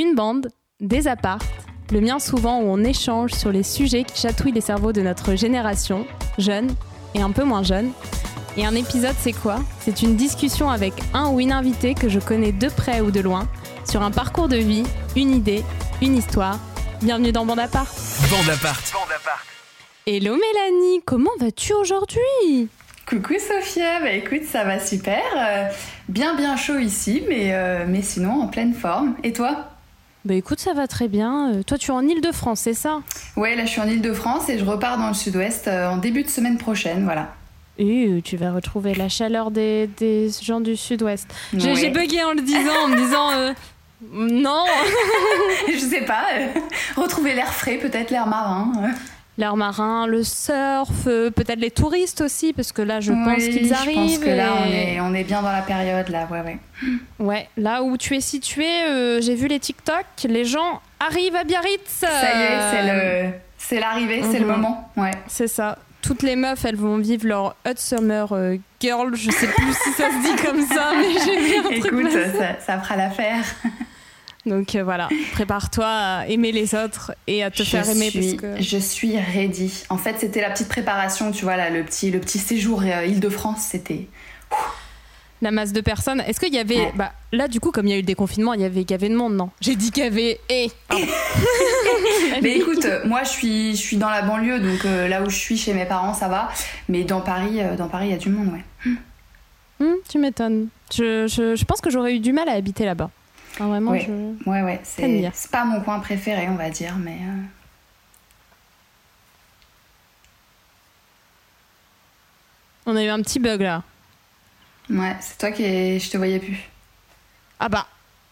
[0.00, 1.42] Une bande, des appartes,
[1.90, 5.34] le mien souvent où on échange sur les sujets qui chatouillent les cerveaux de notre
[5.34, 6.06] génération,
[6.38, 6.72] jeunes
[7.16, 7.90] et un peu moins jeunes.
[8.56, 9.56] Et un épisode, c'est quoi?
[9.80, 13.18] C'est une discussion avec un ou une invitée que je connais de près ou de
[13.18, 13.48] loin
[13.90, 14.84] sur un parcours de vie,
[15.16, 15.64] une idée,
[16.00, 16.60] une histoire.
[17.02, 17.92] Bienvenue dans Bande Apart.
[18.30, 18.80] Bande Apart.
[18.92, 19.44] Bande Apart.
[20.06, 22.68] Hello Mélanie, comment vas-tu aujourd'hui?
[23.04, 25.24] Coucou Sophia, bah écoute, ça va super.
[25.36, 25.64] Euh,
[26.08, 29.16] bien bien chaud ici, mais, euh, mais sinon en pleine forme.
[29.24, 29.67] Et toi?
[30.24, 31.52] Bah écoute, ça va très bien.
[31.54, 33.00] Euh, toi, tu es en Ile-de-France, c'est ça?
[33.36, 36.28] Ouais, là je suis en Ile-de-France et je repars dans le sud-ouest en début de
[36.28, 37.28] semaine prochaine, voilà.
[37.78, 41.28] Et tu vas retrouver la chaleur des, des gens du sud-ouest.
[41.54, 41.90] J'ai Ouais.
[41.90, 43.52] bugué en le disant, en me disant euh,
[44.12, 44.64] non.
[45.72, 46.24] je sais pas,
[46.96, 48.72] retrouver l'air frais, peut-être l'air marin.
[49.38, 53.68] L'air marin, le surf, euh, peut-être les touristes aussi, parce que là, je pense qu'ils
[53.68, 53.94] Je arrivent.
[53.94, 56.58] pense que là on est, on est bien dans la période, là, ouais, ouais.
[57.20, 61.44] Ouais, là où tu es situé, euh, j'ai vu les TikTok, les gens arrivent à
[61.44, 61.86] Biarritz.
[61.86, 65.12] Ça y est, c'est le, c'est l'arrivée, c'est le moment, ouais.
[65.28, 65.78] C'est ça.
[66.02, 69.14] Toutes les meufs, elles vont vivre leur hot summer euh, girl.
[69.14, 72.58] Je sais plus si ça se dit comme ça, mais j'ai vu un truc ça,
[72.64, 73.44] ça fera l'affaire.
[74.48, 78.34] Donc euh, voilà, prépare-toi à aimer les autres et à te je faire aimer parce
[78.34, 78.60] que.
[78.62, 79.84] je suis ready.
[79.90, 83.04] En fait, c'était la petite préparation, tu vois, là, le petit, le petit séjour euh,
[83.04, 84.06] Île-de-France, c'était.
[85.40, 86.20] La masse de personnes.
[86.20, 86.76] Est-ce qu'il y avait.
[86.76, 86.92] Ouais.
[86.96, 88.90] Bah, là, du coup, comme il y a eu le déconfinement, il y avait, il
[88.90, 89.50] y avait de monde, non?
[89.60, 90.40] J'ai dit qu'il y avait.
[90.48, 91.04] Eh pardon.
[92.42, 95.36] Mais écoute, moi, je suis, je suis dans la banlieue, donc euh, là où je
[95.36, 96.48] suis chez mes parents, ça va.
[96.88, 98.92] Mais dans Paris, euh, dans Paris, il y a du monde, ouais.
[99.80, 100.68] Hum, tu m'étonnes.
[100.92, 103.10] Je, je, je pense que j'aurais eu du mal à habiter là-bas.
[103.50, 104.06] Enfin, vraiment, Ouais.
[104.06, 104.48] je.
[104.50, 107.18] Ouais, c'est pas mon coin préféré, on va dire, mais.
[107.22, 107.42] euh,
[112.86, 113.82] On a eu un petit bug là.
[114.90, 115.62] Ouais, c'est toi qui.
[115.64, 116.58] est- Je te voyais plus.
[117.60, 117.86] Ah bah,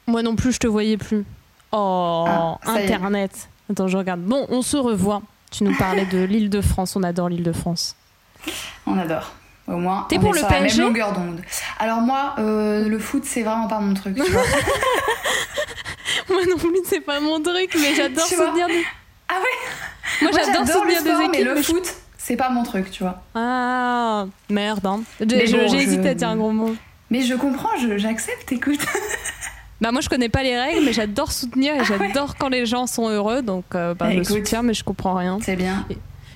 [0.07, 1.25] moi non plus, je te voyais plus.
[1.73, 2.59] Oh, Ah.
[2.67, 3.49] Internet.
[3.71, 4.21] Attends, je regarde.
[4.23, 5.23] Bon, on se revoit.
[5.51, 6.97] Tu nous parlais de l'île de France.
[6.97, 7.97] On adore l'île de France.
[8.87, 9.33] On adore.
[9.69, 10.79] Au moins, T'es pour le PSG?
[10.79, 11.41] même longueur d'onde.
[11.81, 14.43] Alors moi, euh, le foot, c'est vraiment pas mon truc, tu vois.
[16.29, 18.85] Moi non plus, c'est pas mon truc, mais j'adore soutenir des.
[19.29, 21.31] Ah ouais Moi, Moi, j'adore soutenir sport, des équipes.
[21.33, 23.23] mais le mais je- foot, c'est pas mon truc, tu vois.
[23.35, 24.87] Ah, merde.
[24.87, 25.01] Hein.
[25.21, 26.75] J'ai bon, je- hésité à dire un gros mot.
[27.11, 28.81] Mais je comprends, j'accepte, écoute.
[29.81, 32.87] Bah moi je connais pas les règles mais j'adore soutenir et j'adore quand les gens
[32.87, 34.27] sont heureux donc euh, bah, je Écoute.
[34.29, 35.39] soutiens mais je comprends rien.
[35.43, 35.85] C'est bien.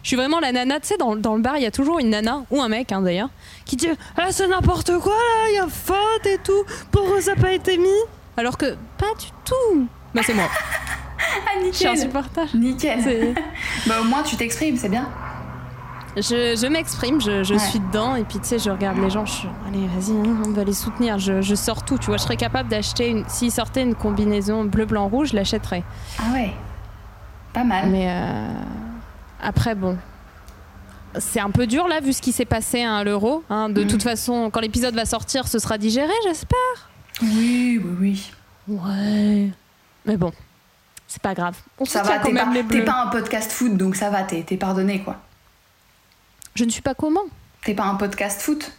[0.03, 1.99] Je suis vraiment la nana, tu sais dans, dans le bar il y a toujours
[1.99, 3.28] une nana ou un mec hein, d'ailleurs
[3.66, 7.34] qui dit ah c'est n'importe quoi là, il y a faute et tout, pourquoi ça
[7.34, 7.88] n'a pas été mis?
[8.37, 9.87] Alors que pas du tout.
[10.15, 10.49] Bah c'est moi,
[11.19, 11.89] Ah, je suis nickel.
[11.89, 12.49] insupportable.
[12.55, 13.34] Nickel.
[13.87, 15.06] Bah au moins, tu t'exprimes, c'est bien.
[16.16, 17.59] Je, je m'exprime, je, je Ouais.
[17.60, 20.43] suis dedans et puis tu sais je regarde les gens, je suis allez vas-y hein,
[20.44, 23.25] on va les soutenir, je, je sors tout, tu vois je serais capable d'acheter une,
[23.28, 25.84] s'ils sortaient une combinaison bleu blanc rouge je l'achèterais.
[26.19, 26.50] Ah ouais.
[27.53, 27.91] Pas mal.
[27.91, 28.49] Mais euh,
[29.43, 29.97] après, bon.
[31.19, 33.43] C'est un peu dur là, vu ce qui s'est passé à l'euro.
[33.51, 33.69] hein.
[33.69, 33.87] De Mm.
[33.89, 36.89] toute façon, quand l'épisode va sortir, ce sera digéré, j'espère.
[37.23, 38.31] Oui, oui, oui.
[38.69, 39.51] Ouais.
[40.06, 40.33] Mais bon,
[41.09, 41.56] c'est pas grave.
[41.78, 45.03] On Ça va, quand t'es même pas, un podcast foot, donc ça va, t'es pardonné,
[45.03, 45.17] quoi.
[46.55, 47.25] Je ne suis pas comment
[47.65, 48.71] T'es pas un podcast foot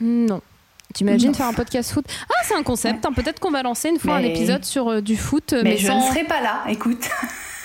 [0.00, 0.40] Non.
[0.92, 2.04] T'imagines faire un podcast foot?
[2.28, 3.04] Ah, c'est un concept.
[3.06, 3.12] hein.
[3.12, 5.76] Peut-être qu'on va lancer une fois un épisode sur euh, du foot, euh, Mais, mais,
[5.78, 6.04] je sans.
[6.06, 7.08] ne serai pas là, écoute.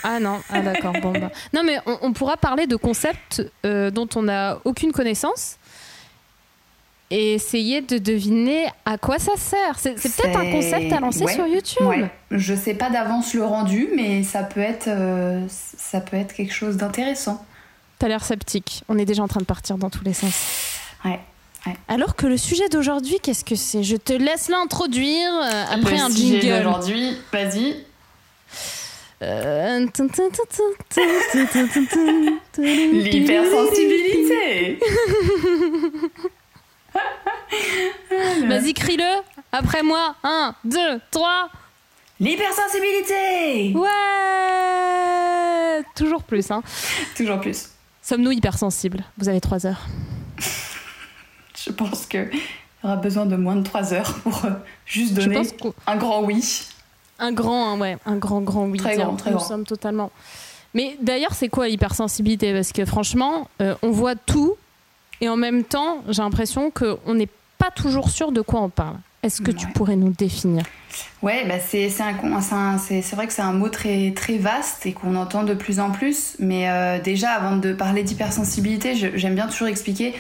[0.04, 0.94] Ah non, ah d'accord.
[1.02, 1.32] Bon, bah.
[1.54, 5.58] Non, mais on, on pourra parler de concepts euh, dont on n'a aucune connaissance
[7.12, 9.80] et essayer de deviner à quoi ça sert.
[9.80, 11.86] C'est c'est peut-être un concept à lancer ouais, sur YouTube.
[11.88, 12.10] Ouais.
[12.32, 16.54] Je sais pas d'avance le rendu, mais ça peut être, euh, ça peut être quelque
[16.54, 17.44] chose d'intéressant.
[17.98, 18.84] T'as l'air sceptique.
[18.90, 20.34] On est déjà en train de partir dans tous les sens.
[21.04, 21.20] Ouais.
[21.88, 23.84] Alors que le sujet d'aujourd'hui, qu'est-ce que c'est?
[23.84, 26.64] Je te laisse l'introduire euh, après Le un sujet jingle.
[26.64, 27.76] d'aujourd'hui, vas-y.
[32.58, 34.80] L'hypersensibilité.
[38.48, 39.22] Vas-y, crie-le.
[39.52, 40.16] Après moi.
[40.24, 40.78] 1, 2,
[41.12, 41.50] 3.
[42.22, 43.74] L'hypersensibilité.
[43.76, 43.90] Ouais
[45.96, 46.62] Toujours plus, hein.
[47.16, 47.70] Toujours plus.
[48.02, 49.04] Sommes-nous hypersensibles?
[49.18, 49.86] Vous avez 3 heures.
[51.66, 54.52] Je pense que il y aura besoin de moins de 3 heures pour euh,
[54.86, 55.42] juste donner
[55.86, 56.66] un grand oui.
[57.32, 58.78] Grand, ouais, un grand, grand oui.
[58.80, 59.46] Très grand, très Nous grand.
[59.46, 60.12] sommes totalement.
[60.74, 62.54] Mais d'ailleurs, c'est quoi l'hypersensibilité?
[62.54, 64.56] Parce que franchement, euh, on voit tout
[65.22, 68.96] et en même temps, j'ai l'impression qu'on n'est pas toujours sûr de quoi on parle.
[69.22, 70.64] Est-ce que tu pourrais nous définir?
[71.22, 72.14] Ouais, bah c'est un
[72.56, 72.78] un-
[73.18, 76.38] vrai que c'est un mot très très vaste et qu'on entend de plus en plus.
[76.40, 80.16] Mais euh, déjà, avant de parler d'hypersensibilité, j'aime bien toujours expliquer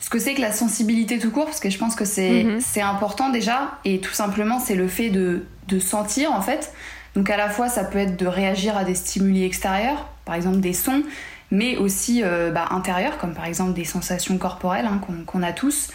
[0.00, 2.60] ce que c'est que la sensibilité tout court, parce que je pense que c'est Mhm.
[2.60, 3.78] c'est important déjà.
[3.84, 6.72] Et tout simplement, c'est le fait de de sentir en fait.
[7.14, 10.58] Donc à la fois ça peut être de réagir à des stimuli extérieurs, par exemple
[10.60, 11.02] des sons,
[11.50, 15.88] mais aussi euh, bah, intérieurs, comme par exemple des sensations corporelles hein, qu'on a tous.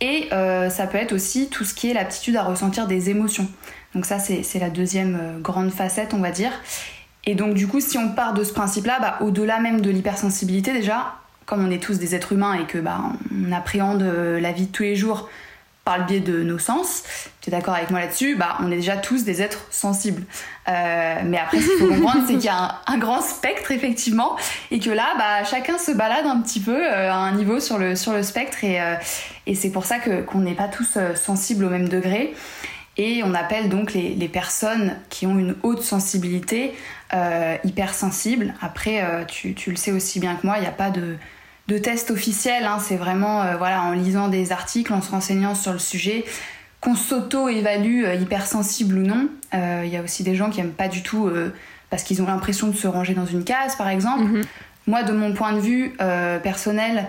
[0.00, 3.48] Et euh, ça peut être aussi tout ce qui est l'aptitude à ressentir des émotions.
[3.94, 6.52] Donc ça c'est la deuxième euh, grande facette on va dire.
[7.24, 10.72] Et donc du coup si on part de ce principe-là, bah, au-delà même de l'hypersensibilité
[10.72, 11.14] déjà,
[11.48, 13.00] comme on est tous des êtres humains et que bah,
[13.34, 15.28] on appréhende la vie de tous les jours
[15.88, 17.02] par le biais de nos sens,
[17.40, 20.22] tu es d'accord avec moi là-dessus, bah, on est déjà tous des êtres sensibles.
[20.68, 24.36] Euh, mais après, ce qu'il faut comprendre, c'est qu'il y a un, grand spectre, effectivement,
[24.70, 27.78] et que là, bah, chacun se balade un petit peu euh, à un niveau sur
[27.78, 28.96] le, sur le spectre, et, euh,
[29.46, 32.34] et c'est pour ça que, qu'on n'est pas tous sensibles au même degré.
[32.98, 36.74] Et on appelle donc les, les personnes qui ont une haute sensibilité
[37.64, 38.52] hypersensibles.
[38.60, 41.16] Après, tu, tu, le sais aussi bien que moi, il n'y a pas de
[41.68, 42.64] de tests officiels.
[42.64, 42.78] Hein.
[42.80, 46.24] C'est vraiment euh, voilà, en lisant des articles, en se renseignant sur le sujet,
[46.80, 49.28] qu'on s'auto-évalue euh, hypersensible ou non.
[49.54, 51.30] Euh, il y a aussi des gens qui n'aiment pas du tout
[51.90, 54.24] parce qu'ils ont l'impression de se ranger dans une case, par exemple.
[54.24, 54.42] Mhm.
[54.86, 55.94] Moi, de mon point de vue
[56.42, 57.06] personnel,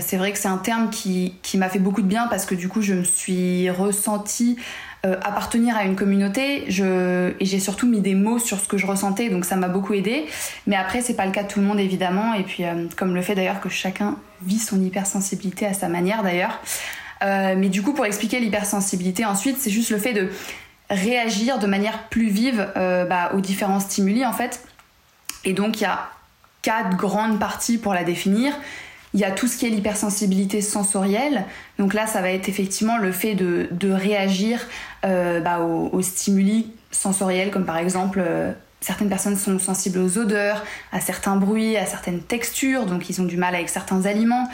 [0.00, 2.54] c'est vrai que c'est un terme qui, qui m'a fait beaucoup de bien parce que
[2.54, 4.56] du coup, je me suis ressentie
[5.06, 8.84] euh, appartenir à une communauté et j'ai surtout mis des mots sur ce que je
[8.84, 10.26] ressentais donc ça m'a beaucoup aidé.
[10.66, 12.34] Mais après c'est pas le cas de tout le monde évidemment.
[12.34, 16.24] Et puis euh, comme le fait d'ailleurs que chacun vit son hypersensibilité à sa manière
[16.24, 16.60] d'ailleurs.
[17.22, 20.30] Euh, mais du coup pour expliquer l'hypersensibilité ensuite c'est juste le fait de
[20.90, 24.64] réagir de manière plus vive bah, aux différents stimuli en fait.
[25.44, 26.08] Et donc il y a
[26.62, 28.52] quatre grandes parties pour la définir
[29.14, 31.44] il y a tout ce qui est l'hypersensibilité sensorielle.
[31.78, 34.66] Donc là, ça va être effectivement le fait de, réagir
[35.04, 40.62] euh, bah, aux, stimuli sensoriels, comme par exemple, euh, certaines personnes sont sensibles aux odeurs,
[40.92, 44.48] à certains bruits, à certaines textures, donc ils ont du mal avec certains aliments.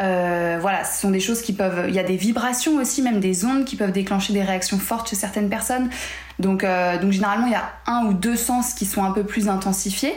[0.00, 1.86] Euh, voilà, ce sont des choses qui peuvent...
[1.88, 5.10] Il y a des vibrations aussi, même des ondes qui peuvent déclencher des réactions fortes
[5.10, 5.90] chez certaines personnes.
[6.38, 6.66] Donc,
[7.00, 10.14] donc généralement, il y a un ou deux sens qui sont un peu plus intensifiés.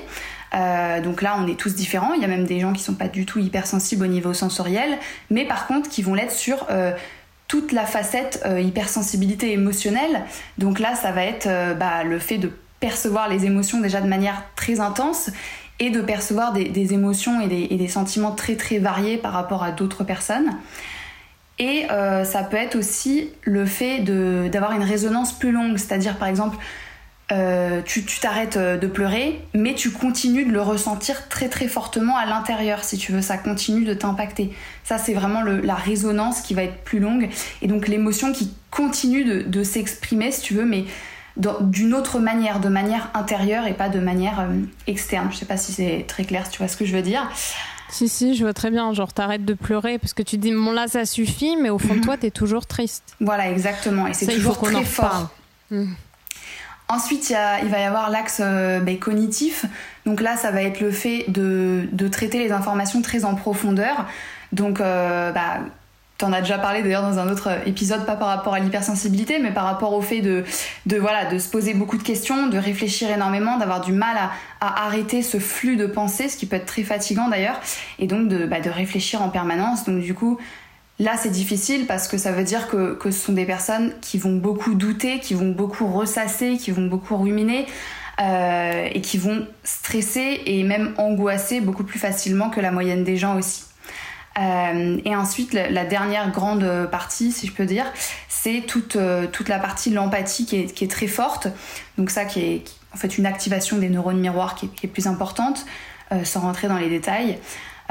[0.54, 2.14] Euh, donc là, on est tous différents.
[2.14, 4.98] Il y a même des gens qui sont pas du tout hypersensibles au niveau sensoriel,
[5.30, 6.92] mais par contre qui vont l'être sur euh,
[7.48, 10.24] toute la facette euh, hypersensibilité émotionnelle.
[10.58, 11.48] Donc là, ça va être
[11.78, 15.30] bah, le fait de percevoir les émotions déjà de manière très intense
[15.82, 20.04] et de percevoir des, émotions et des, sentiments très très variés par rapport à d'autres
[20.04, 20.58] personnes.
[21.58, 24.00] Et ça peut être aussi le fait
[24.50, 26.58] d'avoir une résonance plus longue, c'est-à-dire par exemple
[27.32, 32.18] euh, tu t'arrêtes euh, de pleurer, mais tu continues de le ressentir très très fortement
[32.18, 34.52] à l'intérieur, si tu veux, ça continue de t'impacter.
[34.84, 37.30] Ça, c'est vraiment la résonance qui va être plus longue,
[37.62, 40.86] et donc l'émotion qui continue de, s'exprimer, si tu veux, mais
[41.38, 45.30] d'une autre manière, de manière intérieure et pas de manière euh, externe.
[45.32, 47.30] Je sais pas si c'est très clair, si tu vois ce que je veux dire.
[47.90, 48.92] Si, si, je vois très bien.
[48.94, 51.94] Genre, t'arrêtes de pleurer parce que tu dis, bon là, ça suffit, mais au fond
[51.94, 52.06] de mhm.
[52.06, 53.04] toi, t'es toujours triste.
[53.22, 54.08] Voilà, exactement.
[54.08, 55.30] Et c'est toujours très fort.
[55.72, 55.86] Mmh.
[56.92, 59.66] Ensuite, il, va y avoir l'axe euh, ben, cognitif.
[60.08, 64.08] Donc là, ça va être le fait de, traiter les informations très en profondeur.
[64.54, 65.60] Donc, euh, bah,
[66.18, 69.38] tu en as déjà parlé d'ailleurs dans un autre épisode, pas par rapport à l'hypersensibilité,
[69.38, 70.44] mais par rapport au fait de,
[70.90, 74.18] se poser beaucoup de questions, de réfléchir énormément, d'avoir du mal
[74.60, 77.60] à, arrêter ce flux de pensée, ce qui peut être très fatigant d'ailleurs,
[78.00, 79.86] et donc de, bah, de réfléchir en permanence.
[79.86, 80.40] Donc du coup,
[81.00, 84.36] Là, c'est difficile parce que ça veut dire que, ce sont des personnes qui vont
[84.36, 87.66] beaucoup douter, qui vont beaucoup ressasser, qui vont beaucoup ruminer
[88.20, 93.16] euh, et qui vont stresser et même angoisser beaucoup plus facilement que la moyenne des
[93.16, 93.64] gens aussi.
[94.38, 97.86] Euh, et ensuite, la, dernière grande partie, si je peux dire,
[98.28, 101.48] c'est toute, euh, toute la partie de l'empathie qui est, très forte.
[101.98, 105.66] Donc ça, qui est en fait une activation des neurones miroirs qui est, plus importante,
[106.24, 107.38] sans rentrer dans les détails.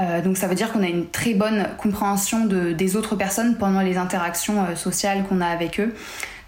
[0.00, 3.80] Euh, donc ça veut dire qu'on a une très bonne compréhension des autres personnes pendant
[3.80, 5.94] les interactions euh, sociales qu'on a avec eux.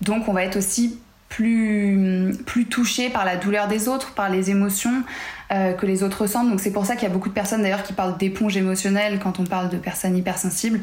[0.00, 2.32] Donc on va être aussi plus,
[2.70, 5.02] touché par la douleur des autres, par les émotions
[5.52, 6.50] euh, que les autres ressentent.
[6.50, 9.18] Donc c'est pour ça qu'il y a beaucoup de personnes d'ailleurs qui parlent d'éponge émotionnelle
[9.20, 10.80] quand on parle de personnes hypersensibles,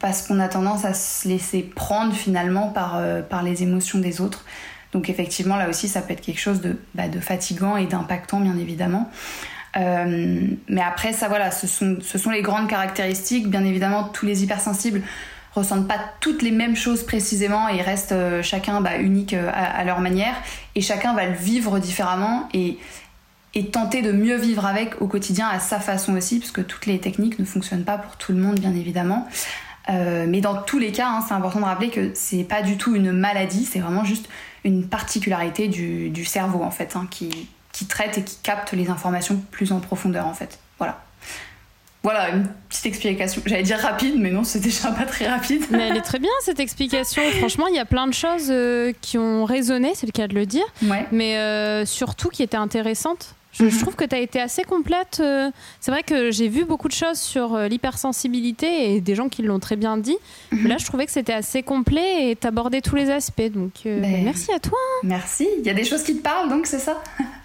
[0.00, 4.44] parce qu'on a tendance à se laisser prendre finalement par, par les émotions des autres.
[4.92, 8.40] Donc effectivement là aussi ça peut être quelque chose de, bah, de fatigant et d'impactant
[8.40, 9.10] bien évidemment.
[9.76, 13.48] Euh, mais après, ça, voilà, ce sont, les grandes caractéristiques.
[13.48, 15.02] Bien évidemment, tous les hypersensibles
[15.54, 19.82] ressentent pas toutes les mêmes choses précisément et restent euh, chacun bah, unique euh, à,
[19.82, 20.34] leur manière
[20.74, 22.78] et chacun va le vivre différemment et,
[23.72, 27.00] tenter de mieux vivre avec au quotidien à sa façon aussi parce que toutes les
[27.00, 29.26] techniques ne fonctionnent pas pour tout le monde bien évidemment
[29.88, 32.94] mais dans tous les cas hein, c'est important de rappeler que c'est pas du tout
[32.94, 34.28] une maladie c'est vraiment juste
[34.62, 38.88] une particularité du, du cerveau en fait hein, qui, qui traite et qui capte les
[38.90, 40.58] informations plus en profondeur en fait.
[40.78, 41.00] Voilà.
[42.02, 43.42] voilà, une petite explication.
[43.44, 45.64] J'allais dire rapide, mais non, c'est déjà pas très rapide.
[45.70, 47.22] Mais elle est très bien cette explication.
[47.38, 50.34] Franchement, il y a plein de choses euh, qui ont résonné, c'est le cas de
[50.34, 51.06] le dire, Ouais.
[51.12, 53.34] mais euh, surtout qui étaient intéressantes.
[53.52, 53.80] Je, je Mhm.
[53.80, 55.18] trouve que tu as été assez complète.
[55.20, 59.42] euh, C'est vrai que j'ai vu beaucoup de choses sur l'hypersensibilité et des gens qui
[59.42, 60.16] l'ont très bien dit.
[60.52, 60.60] Mhm.
[60.62, 63.50] Mais là, je trouvais que c'était assez complet et t'abordais tous les aspects.
[63.52, 64.78] Donc, Ben, merci à toi.
[65.02, 65.48] Merci.
[65.58, 67.02] Il y a des choses qui te parlent, donc c'est ça?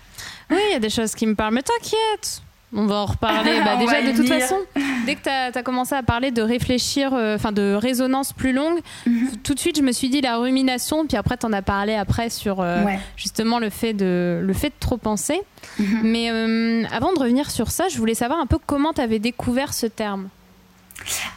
[0.53, 2.41] Oui, il y a des choses qui me parlent, mais t'inquiète.
[2.75, 3.51] On va en reparler.
[3.65, 4.57] Bah, déjà, de toute façon,
[5.05, 8.79] dès que tu as, commencé à parler de réfléchir, euh, enfin de résonance plus longue,
[9.05, 9.29] Mhm.
[9.43, 11.93] tout de suite, je me suis dit la rumination, puis après, tu en as parlé
[11.93, 12.99] après sur euh, Ouais.
[13.15, 15.39] justement le fait, de, le fait de trop penser.
[15.77, 15.99] Mhm.
[16.03, 19.19] Mais euh, avant de revenir sur ça, je voulais savoir un peu comment tu avais
[19.19, 20.29] découvert ce terme.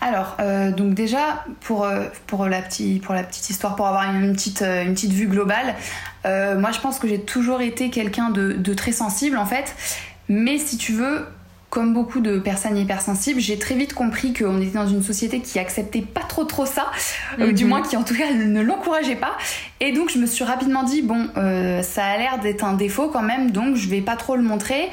[0.01, 4.85] Alors, euh, donc déjà, pour, euh, pour, la petite, histoire, pour avoir une petite, euh,
[4.87, 5.75] petite vue globale,
[6.25, 9.75] moi je pense que j'ai toujours été quelqu'un de très sensible en fait.
[10.29, 11.25] Mais si tu veux,
[11.71, 15.59] comme beaucoup de personnes hypersensibles, j'ai très vite compris qu'on était dans une société qui
[15.59, 16.87] acceptait pas trop trop ça,
[17.41, 17.71] euh, du Mhm.
[17.71, 19.37] moins qui en tout cas ne l'encourageait pas.
[19.81, 23.09] Et donc je me suis rapidement dit, bon, euh, ça a l'air d'être un défaut
[23.09, 24.89] quand même, donc je vais pas trop le montrer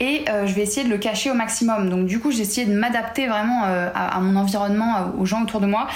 [0.00, 1.88] et euh, je vais essayer de le cacher au maximum.
[1.90, 5.42] Donc du coup j'ai essayé de m'adapter vraiment euh, à, à mon environnement, aux gens
[5.42, 5.86] autour de moi.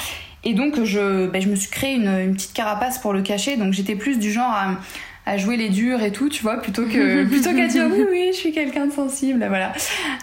[0.44, 3.56] Et donc je, ben, je me suis créé une, une petite carapace pour le cacher,
[3.56, 4.68] donc j'étais plus du genre à
[5.28, 8.28] à jouer les durs et tout, tu vois, plutôt que plutôt qu'à dire oui oui,
[8.32, 9.73] je suis quelqu'un de sensible, voilà.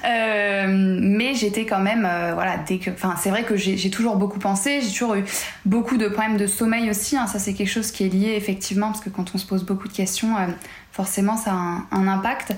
[0.05, 4.15] Euh, mais j'étais quand même, euh, voilà, dès que, enfin, c'est vrai que j'ai toujours
[4.17, 5.23] beaucoup pensé, j'ai toujours eu
[5.65, 7.17] beaucoup de problèmes de sommeil aussi.
[7.17, 9.63] hein, ça c'est quelque chose qui est lié effectivement parce que quand on se pose
[9.65, 10.47] beaucoup de questions, euh,
[10.91, 12.55] forcément ça a un, un impact.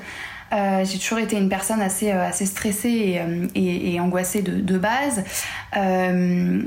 [0.53, 3.19] Euh, j'ai toujours été une personne assez, euh, assez stressée
[3.55, 5.23] et, et- et angoissée de, de base.
[5.75, 6.61] Euh,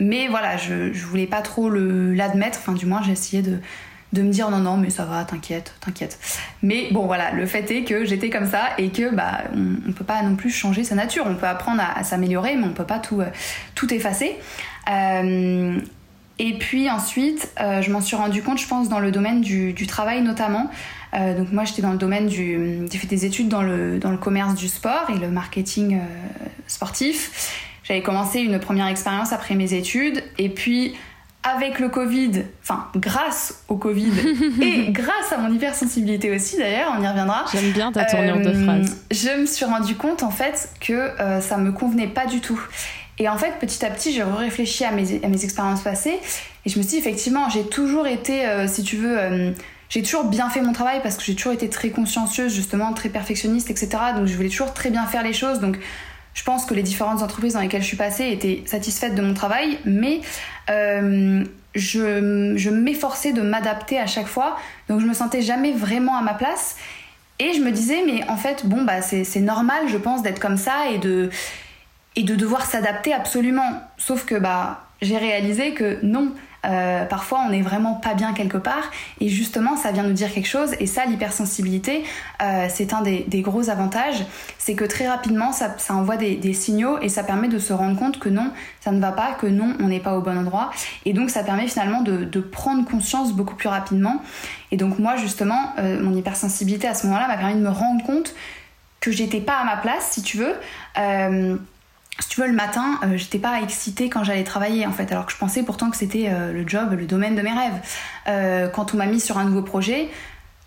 [0.00, 3.58] mais voilà, je, je voulais pas trop le- l'admettre, enfin du moins j'ai essayé de,
[4.16, 6.18] de me dire non non mais ça va t'inquiète t'inquiète.
[6.62, 9.92] Mais bon voilà le fait est que j'étais comme ça et que bah on, on
[9.92, 11.24] peut pas non plus changer sa nature.
[11.26, 14.36] On peut apprendre à, s'améliorer mais on peut pas tout euh, effacer.
[14.90, 15.78] Euh,
[16.38, 19.74] et puis ensuite euh, je m'en suis rendu compte je pense dans le domaine du,
[19.86, 20.70] travail notamment.
[21.12, 24.18] Donc moi j'étais dans le domaine du j'ai fait des études dans le dans le
[24.18, 25.98] commerce du sport et le marketing
[26.66, 27.54] sportif.
[27.84, 30.22] J'avais commencé une première expérience après mes études.
[30.38, 30.94] Et puis
[31.54, 34.12] avec le Covid, enfin grâce au Covid
[34.60, 37.44] et grâce à mon hypersensibilité aussi d'ailleurs, on y reviendra.
[37.52, 38.96] J'aime bien ta tournure de euh, phrase.
[39.10, 42.60] Je me suis rendu compte en fait que euh, ça me convenait pas du tout.
[43.18, 46.18] Et en fait, petit à petit, j'ai réfléchi à mes, à mes expériences passées
[46.66, 49.52] et je me suis dit effectivement, j'ai toujours été, euh, si tu veux, euh,
[49.88, 53.08] j'ai toujours bien fait mon travail parce que j'ai toujours été très consciencieuse, justement, très
[53.08, 53.88] perfectionniste, etc.
[54.16, 55.60] Donc je voulais toujours très bien faire les choses.
[55.60, 55.78] Donc
[56.36, 59.32] je pense que les différentes entreprises dans lesquelles je suis passée étaient satisfaites de mon
[59.32, 60.20] travail, mais
[60.68, 61.42] euh,
[61.74, 66.34] je, m'efforçais de m'adapter à chaque fois, donc je me sentais jamais vraiment à ma
[66.34, 66.76] place.
[67.38, 70.38] Et je me disais, mais en fait, bon, bah, c'est c'est normal, je pense, d'être
[70.38, 71.30] comme ça et de,
[72.16, 73.82] et de devoir s'adapter absolument.
[73.96, 76.32] Sauf que bah, j'ai réalisé que non.
[76.66, 80.32] Euh, parfois, on n'est vraiment pas bien quelque part, et justement, ça vient nous dire
[80.32, 80.74] quelque chose.
[80.80, 82.04] Et ça, l'hypersensibilité,
[82.42, 84.24] euh, c'est un des, gros avantages,
[84.58, 88.18] c'est que très rapidement, ça, envoie des, signaux et ça permet de se rendre compte
[88.18, 90.70] que non, ça ne va pas, que non, on n'est pas au bon endroit.
[91.04, 94.22] Et donc, ça permet finalement de, de prendre conscience beaucoup plus rapidement.
[94.72, 98.04] Et donc, moi, justement, euh, mon hypersensibilité à ce moment-là m'a permis de me rendre
[98.04, 98.34] compte
[99.00, 100.54] que j'étais pas à ma place, si tu veux.
[102.18, 105.26] Si tu veux, le matin, euh, j'étais pas excitée quand j'allais travailler en fait, alors
[105.26, 107.80] que je pensais pourtant que c'était euh, le job, le domaine de mes rêves.
[108.28, 110.08] Euh, quand on m'a mis sur un nouveau projet,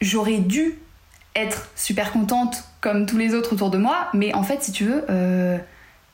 [0.01, 0.75] j'aurais dû
[1.35, 4.85] être super contente comme tous les autres autour de moi, mais en fait, si tu
[4.85, 5.03] veux,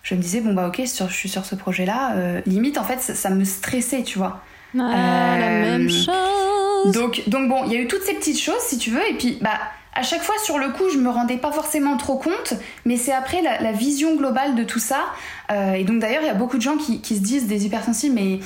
[0.03, 2.99] je me disais, bon bah ok, sur- je suis sur ce projet-là, limite en fait,
[3.01, 4.41] ça, ça me stressait, tu vois.
[4.77, 6.93] Ah, la même chose.
[6.93, 9.13] Donc, donc bon, il y a eu toutes ces petites choses, si tu veux, et
[9.17, 9.57] puis bah
[9.95, 13.13] à chaque fois sur le coup, je me rendais pas forcément trop compte, mais c'est
[13.13, 14.99] après la, vision globale de tout ça.
[15.51, 17.65] Euh, et donc d'ailleurs, il y a beaucoup de gens qui, qui se disent des
[17.65, 18.39] hypersensibles, mais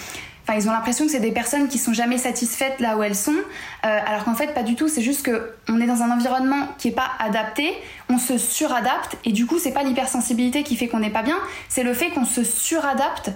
[0.44, 3.16] enfin ils ont l'impression que c'est des personnes qui sont jamais satisfaites là où elles
[3.16, 4.88] sont, euh, alors qu'en fait pas du tout.
[4.88, 7.74] C'est juste que on est dans un environnement qui est pas adapté,
[8.10, 11.38] on se suradapte, et du coup c'est pas l'hypersensibilité qui fait qu'on n'est pas bien,
[11.68, 13.32] c'est le fait qu'on se suradapte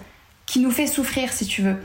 [0.46, 1.77] qui nous fait souffrir, si tu veux.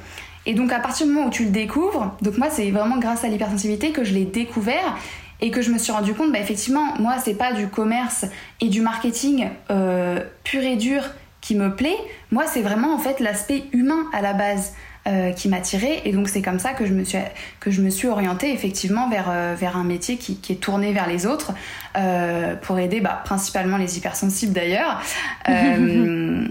[0.44, 3.24] Et donc à partir du moment où tu le découvres, donc moi c'est vraiment grâce
[3.24, 4.96] à l'hypersensibilité que je l'ai découvert
[5.40, 8.24] et que je me suis rendu compte, bah effectivement, moi c'est pas du commerce
[8.60, 11.02] et du marketing euh, pur et dur
[11.40, 11.96] qui me plaît,
[12.30, 14.74] moi c'est vraiment en fait l'aspect humain à la base
[15.06, 17.16] euh, qui m'attirait et donc c'est comme ça que je me suis,
[17.60, 20.92] que je me suis orientée effectivement vers, euh, vers un métier qui, qui est tourné
[20.92, 21.52] vers les autres
[21.96, 25.00] euh, pour aider bah, principalement les hypersensibles d'ailleurs.
[25.48, 26.46] Euh,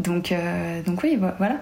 [0.00, 1.54] donc, euh, donc oui, vo- voilà.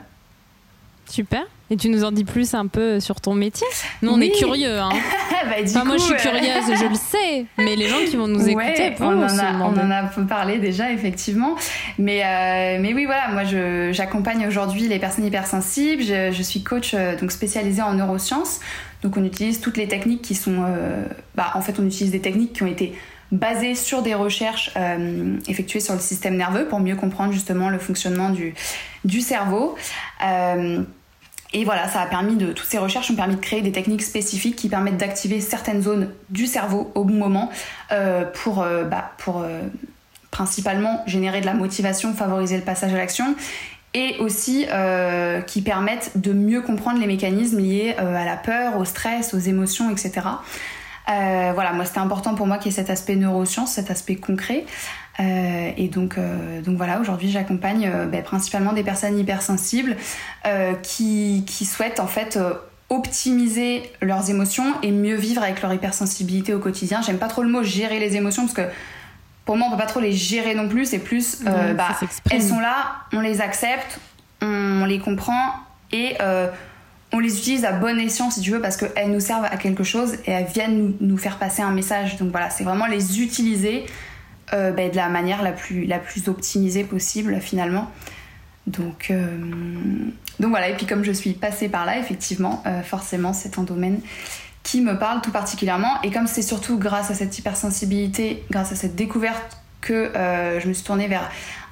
[1.09, 1.43] Super.
[1.73, 3.67] Et tu nous en dis plus un peu sur ton métier?
[4.02, 4.79] Nous, on est curieux.
[4.79, 4.91] Hein.
[5.47, 7.47] bah, moi, je suis curieuse, je le sais.
[7.57, 10.93] Mais les gens qui vont nous écouter, on, en a, on en a parlé déjà,
[10.93, 11.57] effectivement.
[11.99, 13.45] Mais, euh, mais oui, voilà, moi,
[13.91, 16.02] j'accompagne aujourd'hui les personnes hypersensibles.
[16.02, 18.61] Je, je suis coach euh, donc spécialisée en neurosciences.
[19.02, 20.64] Donc, on utilise toutes les techniques qui sont.
[20.67, 22.93] Euh, bah, en fait, on utilise des techniques qui ont été
[23.31, 24.73] basées sur des recherches
[25.49, 28.52] effectuées sur le système nerveux pour mieux comprendre justement le fonctionnement du,
[29.07, 29.75] du cerveau.
[31.55, 34.03] Et voilà, ça a permis de, toutes ces recherches ont permis de créer des techniques
[34.03, 37.51] spécifiques qui permettent d'activer certaines zones du cerveau au bon moment
[37.93, 39.61] euh, pour, euh, bah, pour euh,
[40.31, 43.35] principalement générer de la motivation, favoriser le passage à l'action
[43.95, 44.67] et aussi
[45.47, 49.91] qui permettent de mieux comprendre les mécanismes liés à la peur, au stress, aux émotions,
[49.91, 50.23] etc.
[51.07, 54.65] voilà, moi c'était important pour moi qu'il y ait cet aspect neurosciences, cet aspect concret.
[55.21, 59.97] Euh, et donc, euh, donc voilà, aujourd'hui j'accompagne euh, ben, principalement des personnes hypersensibles
[60.83, 62.38] qui, qui, souhaitent en fait
[62.88, 67.02] optimiser leurs émotions et mieux vivre avec leur hypersensibilité au quotidien.
[67.02, 68.75] J'aime pas trop le mot gérer les émotions parce que
[69.45, 71.88] pour moi on peut pas trop les gérer non plus, c'est plus bah,
[72.31, 73.99] elles sont là, on les accepte,
[74.40, 75.52] on, les comprend
[75.92, 76.16] et
[77.12, 79.85] on les utilise à bon escient si tu veux parce qu'elles nous servent à quelque
[79.85, 82.16] chose et elles viennent nous, nous faire passer un message.
[82.16, 83.87] Donc voilà, c'est vraiment les utiliser
[84.53, 87.91] euh, ben, de la manière la plus, la plus optimisée possible finalement.
[88.67, 89.27] Donc, euh,
[90.41, 93.65] donc voilà, et puis comme je suis passée par là, effectivement, euh, forcément c'est un
[93.65, 94.01] domaine
[94.63, 96.01] qui me parle tout particulièrement.
[96.03, 100.73] Et comme c'est surtout grâce à cette hypersensibilité, grâce à cette découverte que je me
[100.73, 101.29] suis tournée vers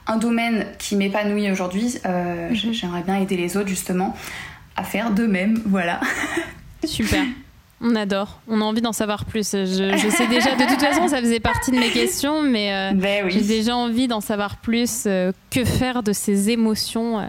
[0.08, 2.72] un domaine qui m'épanouit aujourd'hui, mhm.
[2.72, 4.16] j'aimerais bien aider les autres justement
[4.74, 5.62] à faire de même.
[5.66, 6.00] Voilà.
[6.84, 7.24] Super.
[7.82, 8.40] On adore.
[8.46, 9.52] On a envie d'en savoir plus.
[9.52, 13.30] Je, sais déjà, de toute façon, ça faisait partie de mes questions, mais euh, ben
[13.30, 15.04] j'ai déjà envie d'en savoir plus.
[15.06, 17.24] Euh, que faire de ces émotions euh,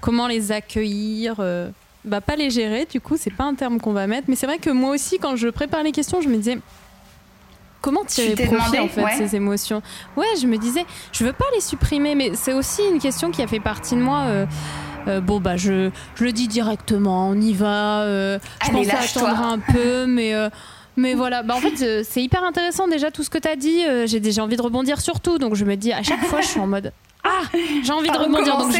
[0.00, 1.36] Comment les accueillir
[2.04, 4.28] bah, Pas les gérer, du coup, c'est pas un terme qu'on va mettre.
[4.28, 6.58] Mais c'est vrai que moi aussi, quand je prépare les questions, je me disais.
[7.80, 9.82] Comment tirer profit en fait ces émotions?
[10.16, 13.40] Ouais, je me disais, je veux pas les supprimer, mais c'est aussi une question qui
[13.40, 14.24] a fait partie de moi.
[15.08, 18.02] Euh, bon bah je, le dis directement, on y va.
[18.02, 20.48] Euh, je pense attendre un peu, mais euh,
[20.96, 23.82] mais voilà, bah en fait c'est hyper intéressant déjà tout ce que tu as dit.
[24.06, 26.48] j'ai déjà envie de rebondir sur tout, donc je me dis à chaque fois je
[26.48, 26.92] suis en mode
[27.24, 27.42] ah
[27.82, 28.72] j'ai envie de rebondir donc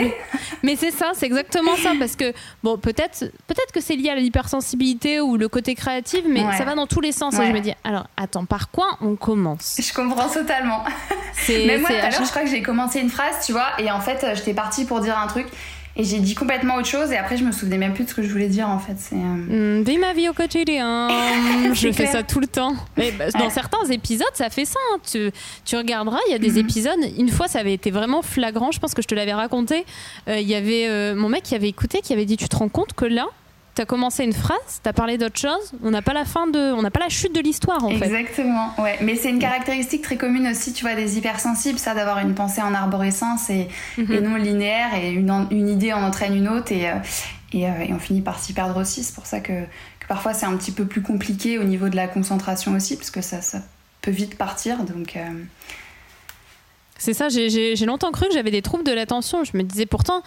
[0.62, 4.14] mais c'est ça c'est exactement ça parce que bon peut-être peut-être que c'est lié à
[4.14, 7.60] l'hypersensibilité ou le côté créatif mais ça va dans tous les sens et je me
[7.60, 9.80] dis alors attends par quoi on commence?
[9.80, 10.84] Je comprends totalement.
[11.48, 13.90] Mais moi tout à l'heure je crois que j'ai commencé une phrase tu vois et
[13.90, 15.48] en fait j'étais partie pour dire un truc
[15.98, 18.14] et j'ai dit complètement autre chose et après je me souvenais même plus de ce
[18.14, 18.94] que je voulais dire en fait.
[18.98, 19.82] C'est euh...
[19.82, 21.08] Mmh, ma vie au quotidien.
[21.74, 22.74] je fais ça tout le temps.
[22.96, 24.78] Mais bah, dans certains épisodes, ça fait ça.
[24.92, 24.98] Hein.
[25.10, 25.30] Tu,
[25.64, 26.58] tu, regarderas, il y a des mhm.
[26.58, 26.98] épisodes.
[27.18, 28.70] Une fois, ça avait été vraiment flagrant.
[28.70, 29.84] Je pense que je te l'avais raconté.
[30.28, 32.56] Euh, il y avait euh, mon mec qui avait écouté, qui avait dit Tu te
[32.56, 33.26] rends compte que là,
[33.78, 36.48] tu as commencé une phrase, tu as parlé d'autre chose, on n'a pas la fin
[36.48, 38.06] de, on n'a pas la chute de l'histoire en fait.
[38.06, 38.98] Exactement, ouais.
[39.02, 42.60] Mais c'est une caractéristique très commune aussi, tu vois, des hypersensibles, ça d'avoir une pensée
[42.60, 44.18] en arborescence et, mhm.
[44.18, 46.94] non linéaire et une, une, idée en entraîne une autre et, euh,
[47.52, 49.04] et, euh, et on finit par s'y perdre aussi.
[49.04, 51.94] C'est pour ça que, que parfois c'est un petit peu plus compliqué au niveau de
[51.94, 53.60] la concentration aussi, parce que ça, ça
[54.02, 54.78] peut vite partir.
[54.78, 55.16] Donc.
[55.16, 55.20] Euh,
[56.98, 59.44] c'est ça, j'ai longtemps cru que j'avais des troubles de l'attention.
[59.44, 60.24] Je me disais pourtant,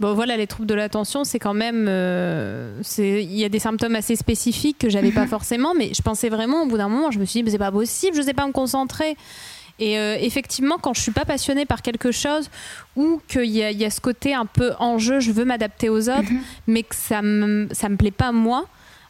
[0.00, 1.84] Bon, voilà, les troubles de l'attention, c'est quand même.
[1.86, 6.30] Euh, il y a des symptômes assez spécifiques que j'avais pas forcément, mais je pensais
[6.30, 8.46] vraiment, au bout d'un moment, je me suis dit, c'est pas possible, je sais pas
[8.46, 9.16] me concentrer.
[9.78, 12.50] Et euh, effectivement, quand je suis pas passionnée par quelque chose
[12.96, 16.30] ou qu'il y, y, a ce côté un peu enjeu, je veux m'adapter aux autres,
[16.30, 16.40] mhm.
[16.66, 18.66] mais que ça me, ça me plaît pas moi,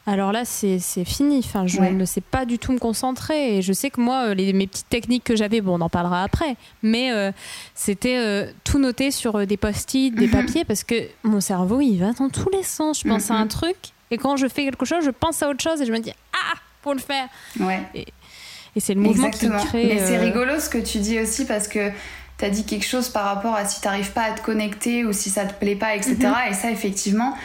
[0.06, 1.38] alors là, c'est fini.
[1.44, 3.58] Enfin, je ne sais pas du tout me concentrer.
[3.58, 5.88] Et je sais que moi, euh, les, mes petites techniques que j'avais, bon, on en
[5.88, 7.32] parlera après, mais euh,
[7.74, 10.32] c'était euh, tout noter sur des post-it, des mhm.
[10.32, 13.00] papiers, parce que mon cerveau, il va dans tous les sens.
[13.00, 13.48] Je pense à un mhm.
[13.48, 13.76] truc,
[14.10, 16.12] et quand je fais quelque chose, je pense à autre chose, et je me dis,
[16.32, 17.28] ah, pour le faire.
[17.58, 17.82] Ouais.
[17.94, 18.06] Et,
[18.78, 19.94] c'est le mouvement qui crée.
[19.94, 21.90] Mais c'est rigolo ce que tu dis aussi, parce que
[22.38, 25.04] tu as dit quelque chose par rapport à si tu n'arrives pas à te connecter
[25.04, 26.16] ou si ça te plaît pas, etc.
[26.20, 26.34] Mhm.
[26.50, 27.36] Et ça, effectivement,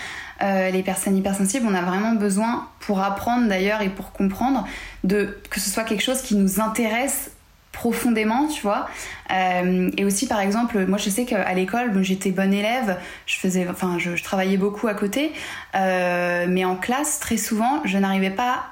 [0.41, 4.67] euh, les personnes hypersensibles, on a vraiment besoin, pour apprendre d'ailleurs et pour comprendre,
[5.03, 7.31] de, que ce soit quelque chose qui nous intéresse
[7.75, 8.87] profondément, tu vois.
[9.31, 13.67] Euh, et aussi, par exemple, moi je sais qu'à l'école, j'étais bonne élève, je faisais,
[13.69, 15.33] enfin, je, travaillais beaucoup à côté,
[15.75, 18.63] euh, mais en classe, très souvent, je n'arrivais pas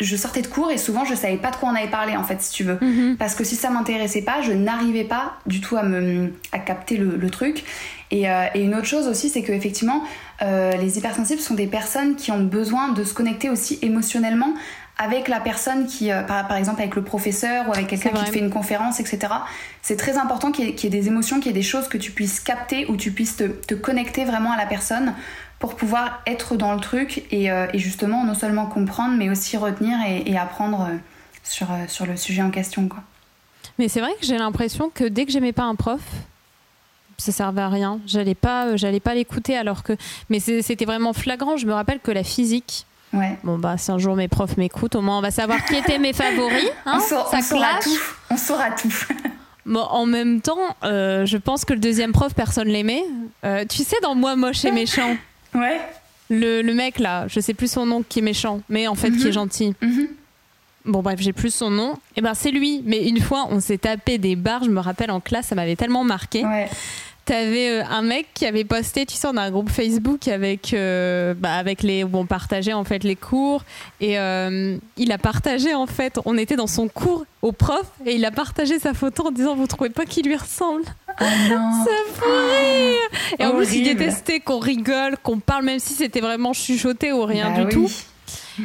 [0.00, 2.22] je sortais de cours et souvent je savais pas de quoi on avait parlé en
[2.22, 3.16] fait si tu veux mhm.
[3.16, 6.96] parce que si ça m'intéressait pas je n'arrivais pas du tout à me à capter
[6.96, 7.64] le, truc
[8.12, 10.04] et, euh, et, une autre chose aussi c'est que effectivement
[10.42, 14.54] euh, les hypersensibles sont des personnes qui ont besoin de se connecter aussi émotionnellement
[14.96, 18.38] avec la personne qui, euh, par, exemple avec le professeur ou avec quelqu'un qui fait
[18.40, 19.32] une conférence, etc.
[19.82, 22.10] C'est très important qu'il y, ait des émotions, qu'il y ait des choses que tu
[22.10, 25.14] puisses capter ou tu puisses te, te, connecter vraiment à la personne
[25.58, 30.36] pour pouvoir être dans le truc et, justement non seulement comprendre mais aussi retenir et,
[30.36, 30.88] apprendre
[31.42, 32.88] sur, sur le sujet en question.
[32.88, 33.02] Quoi.
[33.78, 36.00] Mais c'est vrai que j'ai l'impression que dès que j'aimais pas un prof,
[37.18, 38.00] ça servait à rien.
[38.06, 39.92] J'allais pas, j'allais pas l'écouter alors que.
[40.30, 41.56] Mais c'était vraiment flagrant.
[41.56, 42.86] Je me rappelle que la physique,
[43.42, 45.98] Bon, bah, si un jour mes profs m'écoutent, au moins on va savoir qui étaient
[45.98, 46.70] mes favoris.
[46.86, 48.00] Hein, on, saura tout.
[48.30, 48.92] On saura tout.
[49.66, 53.04] bon, en même temps, euh, je pense que le deuxième prof, personne l'aimait.
[53.44, 55.16] Euh, tu sais, dans Moi, moche et méchant.
[55.54, 55.80] Ouais.
[56.28, 59.10] Le, le, mec là, je sais plus son nom qui est méchant, mais en fait
[59.10, 59.32] qui est mhm.
[59.32, 59.74] gentil.
[59.80, 60.08] Mhm.
[60.84, 61.94] Bon bref, j'ai plus son nom.
[61.94, 62.82] Et eh ben c'est lui.
[62.84, 64.64] Mais une fois, on s'est tapé des barres.
[64.64, 66.44] Je me rappelle en classe, ça m'avait tellement marqué.
[66.44, 66.68] Ouais.
[67.28, 70.72] T'avais euh, un mec qui avait posté, tu sais, on a un groupe Facebook avec,
[70.72, 73.64] euh, bah, avec les, où on partageait en fait les cours.
[74.00, 78.14] Et euh, il a partagé en fait, on était dans son cours au prof et
[78.14, 80.84] il a partagé sa photo en disant vous trouvez pas qu'il lui ressemble?
[81.20, 81.84] Oh non.
[81.84, 83.38] Ça rire.
[83.38, 87.26] Et en plus il détestait qu'on rigole, qu'on parle même si c'était vraiment chuchoté ou
[87.26, 87.90] rien bah du tout.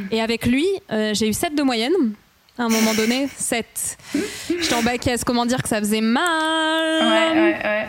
[0.09, 1.91] Et avec lui, j'ai eu 7 de moyenne
[2.57, 3.97] à un moment donné, 7.
[4.47, 7.01] J'étais en bac S, comment dire que ça faisait mal?
[7.01, 7.87] Ouais, ouais, ouais.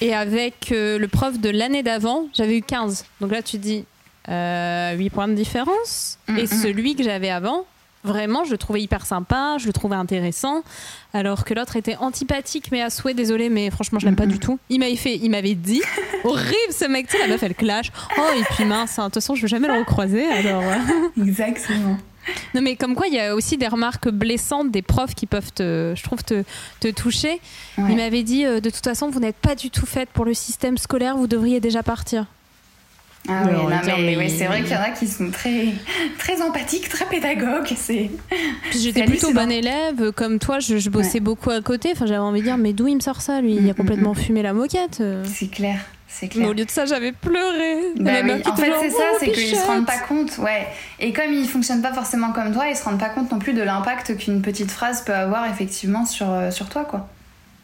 [0.00, 3.04] Et avec euh, le prof de l'année d'avant, j'avais eu 15.
[3.20, 3.84] Donc là, tu dis
[4.28, 6.18] euh, 8 points de différence.
[6.28, 7.64] Mm, et celui que j'avais avant,
[8.04, 10.62] vraiment, je le trouvais hyper sympa, je le trouvais intéressant.
[11.12, 14.38] Alors que l'autre était antipathique, mais à souhait, désolé, mais franchement, je l'aime pas du
[14.38, 14.58] tout.
[14.68, 15.82] Il m'avait fait, il m'avait dit,
[16.24, 17.90] horrible ce mec, tu sais, la meuf, elle clash.
[18.18, 20.62] Oh, et puis mince, hein, de toute façon, je vais jamais le recroiser, alors.
[21.20, 21.96] Exactement.
[22.54, 25.52] Non, mais comme quoi, il y a aussi des remarques blessantes des profs qui peuvent,
[25.52, 26.44] te, je trouve, te,
[26.80, 27.40] te toucher.
[27.78, 30.34] Il m'avait dit, euh, de toute façon, vous n'êtes pas du tout faite pour le
[30.34, 32.26] système scolaire, vous devriez déjà partir.
[33.28, 35.72] Ah oui, mais, c'est vrai qu'il y en a qui sont très,
[36.16, 37.72] très empathiques, très pédagogues.
[37.76, 38.10] C'est,
[38.70, 41.90] j'étais plutôt bonne élève, comme toi, je, bossais beaucoup à côté.
[41.92, 43.54] Enfin, j'avais envie de dire, mais d'où il me sort ça, lui?
[43.54, 44.16] Il a mm, mm, complètement mm.
[44.16, 45.02] fumé la moquette.
[45.24, 45.80] C'est clair.
[46.36, 47.92] Mais au lieu de ça, j'avais pleuré.
[47.96, 48.12] Bah
[48.46, 50.38] en fait, c'est ça, oh, c'est qu'ils se rendent pas compte.
[50.38, 50.66] Ouais.
[50.98, 53.52] Et comme ils fonctionnent pas forcément comme toi, ils se rendent pas compte non plus
[53.52, 57.08] de l'impact qu'une petite phrase peut avoir effectivement sur, euh, sur toi, quoi.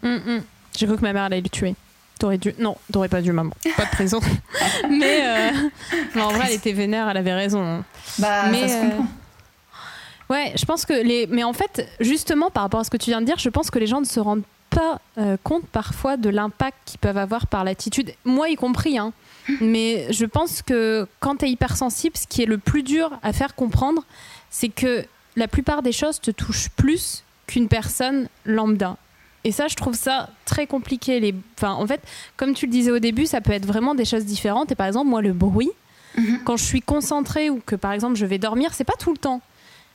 [0.02, 0.42] Mm, mm.
[0.76, 1.74] J'ai cru que ma mère allait le tuer.
[2.18, 2.54] T'aurais dû.
[2.58, 3.52] Non, t'aurais pas dû, maman.
[3.76, 4.20] Pas de prison.
[4.90, 7.64] mais, euh, en vrai, elle était vénère, elle avait raison.
[7.64, 7.84] Hein.
[8.18, 9.02] Bah, mais, ça se comprend.
[9.02, 11.26] Euh, ouais, je pense que les.
[11.28, 13.70] Mais en fait, justement, par rapport à ce que tu viens de dire, je pense
[13.70, 17.46] que les gens ne se rendent pas euh, compte parfois de l'impact qu'ils peuvent avoir
[17.46, 18.98] par l'attitude, moi y compris.
[18.98, 19.12] Hein.
[19.60, 23.32] Mais je pense que quand tu es hypersensible, ce qui est le plus dur à
[23.32, 24.04] faire comprendre,
[24.50, 25.04] c'est que
[25.36, 28.96] la plupart des choses te touchent plus qu'une personne lambda.
[29.44, 31.18] Et ça, je trouve ça très compliqué.
[31.18, 31.34] Les...
[31.58, 32.00] Enfin, en fait,
[32.36, 34.70] comme tu le disais au début, ça peut être vraiment des choses différentes.
[34.70, 35.70] Et par exemple, moi, le bruit,
[36.16, 36.40] mhm.
[36.44, 39.18] quand je suis concentrée ou que, par exemple, je vais dormir, c'est pas tout le
[39.18, 39.40] temps.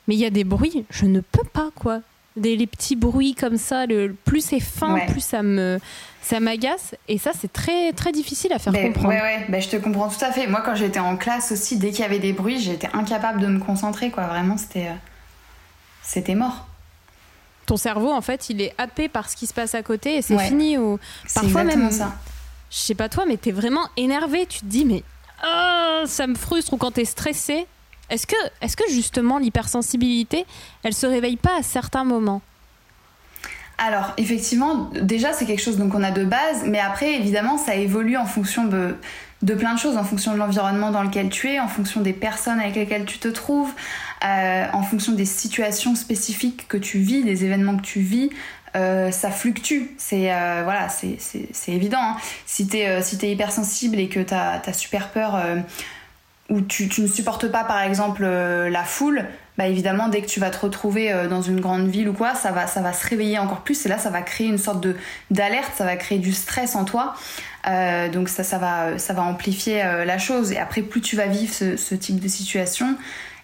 [0.07, 2.01] Mais il y a des bruits, je ne peux pas, quoi
[2.37, 3.85] des les petits bruits comme ça.
[3.85, 5.79] Le, plus c'est fin, plus ça me
[6.21, 6.95] ça m'agace.
[7.07, 9.09] Et ça, c'est très très difficile à faire ben, comprendre.
[9.09, 9.45] Ouais, ouais.
[9.49, 10.47] Ben, je te comprends tout à fait.
[10.47, 13.47] Moi, quand j'étais en classe aussi, dès qu'il y avait des bruits, j'étais incapable de
[13.47, 14.11] me concentrer.
[14.11, 14.27] Quoi.
[14.27, 14.95] Vraiment, c'était euh,
[16.01, 16.67] c'était mort.
[17.65, 20.21] Ton cerveau, en fait, il est happé par ce qui se passe à côté et
[20.21, 20.77] c'est fini.
[20.77, 20.99] Ou
[21.33, 22.13] parfois même ça.
[22.69, 24.45] Je sais pas toi, mais t'es vraiment énervé.
[24.45, 25.03] Tu te dis, mais
[25.45, 26.73] oh, ça me frustre.
[26.73, 27.67] Ou quand t'es stressé,
[28.09, 30.45] est-ce que, justement l'hypersensibilité,
[30.83, 32.41] elle se réveille pas à certains moments?
[33.77, 38.17] Alors effectivement, déjà c'est quelque chose qu'on a de base, mais après évidemment ça évolue
[38.17, 38.95] en fonction de,
[39.53, 42.59] plein de choses, en fonction de l'environnement dans lequel tu es, en fonction des personnes
[42.59, 43.71] avec lesquelles tu te trouves,
[44.25, 48.31] euh, en fonction des situations spécifiques que tu vis, des événements que tu vis.
[48.75, 51.99] Euh, ça fluctue, c'est euh, voilà, c'est évident.
[52.01, 52.17] Hein.
[52.47, 55.39] Si tu es, si hypersensible et que tu as, as, super peur
[56.49, 59.25] où tu, ne supportes pas par exemple euh, la foule,
[59.57, 62.35] bah évidemment dès que tu vas te retrouver euh, dans une grande ville ou quoi,
[62.35, 64.85] ça va, ça va se réveiller encore plus et là ça va créer une sorte
[65.29, 67.15] d'alerte, ça va créer du stress en toi.
[67.67, 70.53] Euh, donc ça, va, amplifier la chose.
[70.53, 72.95] Et après plus tu vas vivre ce, type de situation,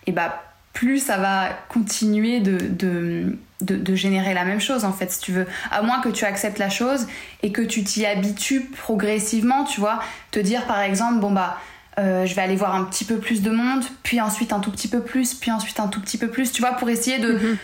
[0.07, 5.11] et bah plus ça va continuer de, de, de, générer la même chose en fait
[5.11, 5.45] si tu veux.
[5.71, 7.05] À moins que tu acceptes la chose
[7.41, 9.99] et que tu t'y habitues progressivement, tu vois.
[10.31, 11.57] Te dire par exemple, bon bah
[11.99, 14.71] euh, je vais aller voir un petit peu plus de monde, puis ensuite un tout
[14.71, 17.33] petit peu plus, puis ensuite un tout petit peu plus, tu vois, pour essayer de.
[17.33, 17.57] Mhm.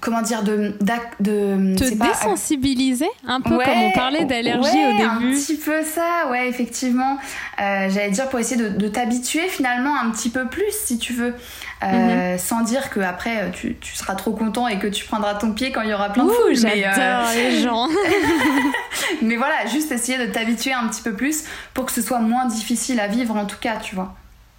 [0.00, 0.76] Comment dire, de.
[1.18, 5.02] de Te désensibiliser un peu comme on parlait d'allergie au début.
[5.02, 7.18] Un petit peu ça, ouais, effectivement.
[7.60, 11.12] Euh, j'allais dire pour essayer de, de t'habituer finalement un petit peu plus, si tu
[11.12, 11.34] veux.
[11.82, 12.38] Euh, mhm.
[12.38, 15.52] sans dire que après euh, tu, tu, seras trop content et que tu prendras ton
[15.52, 16.54] pied quand il y aura plein de foule.
[16.54, 17.88] J'adore euh, les gens.
[19.22, 22.44] mais voilà, juste essayer de t'habituer un petit peu plus pour que ce soit moins
[22.44, 24.14] difficile à vivre en tout cas, tu vois.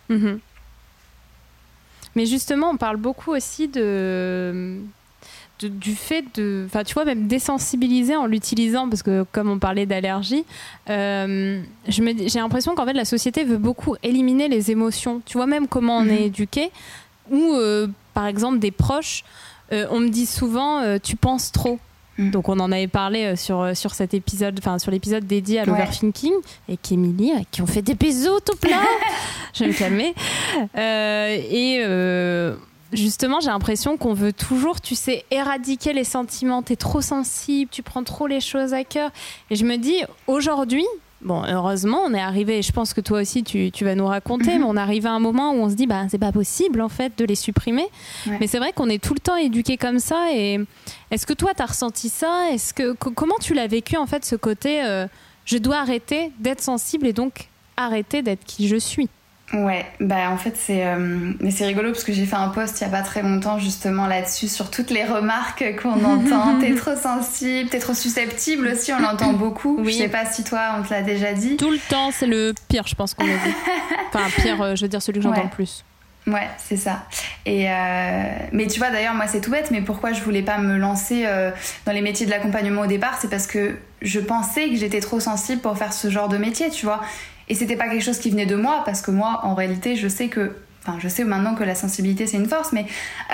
[0.10, 0.40] Mhm.
[2.16, 4.80] Mais justement, on parle beaucoup aussi de
[5.70, 9.86] du fait de, enfin tu vois même désensibiliser en l'utilisant parce que comme on parlait
[9.86, 10.44] d'allergie,
[10.90, 15.22] euh, j'ai l'impression qu'en fait la société veut beaucoup éliminer les émotions.
[15.26, 16.26] Tu vois même comment on est mhm.
[16.26, 16.72] éduqué
[17.30, 19.24] ou euh, par exemple des proches,
[19.72, 21.80] euh, on me dit souvent tu penses trop.
[22.18, 22.32] Mhm.
[22.32, 26.34] Donc on en avait parlé sur, sur cet épisode, enfin sur l'épisode dédié à l'overthinking
[26.68, 28.82] et qu'Emilie, qui ont fait des bisous tout plein.
[29.54, 30.14] je vais me calmer.
[30.76, 31.82] et
[32.94, 36.62] justement, j'ai l'impression qu'on veut toujours, tu sais, éradiquer les sentiments.
[36.62, 39.12] T'es trop sensible, tu prends trop les choses à cœur.
[39.50, 40.86] Et je me dis, aujourd'hui,
[41.24, 44.54] bon, heureusement, on est arrivé, et je pense que toi aussi, tu, vas nous raconter,
[44.54, 44.60] mhm.
[44.60, 46.90] mais on arrive à un moment où on se dit, bah, c'est pas possible, en
[46.90, 47.88] fait, de les supprimer.
[48.40, 50.28] Mais c'est vrai qu'on est tout le temps éduqué comme ça.
[50.34, 50.60] Et
[51.10, 52.52] est-ce que toi, tu as ressenti ça?
[52.52, 55.08] Est-ce que, comment tu l'as vécu, en fait, ce côté, euh,
[55.46, 59.10] je dois arrêter d'être sensible et donc arrêter d'être qui je suis?
[59.54, 62.80] Ouais, bah en fait c'est euh, mais c'est rigolo parce que j'ai fait un post
[62.80, 66.60] il y a pas très longtemps justement là-dessus sur toutes les remarques qu'on entend.
[66.60, 69.78] t'es trop sensible, t'es trop susceptible aussi, on l'entend beaucoup.
[69.80, 69.92] Oui.
[69.92, 71.58] Je sais pas si toi on te l'a déjà dit.
[71.58, 73.54] Tout le temps, c'est le pire, je pense qu'on a dit.
[74.14, 75.84] enfin pire, euh, je veux dire celui que j'entends le plus.
[76.28, 77.04] Ouais, c'est ça.
[77.46, 80.60] Et euh, mais tu vois d'ailleurs moi c'est tout bête, mais pourquoi je voulais pas
[80.60, 81.28] me lancer
[81.86, 85.20] dans les métiers de l'accompagnement au départ, c'est parce que je pensais que j'étais trop
[85.20, 87.02] sensible pour faire ce genre de métier, tu vois.
[87.52, 90.08] Et c'était pas quelque chose qui venait de moi, parce que moi, en réalité, je
[90.08, 90.56] sais que.
[90.84, 92.86] Enfin, je sais maintenant que la sensibilité c'est une force, mais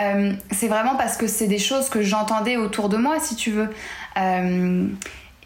[0.02, 3.52] euh, c'est vraiment parce que c'est des choses que j'entendais autour de moi, si tu
[3.52, 3.70] veux.
[4.18, 4.88] Euh,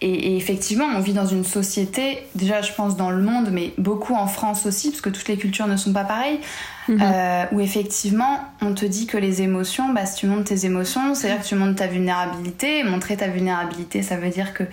[0.04, 4.16] et, effectivement, on vit dans une société, déjà je pense dans le monde, mais beaucoup
[4.16, 6.40] en France aussi, parce que toutes les cultures ne sont pas pareilles,
[6.88, 7.00] mhm.
[7.00, 11.14] euh, où effectivement on te dit que les émotions, bah, si tu montres tes émotions,
[11.14, 12.84] c'est-à-dire que tu montres ta vulnérabilité.
[12.84, 14.64] montrer ta vulnérabilité, ça veut dire que,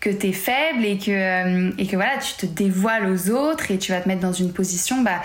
[0.00, 3.70] que tu es faible et que, euh, et que voilà, tu te dévoiles aux autres
[3.70, 5.22] et tu vas te mettre dans une position bah,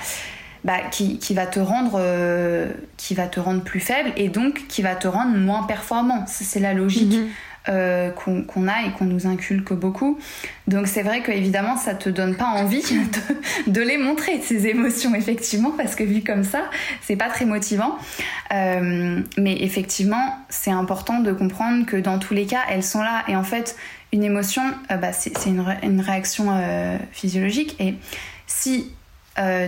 [0.64, 4.68] bah, qui, qui, va te rendre, euh, qui va te rendre plus faible et donc
[4.68, 6.26] qui va te rendre moins performant.
[6.28, 7.14] C'est la logique.
[7.14, 7.30] Mhm.
[7.70, 10.18] Euh, qu'on a et qu'on nous inculque beaucoup.
[10.68, 12.82] Donc c'est vrai qu'évidemment ça te donne pas envie
[13.68, 16.62] de, les montrer ces émotions effectivement parce que vu comme ça
[17.02, 17.98] c'est pas très motivant.
[18.54, 23.26] Euh, mais effectivement c'est important de comprendre que dans tous les cas elles sont là
[23.28, 23.76] et en fait
[24.14, 26.48] une émotion euh, bah, c'est une, réaction
[27.12, 27.96] physiologique et
[28.46, 28.94] si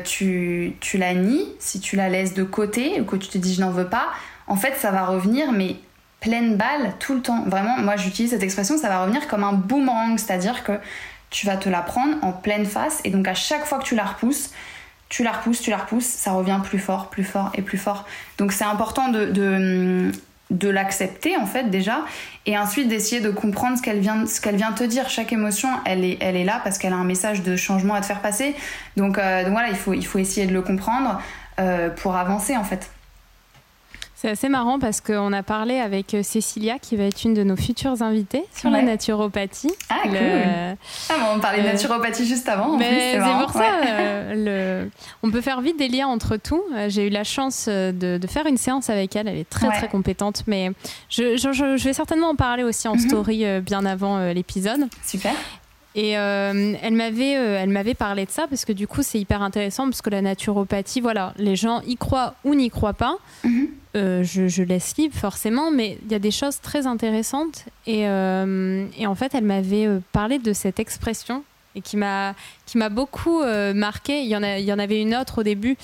[0.05, 3.55] tu, tu la nies, si tu la laisses de côté ou que tu te dis
[3.55, 4.07] je n'en veux pas,
[4.47, 5.75] en fait ça va revenir mais
[6.19, 7.43] pleine balle tout le temps.
[7.45, 10.73] Vraiment, moi j'utilise cette expression, ça va revenir comme un boomerang, c'est-à-dire que
[11.29, 13.95] tu vas te la prendre en pleine face et donc à chaque fois que tu
[13.95, 14.51] la repousses,
[15.10, 18.05] tu la repousses, tu la repousses, ça revient plus fort, plus fort et plus fort.
[18.38, 19.25] Donc c'est important de,
[20.51, 22.05] de, l'accepter en fait déjà
[22.45, 25.10] et ensuite d'essayer de comprendre ce qu'elle vient, te dire.
[25.10, 28.21] Chaque émotion, elle est, là parce qu'elle a un message de changement à te faire
[28.21, 28.55] passer.
[28.97, 31.21] Donc, euh, voilà, il faut, il faut essayer de le comprendre
[31.60, 32.89] euh, pour avancer en fait.
[34.21, 37.41] C'est assez marrant parce qu'on a parlé avec euh, Cécilia, qui va être une de
[37.43, 39.71] nos futures invitées sur la naturopathie.
[39.89, 40.17] Ah, cool.
[41.10, 42.77] Ah, on parlait de euh, naturopathie juste avant.
[42.77, 43.79] C'est pour ça.
[43.88, 44.91] Euh, le...
[45.23, 46.62] On peut faire vite des liens entre tout.
[46.89, 49.29] J'ai eu la chance de, faire une séance avec elle.
[49.29, 50.43] Elle est très, très compétente.
[50.47, 50.71] Mais
[51.08, 52.99] je, je, vais certainement en parler aussi en mhm.
[52.99, 54.89] story bien avant l'épisode.
[55.05, 55.32] Super.
[55.95, 59.86] Et elle m'avait elle m'avait parlé de ça parce que du coup c'est hyper intéressant
[59.86, 63.69] parce que la naturopathie voilà les gens y croient ou n'y croient pas mhm.
[63.95, 67.65] Euh, je, laisse libre forcément, mais il y a des choses très intéressantes.
[67.88, 71.43] Et, euh, en fait, elle m'avait euh, parlé de cette expression
[71.75, 72.34] et qui m'a
[72.65, 73.41] qui m'a beaucoup
[73.73, 74.21] marqué.
[74.21, 75.75] Il y en a, il y en avait une autre au début.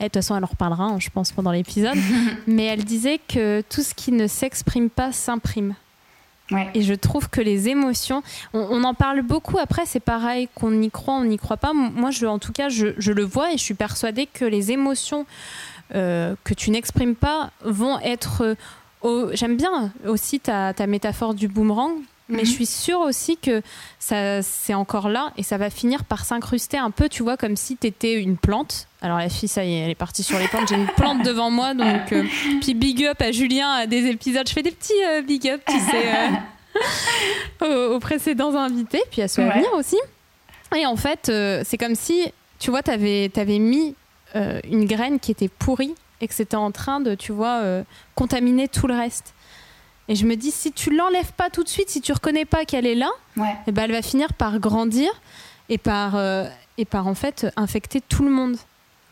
[0.00, 1.96] Et de toute façon, elle en reparlera, hein, je pense, pendant l'épisode.
[2.46, 5.74] mais elle disait que tout ce qui ne s'exprime pas s'imprime.
[6.74, 9.58] Et je trouve que les émotions, on, en parle beaucoup.
[9.58, 11.72] Après, c'est pareil qu'on y croit, on n'y croit pas.
[11.72, 15.26] Moi, je, en tout cas, je, le vois et je suis persuadée que les émotions
[15.94, 18.56] euh, que tu n'exprimes pas vont être.
[19.04, 21.92] Euh, j'aime bien aussi ta, métaphore du boomerang,
[22.32, 22.46] mais mhm.
[22.46, 23.62] je suis sûre aussi que
[23.98, 27.56] ça c'est encore là et ça va finir par s'incruster un peu, tu vois, comme
[27.56, 28.88] si tu étais une plante.
[29.00, 30.68] Alors la fille, ça y est, elle est partie sur les plantes.
[30.68, 32.24] J'ai une plante devant moi, donc euh,
[32.60, 34.48] puis big up à Julien à des épisodes.
[34.48, 34.92] Je fais des petits
[35.26, 36.30] big up, tu sais,
[37.94, 39.64] aux, précédents invités, puis à ce ouais.
[39.74, 39.98] aussi.
[40.76, 41.30] Et en fait,
[41.64, 43.94] c'est comme si, tu vois, tu avais, mis
[44.34, 47.82] euh, une graine qui était pourrie et que c'était en train de, tu vois, euh,
[48.14, 49.34] contaminer tout le reste.
[50.08, 52.64] Et je me dis, si tu l'enlèves pas tout de suite, si tu reconnais pas
[52.64, 55.08] qu'elle est là, et eh ben elle va finir par grandir
[55.68, 58.56] et par, euh, et par en fait infecter tout le monde.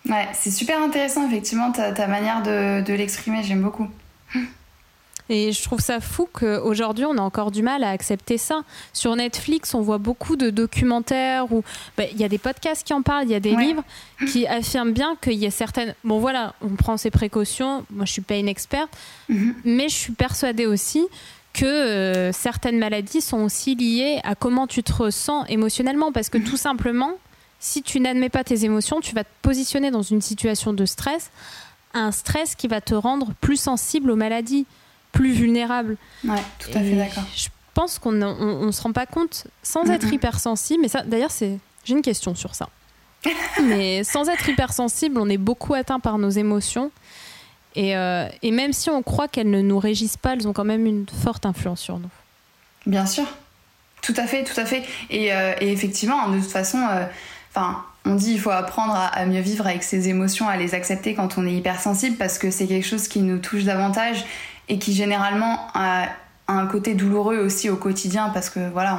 [0.09, 3.89] Ouais, c'est super intéressant, effectivement, ta, ta manière de, de l'exprimer, j'aime beaucoup.
[5.31, 8.63] Et je trouve ça fou qu'aujourd'hui, on a encore du mal à accepter ça.
[8.93, 11.63] Sur Netflix, on voit beaucoup de documentaires où
[11.97, 13.85] bah, il y a des podcasts qui en parlent, il y a des livres
[14.27, 15.95] qui affirment bien qu'il y a certaines.
[16.03, 17.85] Bon, voilà, on prend ses précautions.
[17.91, 18.91] Moi, je suis pas une experte,
[19.29, 19.55] mhm.
[19.65, 21.07] mais je suis persuadée aussi
[21.53, 26.11] que euh, certaines maladies sont aussi liées à comment tu te ressens émotionnellement.
[26.11, 26.45] Parce que mhm.
[26.45, 27.13] tout simplement,
[27.61, 31.31] si tu n'admets pas tes émotions, tu vas te positionner dans une situation de stress,
[31.95, 34.67] un stress qui va te rendre plus sensible aux maladies,
[35.13, 35.97] plus vulnérable.
[36.25, 37.25] Ouais, tout à fait d'accord.
[37.37, 41.59] Je pense qu'on ne se rend pas compte, sans être hypersensible, mais ça, d'ailleurs, c'est,
[41.85, 42.69] j'ai une question sur ça.
[43.63, 46.91] mais sans être hypersensible, on est beaucoup atteint par nos émotions.
[47.77, 50.65] Et, euh, et même si on croit qu'elles ne nous régissent pas, elles ont quand
[50.65, 52.11] même une forte influence sur nous.
[52.87, 53.25] Bien sûr.
[54.03, 54.83] Tout à fait, tout à fait.
[55.11, 57.05] Et, euh, et effectivement, de toute façon, euh,
[57.55, 61.15] enfin, on dit il faut apprendre à, mieux vivre avec ses émotions, à les accepter
[61.15, 64.25] quand on est hypersensible parce que c'est quelque chose qui nous touche davantage
[64.71, 66.07] et qui généralement a
[66.49, 68.99] un côté douloureux aussi au quotidien parce que voilà,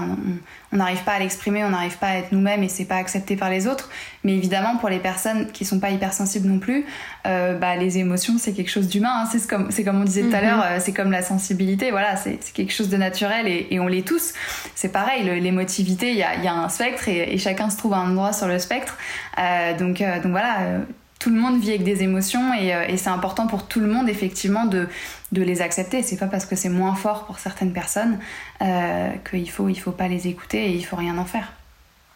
[0.72, 3.36] on n'arrive pas à l'exprimer, on n'arrive pas à être nous-mêmes et c'est pas accepté
[3.36, 3.90] par les autres.
[4.24, 6.86] Mais évidemment, pour les personnes qui sont pas hypersensibles non plus,
[7.28, 9.24] euh, bah, les émotions c'est quelque chose d'humain.
[9.24, 9.30] Hein.
[9.30, 10.46] C'est comme, c'est comme on disait tout à mhm.
[10.46, 11.92] l'heure, euh, c'est comme la sensibilité.
[11.92, 14.34] Voilà, c'est quelque chose de naturel et, on l'est tous.
[14.76, 17.98] C'est pareil, l'émotivité, il y a, y a, un spectre et, chacun se trouve à
[17.98, 18.98] un endroit sur le spectre.
[19.40, 20.84] Euh, donc, donc voilà
[21.22, 24.10] tout le monde vit avec des émotions euh, et, c'est important pour tout le monde
[24.10, 24.88] effectivement de,
[25.32, 26.04] de les accepter.
[26.04, 28.20] C'est pas parce que c'est moins fort pour certaines personnes
[28.62, 31.54] euh, qu'il faut il faut pas les écouter et il faut rien en faire.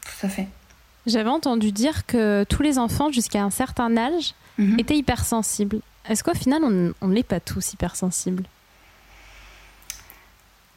[0.02, 0.48] Tout à fait.
[1.06, 4.80] J'avais entendu dire que tous les enfants jusqu'à un certain âge mhm.
[4.80, 5.80] étaient hypersensibles.
[6.10, 6.62] Est-ce qu'au final
[7.02, 8.44] on n'est pas tous hypersensibles?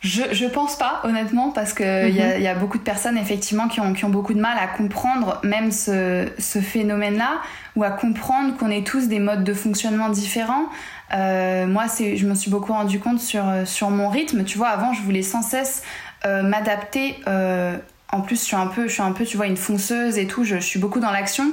[0.01, 2.40] Je, je pense pas, honnêtement, parce qu'il mhm.
[2.40, 5.40] y, a beaucoup de personnes, effectivement, qui ont, qui ont beaucoup de mal à comprendre
[5.42, 7.40] même ce, ce phénomène-là,
[7.74, 10.66] ou à comprendre qu'on est tous des modes de fonctionnement différents.
[11.14, 14.44] Euh, moi, je me suis beaucoup rendu compte sur, sur mon rythme.
[14.44, 15.83] Tu vois, avant, je voulais sans cesse
[16.25, 17.16] euh, m'adapter.
[17.29, 17.77] Euh,
[18.11, 20.27] en plus, je suis un peu, je suis un peu, tu vois, une fonceuse et
[20.27, 20.42] tout.
[20.42, 21.53] Je, je suis beaucoup dans l'action.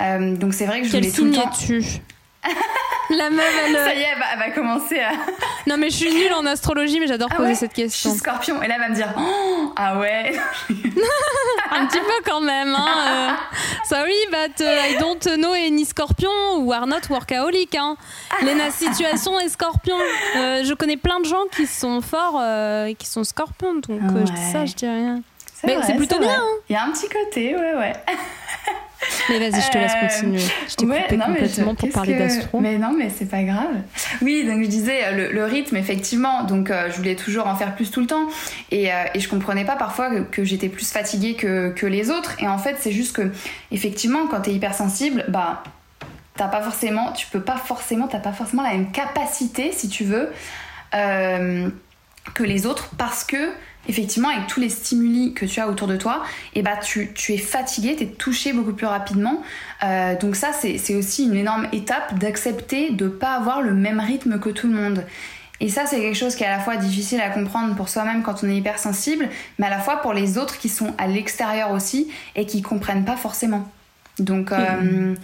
[0.00, 1.50] Euh, donc c'est vrai que je voulais tout le temps.
[3.10, 3.74] La meuf, elle.
[3.76, 5.12] Ça y est, elle va, commencer à.
[5.66, 8.10] Non, mais je suis nulle en astrologie, mais j'adore ah poser cette question.
[8.10, 10.34] Je suis scorpion, et là, elle va me dire oh, Ah ouais
[11.70, 12.86] Un petit peu quand même, hein.
[13.08, 13.30] Euh.
[13.88, 17.96] Sorry, but uh, I don't know any scorpion ou are not workaholic, hein.
[18.42, 19.96] Lena Situation est scorpion.
[20.36, 24.00] Euh, je connais plein de gens qui sont forts euh, et qui sont scorpions, donc
[24.26, 25.22] je dis ça, je dis rien.
[25.64, 26.40] Mais c'est plutôt bien.
[26.40, 26.62] Hein.
[26.68, 27.92] Il y a un petit côté, ouais, ouais.
[29.28, 30.40] Mais vas-y, je te laisse euh, continuer.
[30.68, 32.60] Je t'ai coupé complètement pour parler d'astro.
[32.60, 33.82] Mais non, mais c'est pas grave.
[34.22, 36.44] Oui, donc je disais euh, le, rythme, effectivement.
[36.44, 38.28] Donc euh, je voulais toujours en faire plus tout le temps.
[38.70, 42.40] Et, et je comprenais pas parfois que, j'étais plus fatiguée que, que, les autres.
[42.40, 43.32] Et en fait, c'est juste que,
[43.70, 45.62] effectivement, quand t'es hypersensible, bah
[46.36, 50.04] t'as pas forcément, tu peux pas forcément, t'as pas forcément la même capacité, si tu
[50.04, 50.30] veux,
[50.92, 53.52] que les autres parce que
[53.88, 56.22] effectivement, avec tous les stimuli que tu as autour de toi,
[56.54, 59.42] et eh bah, tu, es fatigué, tu es touché beaucoup plus rapidement.
[59.82, 64.00] Euh, donc ça, c'est aussi une énorme étape d'accepter de ne pas avoir le même
[64.00, 65.04] rythme que tout le monde.
[65.60, 68.22] Et ça, c'est quelque chose qui est à la fois difficile à comprendre pour soi-même
[68.22, 71.70] quand on est hypersensible, mais à la fois pour les autres qui sont à l'extérieur
[71.70, 73.70] aussi et qui comprennent pas forcément.
[74.18, 75.14] Donc, euh,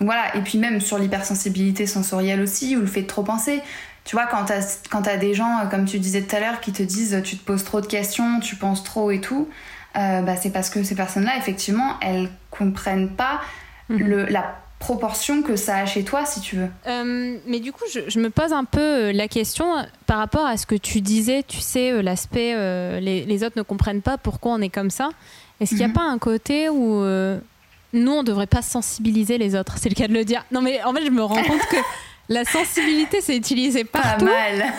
[0.00, 0.36] voilà.
[0.36, 3.60] Et puis même sur l'hypersensibilité sensorielle aussi, ou le fait de trop penser
[4.08, 6.72] tu vois, quand tu as, des gens, euh, comme tu disais tout à l'heure, qui
[6.72, 9.50] te disent tu te poses trop de questions, tu penses trop et tout,
[9.96, 13.42] euh, bah, c'est parce que ces personnes-là, effectivement, elles comprennent pas
[13.90, 13.98] mhm.
[13.98, 16.70] le, la proportion que ça a chez toi, si tu veux.
[16.86, 19.74] Euh, mais du coup, je, me pose un peu la question
[20.06, 22.54] par rapport à ce que tu disais, tu sais, l'aspect
[23.02, 25.10] les, autres ne comprennent pas pourquoi on est comme ça.
[25.60, 25.92] Est-ce qu'il n'y a mhm.
[25.92, 27.04] pas un côté où
[27.92, 29.76] nous, on ne devrait pas sensibiliser les autres?
[29.76, 30.46] C'est le cas de le dire.
[30.50, 31.76] Non, mais en fait, je me rends compte que
[32.28, 34.26] la sensibilité, c'est utilisé partout.
[34.26, 34.72] Pas mal.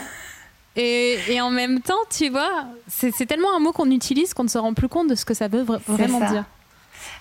[0.75, 4.49] Et, et, en même temps, tu vois, c'est tellement un mot qu'on utilise qu'on ne
[4.49, 6.45] se rend plus compte de ce que ça veut vraiment dire.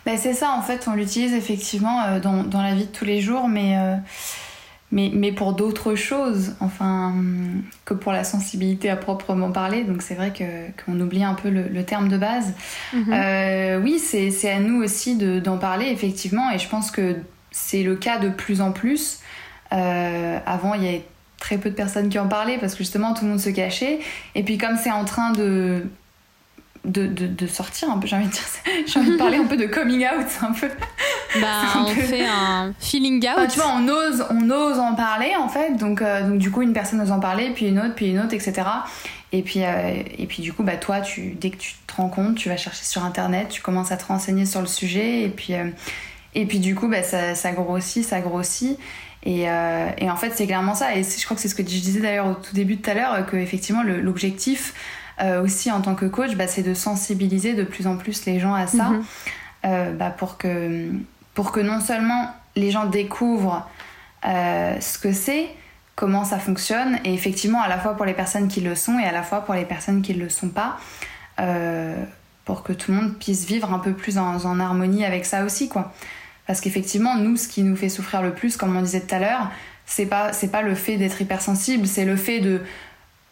[0.05, 3.05] Ben c'est ça, en fait, on l'utilise effectivement euh, dans, dans, la vie de tous
[3.05, 3.97] les jours, mais, euh,
[4.93, 7.15] mais, mais, pour d'autres choses, enfin,
[7.85, 9.85] que pour la sensibilité à proprement parler.
[9.85, 10.33] Donc c'est vrai
[10.85, 12.55] qu'on oublie un peu le, terme de base.
[12.93, 13.13] Mhm.
[13.13, 17.17] Euh, oui, c'est à nous aussi d'en parler, effectivement, et je pense que
[17.51, 19.21] c'est le cas de plus en plus.
[19.73, 21.05] Euh, avant, il y avait
[21.39, 24.01] très peu de personnes qui en parlaient parce que justement tout le monde se cachait.
[24.35, 25.85] Et puis comme c'est en train de
[26.85, 28.43] de, de, sortir un peu, j'ai envie de dire,
[28.87, 30.69] j'ai envie de parler un peu de coming out, un peu.
[31.43, 33.51] Bah, on fait un feeling out.
[33.51, 36.63] tu vois, on ose, on ose en parler en fait, donc, euh, donc du coup
[36.63, 38.63] une personne ose en parler, puis une autre, puis une autre, etc.
[39.33, 42.09] Et puis, euh, et puis du coup, bah, toi, tu, dès que tu te rends
[42.09, 45.29] compte, tu vas chercher sur internet, tu commences à te renseigner sur le sujet, et
[45.29, 45.53] puis,
[46.35, 48.79] et puis du coup, bah, ça, ça grossit, ça grossit.
[49.25, 50.97] Et, en fait, c'est clairement ça.
[50.97, 52.91] Et je crois que c'est ce que je disais d'ailleurs au tout début de tout
[52.91, 54.75] à l'heure, que effectivement l'objectif
[55.43, 58.55] aussi en tant que coach, bah, c'est de sensibiliser de plus en plus les gens
[58.55, 58.93] à ça,
[59.65, 59.97] mhm.
[59.99, 60.89] bah, pour que
[61.35, 63.69] pour que non seulement les gens découvrent
[64.25, 65.49] ce que c'est,
[65.99, 69.05] comment ça fonctionne, et effectivement à la fois pour les personnes qui le sont et
[69.05, 70.79] à la fois pour les personnes qui ne le sont pas,
[71.41, 71.97] euh,
[72.45, 75.69] pour que tout le monde puisse vivre un peu plus en, harmonie avec ça aussi,
[75.69, 75.93] quoi.
[76.49, 79.19] Parce qu'effectivement, nous, ce qui nous fait souffrir le plus, comme on disait tout à
[79.19, 79.51] l'heure,
[79.85, 82.63] c'est pas, c'est pas le fait d'être hypersensible, c'est le fait de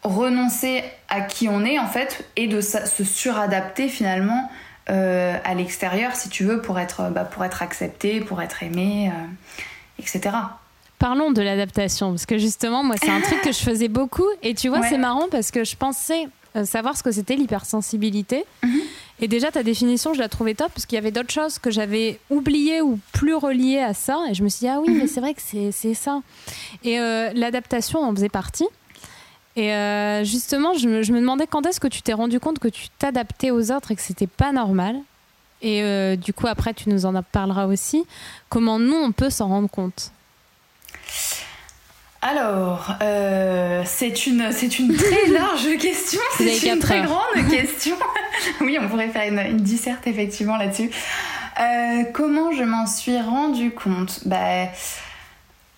[0.03, 4.51] renoncer à qui on est en fait et de se suradapter finalement
[4.91, 9.11] euh, à l'extérieur si tu veux pour être, bah, pour être accepté, pour être aimé,
[9.11, 10.35] euh, etc.
[10.99, 14.29] Parlons de l'adaptation, parce que justement, moi, c'est un truc que je faisais beaucoup.
[14.43, 18.45] Et tu vois, c'est marrant parce que je pensais euh, savoir ce que c'était l'hypersensibilité.
[18.63, 18.79] Mhm.
[19.19, 21.71] Et déjà, ta définition, je la trouvais top, parce qu'il y avait d'autres choses que
[21.71, 24.19] j'avais oubliées ou plus reliées à ça.
[24.29, 25.07] Et je me suis dit, ah oui, mais mhm.
[25.07, 26.21] c'est vrai que c'est ça.
[26.83, 28.67] Et euh, l'adaptation en faisait partie.
[29.55, 32.59] Et euh, justement, je me, je me, demandais quand est-ce que tu t'es rendu compte
[32.59, 34.97] que tu t'adaptais aux autres et que c'était pas normal.
[35.63, 38.05] Et du coup, après, tu nous en parleras aussi.
[38.47, 40.11] Comment nous, on peut s'en rendre compte?
[42.21, 47.95] Alors, euh, c'est une, c'est une très large question, c'est une très grande question.
[48.61, 50.89] oui, on pourrait faire une, une disserte effectivement là-dessus.
[51.59, 54.21] Euh, comment je m'en suis rendu compte?
[54.25, 54.67] Bah,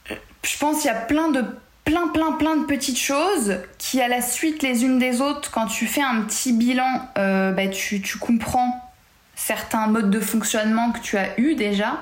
[0.08, 1.44] Je pense qu'il y a plein de
[1.86, 5.66] plein plein plein de petites choses qui à la suite les unes des autres, quand
[5.68, 8.92] tu fais un petit bilan, euh, bah, tu, tu comprends
[9.36, 12.00] certains modes de fonctionnement que tu as eu déjà.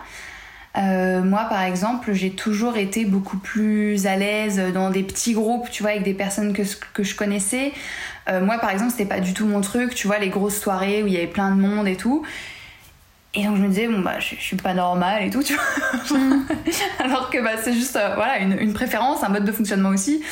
[0.78, 5.70] Euh, moi, par exemple, j'ai toujours été beaucoup plus à l'aise dans des petits groupes,
[5.72, 6.62] tu vois, avec des personnes que,
[6.94, 7.74] que je connaissais.
[8.30, 11.04] Euh, moi, par exemple, c'était pas du tout mon truc, tu vois, les grosses soirées
[11.04, 12.24] où il y avait plein de monde et tout.
[13.34, 16.18] Et donc je me disais, bon, bah, je, suis pas normale et tout, tu vois.
[17.00, 20.24] Alors que bah, c'est juste, euh, voilà, une, une, préférence, un mode de fonctionnement aussi.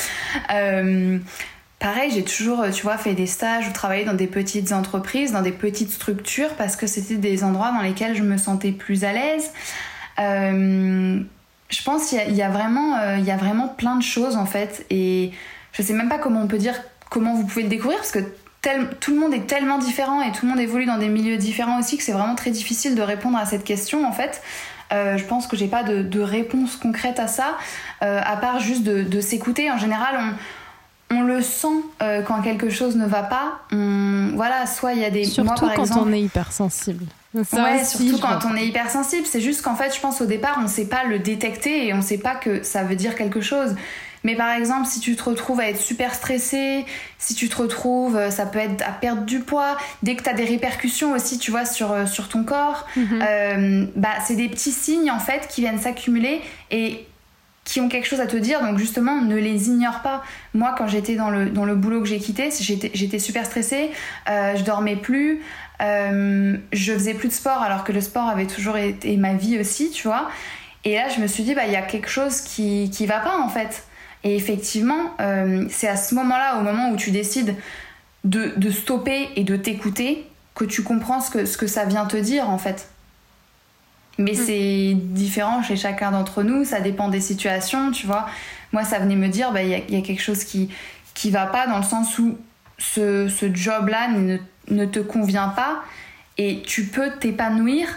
[1.79, 5.41] pareil, j'ai toujours, tu vois, fait des stages ou travaillé dans des petites entreprises, dans
[5.41, 9.11] des petites structures, parce que c'était des endroits dans lesquels je me sentais plus à
[9.11, 9.51] l'aise.
[10.19, 11.19] Euh,
[11.69, 14.45] je pense qu'il y, a vraiment, euh, il y a vraiment plein de choses en
[14.45, 15.31] fait, et
[15.73, 16.75] je sais même pas comment on peut dire
[17.09, 18.19] comment vous pouvez le découvrir parce que
[18.99, 21.79] tout le monde est tellement différent et tout le monde évolue dans des milieux différents
[21.79, 24.41] aussi que c'est vraiment très difficile de répondre à cette question en fait.
[24.93, 27.57] Euh, je pense que j'ai pas de, réponse concrète à ça,
[28.01, 29.69] à part juste de, s'écouter.
[29.69, 30.35] En général,
[31.11, 33.59] on, on le sent quand quelque chose ne va pas.
[34.35, 35.25] voilà, soit il y a des.
[35.25, 37.05] Surtout quand on est hypersensible
[37.35, 39.25] ouais, surtout quand on est hypersensible.
[39.25, 41.93] C'est juste qu'en fait, je pense au départ, on ne sait pas le détecter et
[41.93, 43.75] on ne sait pas que ça veut dire quelque chose.
[44.25, 46.83] Mais par exemple, si tu te retrouves à être super stressé,
[47.19, 50.29] si tu te retrouves, euh, ça peut être à perdre du poids, dès que tu
[50.29, 53.19] as des répercussions aussi, tu vois, sur, euh, sur ton corps, mhm.
[53.21, 57.05] euh, bah, c'est des petits signes en fait qui viennent s'accumuler et
[57.65, 60.23] qui ont quelque chose à te dire, donc justement, ne les ignore pas.
[60.53, 63.89] Moi, quand j'étais dans le, boulot que j'ai quitté, j'étais super stressée,
[64.27, 65.41] je dormais plus,
[65.81, 69.59] euh, je faisais plus de sport alors que le sport avait toujours été ma vie
[69.59, 70.29] aussi, tu vois.
[70.83, 73.19] Et là, je me suis dit, bah, il y a quelque chose qui, qui va
[73.19, 73.83] pas en fait.
[74.23, 77.55] Et effectivement, euh, c'est à ce moment-là, au moment où tu décides
[78.23, 82.05] de, de stopper et de t'écouter, que tu comprends ce que, ce que ça vient
[82.05, 82.89] te dire en fait.
[84.17, 84.35] Mais mm.
[84.35, 88.27] c'est différent chez chacun d'entre nous, ça dépend des situations, tu vois.
[88.71, 90.69] Moi, ça venait me dire, bah, il y, y, a quelque chose qui,
[91.13, 92.37] qui va pas dans le sens où
[92.77, 94.37] ce, ce job-là ne
[94.69, 95.83] ne te convient pas
[96.37, 97.87] et tu peux t'épanouir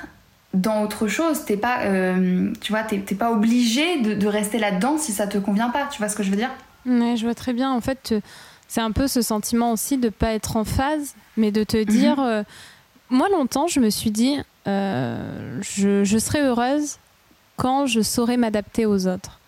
[0.54, 1.44] dans autre chose.
[1.44, 5.70] T'es pas, euh, tu vois, t'es, pas obligé de, rester là-dedans si ça te convient
[5.70, 5.88] pas.
[5.90, 6.50] Tu vois ce que je veux dire?
[6.86, 7.72] Oui, je vois très bien.
[7.72, 8.14] En fait,
[8.68, 12.18] c'est un peu ce sentiment aussi de pas être en phase, mais de te dire.
[12.18, 12.26] Mhm.
[12.26, 12.42] Euh,
[13.10, 16.98] moi, longtemps, je me suis dit, euh, je, je serai heureuse
[17.56, 19.38] quand je saurai m'adapter aux autres.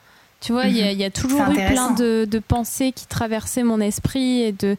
[0.41, 1.13] Tu vois, il y, a mhm.
[1.13, 4.77] toujours eu plein de, pensées qui traversaient mon esprit et de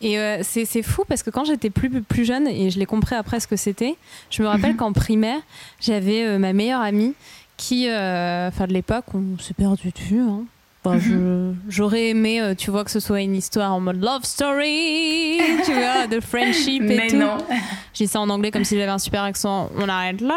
[0.00, 3.14] et euh, c'est fou parce que quand j'étais plus plus jeune et je l'ai compris
[3.14, 3.96] après ce que c'était,
[4.30, 4.78] je me rappelle mhm.
[4.78, 5.38] qu'en primaire
[5.80, 7.14] j'avais euh, ma meilleure amie
[7.58, 9.98] qui, euh, enfin de l'époque, on s'est perdu de
[10.90, 11.14] vue.
[11.14, 11.18] Hein.
[11.18, 11.56] Mhm.
[11.68, 15.72] J'aurais aimé, euh, tu vois, que ce soit une histoire en mode love story, tu
[15.72, 17.16] vois, de friendship et Mais tout.
[17.16, 17.38] non.
[17.94, 19.70] J'ai ça en anglais comme si j'avais un super accent.
[19.76, 20.36] On arrête là.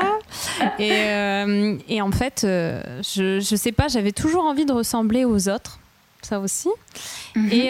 [0.79, 5.25] Et, euh, et en fait, euh, je, je sais pas, j'avais toujours envie de ressembler
[5.25, 5.79] aux autres,
[6.21, 6.69] ça aussi.
[7.35, 7.49] Mhm.
[7.51, 7.69] Et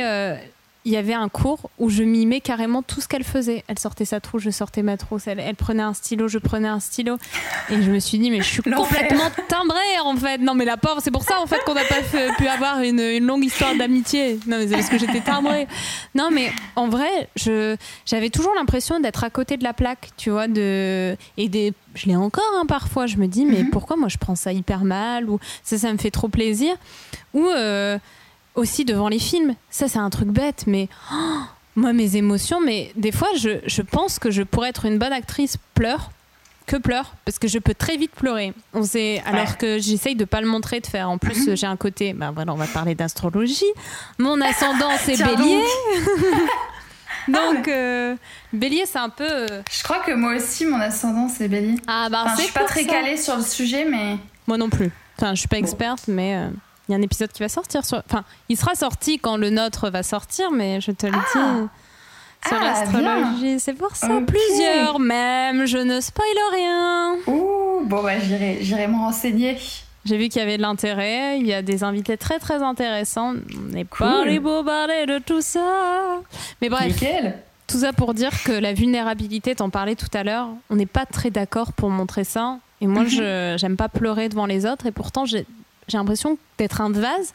[0.86, 3.64] il y avait un cours où je mimais carrément tout ce qu'elle faisait.
[3.68, 5.26] Elle sortait sa trousse, je sortais ma trousse.
[5.26, 7.18] Elle, elle, prenait un stylo, je prenais un stylo.
[7.72, 10.38] Et je me suis dit, mais je suis complètement timbrée en fait.
[10.38, 12.02] Non, mais la pauvre, c'est pour ça en fait qu'on n'a pas
[12.38, 14.40] pu avoir une, une, longue histoire d'amitié.
[14.46, 15.68] Non, mais c'est parce que j'étais timbrée.
[16.14, 17.30] Non, mais en vrai,
[18.06, 22.06] j'avais toujours l'impression d'être à côté de la plaque, tu vois, de, et des, je
[22.06, 23.08] l'ai encore hein, parfois.
[23.08, 23.70] Je me dis, mais mm -hmm.
[23.72, 26.76] pourquoi moi je prends ça hyper mal ou ça, ça me fait trop plaisir.
[27.34, 27.48] Ou.
[27.48, 27.98] Euh,
[28.56, 29.56] aussi devant les films.
[29.70, 31.40] Ça, c'est un truc bête, mais oh,
[31.76, 35.14] moi, mes émotions, mais des fois, je, je, pense que je pourrais être une bonne
[35.14, 36.10] actrice pleure
[36.66, 38.54] que pleure parce que je peux très vite pleurer.
[38.74, 39.58] On sait, alors ouais.
[39.60, 41.10] que j'essaye de pas le montrer, de faire.
[41.10, 41.56] En plus, -hmm.
[41.56, 42.14] j'ai un côté.
[42.14, 43.72] Ben voilà, on va parler d'astrologie.
[44.18, 45.64] Mon ascendant, c'est Bélier.
[47.28, 48.16] Donc, euh,
[48.54, 49.28] Bélier, c'est un peu.
[49.30, 49.62] Euh...
[49.72, 51.76] Je crois que moi aussi, mon ascendant, c'est Bélier.
[51.88, 52.92] Ah, bah, enfin, je suis pas très ça.
[52.92, 54.18] calée sur le sujet, mais.
[54.48, 54.92] Moi non plus.
[55.18, 56.36] Enfin, je suis pas experte, mais.
[56.36, 56.50] Euh...
[56.88, 57.84] Il y a un épisode qui va sortir.
[57.86, 58.02] Sur...
[58.08, 61.26] Enfin, il sera sorti quand le nôtre va sortir, mais je te le ah.
[61.34, 61.70] dis.
[62.48, 64.18] Sur ah, l'astrologie, c'est pour ça.
[64.18, 64.26] Okay.
[64.26, 67.16] Plusieurs même, je ne spoil rien.
[67.26, 69.58] Ouh, bon, bah, j'irai me renseigner.
[70.06, 71.40] J'ai vu qu'il y avait de l'intérêt.
[71.40, 73.34] Il y a des invités très très intéressants.
[73.58, 74.06] On n'est cool.
[74.06, 76.22] pas les beaux parler de tout ça.
[76.62, 76.88] Mais bref.
[76.88, 77.36] Nickel.
[77.66, 81.08] Tout ça pour dire que la vulnérabilité, t'en parlais tout à l'heure, on n'est pas
[81.08, 82.60] très d'accord pour montrer ça.
[82.80, 83.10] Et moi, mm -hmm.
[83.10, 84.86] je j'aime pas pleurer devant les autres.
[84.86, 85.48] Et pourtant, j'ai
[85.88, 87.34] j'ai l'impression d'être un vase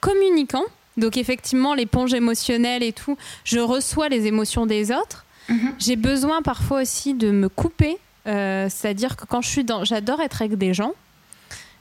[0.00, 0.64] communicant.
[0.96, 5.24] Donc effectivement, l'éponge émotionnelle et tout, je reçois les émotions des autres.
[5.48, 5.72] -hmm.
[5.78, 7.98] J'ai besoin parfois aussi de me couper.
[8.26, 9.84] Euh, C'est-à-dire que quand je suis dans...
[9.84, 10.92] J'adore être avec des gens.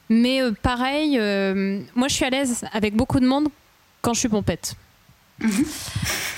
[0.10, 3.48] Mais euh, pareil, euh, moi je suis à l'aise avec beaucoup de monde
[4.02, 4.76] quand je suis pompette.
[5.40, 5.66] Mm -hmm.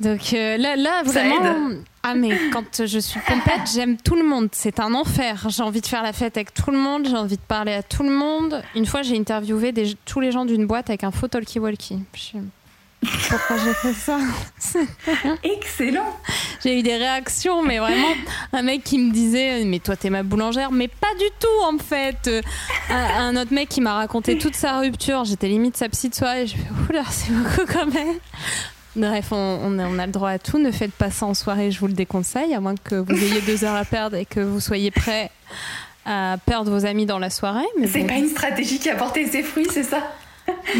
[0.00, 1.70] Donc euh, là, là, vraiment.
[2.02, 4.48] Ah, mais quand je suis pompette, j'aime tout le monde.
[4.52, 5.46] C'est un enfer.
[5.48, 7.06] J'ai envie de faire la fête avec tout le monde.
[7.08, 8.62] J'ai envie de parler à tout le monde.
[8.74, 11.98] Une fois, j'ai interviewé des, tous les gens d'une boîte avec un faux talkie-walkie.
[13.28, 14.18] Pourquoi j'ai fait ça?
[15.44, 16.16] Excellent
[16.64, 18.14] J'ai eu des réactions, mais vraiment,
[18.52, 21.78] un mec qui me disait Mais toi, t'es ma boulangère Mais pas du tout, en
[21.78, 22.30] fait
[22.90, 25.24] Un, un autre mec qui m'a raconté toute sa rupture.
[25.24, 26.46] J'étais limite sa psy de soirée.
[26.46, 28.18] Je fais Oula, c'est beaucoup quand même
[28.98, 30.58] Bref, on, on, a, on, a, le droit à tout.
[30.58, 33.40] Ne faites pas ça en soirée, je vous le déconseille, à moins que vous ayez
[33.42, 35.30] deux heures à perdre et que vous soyez prêt
[36.04, 37.66] à perdre vos amis dans la soirée.
[37.86, 38.06] C'est bon.
[38.06, 40.02] pas une stratégie qui a porté ses fruits, c'est ça?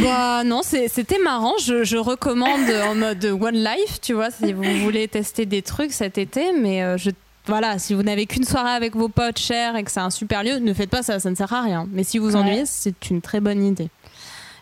[0.02, 1.54] Bah non, c'était marrant.
[1.62, 5.92] Je, je, recommande en mode One Life, tu vois, si vous voulez tester des trucs
[5.92, 6.52] cet été.
[6.58, 7.10] Mais euh, je,
[7.46, 10.42] voilà, si vous n'avez qu'une soirée avec vos potes chers et que c'est un super
[10.42, 11.86] lieu, ne faites pas ça, ça ne sert à rien.
[11.92, 12.66] Mais si vous ennuyez, ouais.
[12.66, 13.88] c'est une très bonne idée.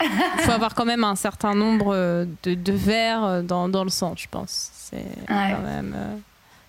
[0.03, 1.95] Il faut avoir quand même un certain nombre
[2.43, 4.71] de, de verres dans, dans, le sang, je pense.
[4.75, 5.27] C'est ouais.
[5.29, 5.95] quand même.
[5.97, 6.17] Euh...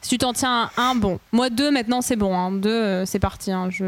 [0.01, 1.19] Si tu t'en tiens à un, bon.
[1.31, 2.33] Moi, deux, maintenant, c'est bon.
[2.37, 2.51] Hein.
[2.51, 3.51] Deux, euh, c'est parti.
[3.51, 3.69] Hein.
[3.69, 3.85] Je.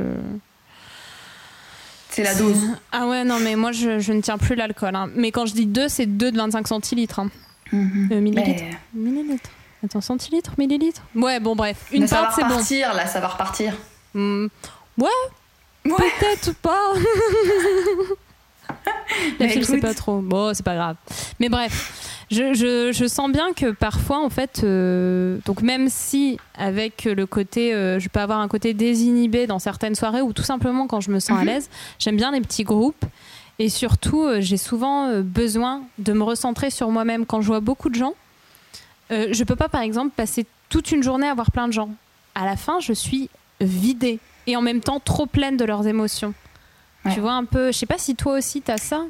[2.10, 2.58] C'est la dose.
[2.92, 4.96] Ah ouais, non, mais moi, je, je ne tiens plus l'alcool.
[4.96, 5.10] Hein.
[5.16, 7.22] Mais quand je dis deux, c'est deux de 25 centilitres.
[7.22, 7.30] Mm
[7.72, 8.14] -hmm.
[8.14, 8.64] euh, millilitres.
[8.94, 9.12] Mais...
[9.12, 9.50] Millilitres.
[9.86, 11.04] Attends, centilitres, millilitres?
[11.16, 11.78] Ouais, bon, bref.
[11.92, 12.50] Une part, c'est bon.
[12.50, 13.74] Ça va repartir, là, ça va repartir.
[14.14, 14.48] Mmh.
[14.98, 15.08] Ouais,
[15.86, 16.12] ouais.
[16.20, 16.94] peut-être pas.
[19.40, 20.20] La file, c'est pas trop.
[20.20, 20.96] Bon, c'est pas grave.
[21.40, 26.38] Mais bref, je, je, je, sens bien que parfois, en fait, euh, donc même si
[26.56, 30.44] avec le côté, euh, je peux avoir un côté désinhibé dans certaines soirées ou tout
[30.44, 31.42] simplement quand je me sens mm -hmm.
[31.42, 33.06] à l'aise, j'aime bien les petits groupes.
[33.62, 37.26] Et surtout, euh, j'ai souvent besoin de me recentrer sur moi-même.
[37.26, 38.14] Quand je vois beaucoup de gens,
[39.10, 41.90] je peux pas, par exemple, passer toute une journée à voir plein de gens.
[42.36, 43.30] À la fin, je suis
[43.60, 46.34] vidée et en même temps trop pleine de leurs émotions.
[47.10, 47.16] Ouais.
[47.16, 49.02] Tu vois un peu, je sais pas si toi aussi t'as ça.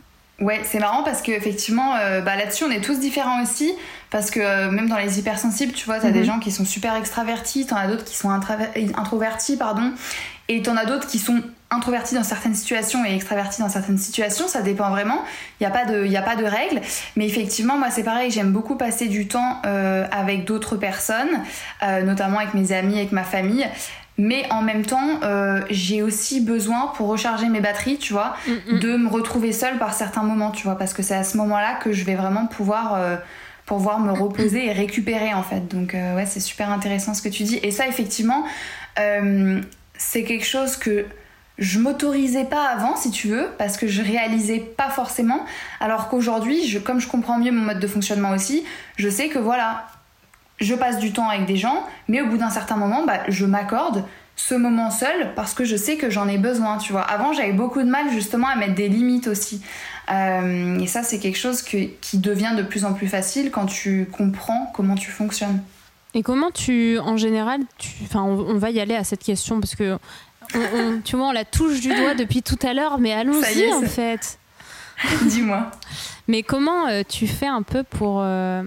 [0.42, 3.74] Ouais, c'est marrant parce qu'effectivement, euh, bah, là-dessus, on est tous différents aussi.
[4.10, 6.14] Parce que euh, même dans les hypersensibles, tu vois, t'as mm -hmm.
[6.14, 9.92] des gens qui sont super extravertis, t'en as d'autres qui sont introvertis, pardon.
[10.48, 14.48] Et t'en as d'autres qui sont introvertis dans certaines situations et extravertis dans certaines situations.
[14.48, 15.22] Ça dépend vraiment.
[15.60, 16.82] Il n'y a, pas de, a pas de règles.
[17.16, 18.32] Mais effectivement, moi, c'est pareil.
[18.32, 21.34] J'aime beaucoup passer du temps euh, avec d'autres personnes,
[22.04, 23.68] notamment avec mes amis, avec ma famille
[24.20, 28.52] mais en même temps euh, j'ai aussi besoin pour recharger mes batteries tu vois mm
[28.52, 28.80] -hmm.
[28.80, 31.58] de me retrouver seule par certains moments tu vois parce que c'est à ce moment
[31.58, 33.16] là que je vais vraiment pouvoir euh,
[33.66, 35.64] pouvoir me reposer et récupérer en fait.
[35.76, 37.58] Donc euh, ouais c'est super intéressant ce que tu dis.
[37.68, 38.42] Et ça effectivement
[40.10, 40.96] c'est quelque chose que
[41.70, 45.42] je m'autorisais pas avant si tu veux parce que je réalisais pas forcément.
[45.86, 48.58] Alors qu'aujourd'hui comme je comprends mieux mon mode de fonctionnement aussi
[49.04, 49.68] je sais que voilà
[50.60, 53.46] je passe du temps avec des gens, mais au bout d'un certain moment, bah, je
[53.46, 54.04] m'accorde
[54.36, 57.02] ce moment seul parce que je sais que j'en ai besoin, tu vois.
[57.02, 59.62] Avant, j'avais beaucoup de mal justement à mettre des limites aussi.
[60.10, 63.66] Euh, et ça, c'est quelque chose que, qui devient de plus en plus facile quand
[63.66, 65.62] tu comprends comment tu fonctionnes.
[66.14, 69.60] Et comment tu, en général, tu, enfin, on, on va y aller à cette question
[69.60, 69.98] parce que,
[70.56, 73.72] on, on, tu vois, on la touche du doigt depuis tout à l'heure, mais allons-y
[73.72, 74.40] en fait.
[75.24, 75.70] Dis-moi.
[76.28, 78.64] Mais comment euh, tu fais un peu pour euh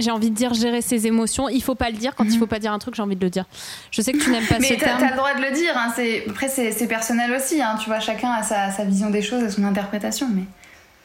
[0.00, 1.48] j'ai envie de dire gérer ses émotions.
[1.48, 2.14] Il faut pas le dire.
[2.14, 2.38] Quand il mhm.
[2.38, 3.44] faut pas dire un truc, j'ai envie de le dire.
[3.90, 5.00] Je sais que tu n'aimes pas ce terme.
[5.00, 5.72] Mais t'as le droit de le dire.
[5.76, 5.92] Hein.
[6.28, 7.60] Après, c'est personnel aussi.
[7.60, 7.76] Hein.
[7.80, 10.28] Tu vois, chacun a sa, vision des choses et son interprétation.
[10.32, 10.44] Mais,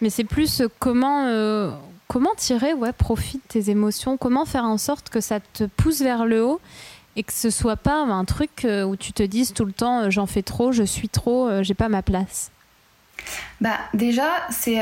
[0.01, 1.71] mais c'est plus euh, comment, euh,
[2.07, 4.17] comment tirer ouais, profit de tes émotions?
[4.17, 6.61] Comment faire en sorte que ça te pousse vers le haut
[7.17, 10.09] et que ce soit pas un truc euh, où tu te dises tout le temps
[10.09, 12.51] j'en fais trop, je suis trop, j'ai pas ma place?
[13.61, 14.79] Bah déjà, c'est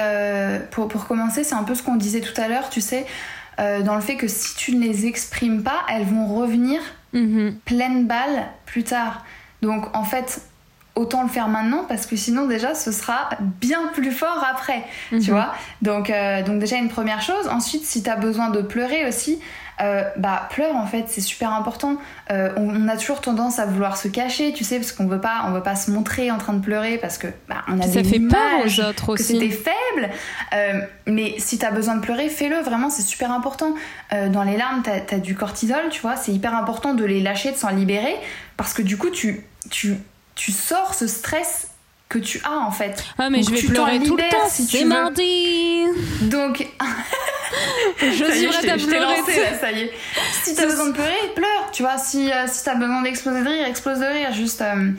[0.72, 3.06] pour, pour commencer, c'est un peu ce qu'on disait tout à l'heure, tu sais.
[3.60, 6.82] Euh, dans le fait que si tu ne les exprimes pas, elles vont revenir
[7.14, 7.56] mhm.
[7.66, 9.26] pleine balle plus tard.
[9.62, 10.42] Donc en fait,
[10.96, 15.16] autant le faire maintenant parce que sinon déjà ce sera bien plus fort après, tu
[15.16, 15.22] mhm.
[15.32, 15.54] vois.
[15.82, 17.48] Donc, euh, donc déjà une première chose.
[17.48, 19.40] Ensuite, si tu as besoin de pleurer aussi,
[19.84, 21.98] euh, bah pleure en fait, c'est super important.
[22.32, 25.44] Euh, on, a toujours tendance à vouloir se cacher, tu sais, parce qu'on veut pas,
[25.48, 28.04] on veut pas se montrer en train de pleurer parce que bah, on a ça
[28.04, 29.24] fait peur aux autres aussi.
[29.24, 30.10] Que c'était faible.
[30.54, 32.62] Euh, mais si t'as besoin de pleurer, fais-le.
[32.62, 33.76] Vraiment, c'est super important.
[34.12, 36.16] dans les larmes, t'as as du cortisol, tu vois.
[36.16, 38.16] C'est hyper important de les lâcher, de s'en libérer,
[38.58, 39.98] parce que du coup, tu tu
[40.36, 41.68] tu sors ce stress
[42.10, 43.04] que tu as en fait.
[43.18, 45.84] Ah mais je vais pleurer tout le temps si c'est mardi.
[46.24, 46.68] Donc
[48.00, 48.98] je suis prête à pleurer.
[48.98, 49.92] là, ça y est.
[50.44, 51.70] Si t'as besoin de pleurer, pleure.
[51.72, 54.32] Tu vois, si, euh, si t'as besoin d'exploser de rire, explose de rire.
[54.34, 54.62] Juste.
[54.62, 54.92] Euh,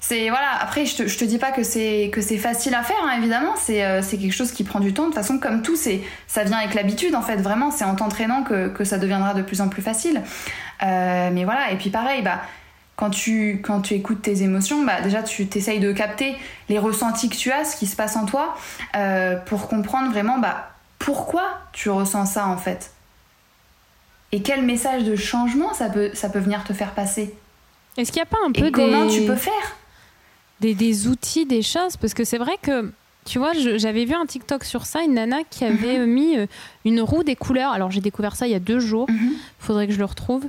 [0.00, 2.84] c'est voilà après je te, je te dis pas que c'est que c'est facile à
[2.84, 5.38] faire hein, évidemment c'est euh, c'est quelque chose qui prend du temps de toute façon
[5.38, 8.84] comme tout c'est ça vient avec l'habitude en fait vraiment c'est en t'entraînant que, que,
[8.84, 10.22] ça deviendra de plus en plus facile
[10.80, 12.42] mais voilà et puis pareil bah
[12.94, 16.36] quand tu, quand tu écoutes tes émotions, bah déjà tu t'essayes de capter
[16.68, 18.56] les ressentis que tu as, ce qui se passe en toi,
[19.46, 22.92] pour comprendre vraiment bah, pourquoi tu ressens ça en fait?
[24.32, 27.34] Et quel message de changement ça peut, ça peut venir te faire passer?
[27.96, 29.76] Est-ce qu'il n'y a pas un peu Et comment tu peux faire?
[30.60, 31.96] des, des, outils, des choses?
[31.96, 32.92] Parce que c'est vrai que,
[33.24, 36.06] tu vois, j'avais vu un TikTok sur ça, une nana qui avait mhm.
[36.06, 36.46] mis euh,
[36.84, 37.72] une roue des couleurs.
[37.72, 39.32] Alors j'ai découvert ça il y a deux jours, il mhm.
[39.58, 40.46] faudrait que je le retrouve.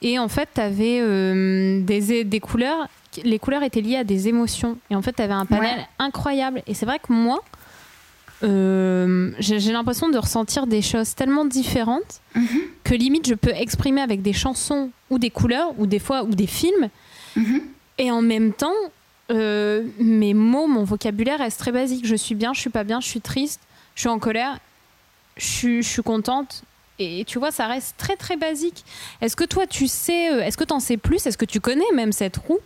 [0.00, 2.88] Et en fait, tu avais euh, des, des couleurs,
[3.24, 4.78] les couleurs étaient liées à des émotions.
[4.90, 6.62] Et en fait, tu avais un panel incroyable.
[6.66, 7.42] Et c'est vrai que moi,
[8.44, 12.60] euh, j'ai l'impression de ressentir des choses tellement différentes mhm.
[12.84, 16.34] que limite je peux exprimer avec des chansons ou des couleurs ou des fois ou
[16.34, 16.88] des films
[17.36, 17.62] mhm.
[17.98, 18.72] et en même temps
[19.32, 22.06] euh, mes mots, mon vocabulaire reste très basique.
[22.06, 23.60] Je suis bien, je suis pas bien, je suis triste,
[23.94, 24.58] je suis en colère,
[25.36, 26.62] je suis, je suis contente.
[26.98, 28.84] Et tu vois, ça reste très très basique.
[29.20, 31.26] Est-ce que toi tu sais, euh, est-ce que tu en sais plus?
[31.26, 32.58] Est-ce que tu connais même cette roue?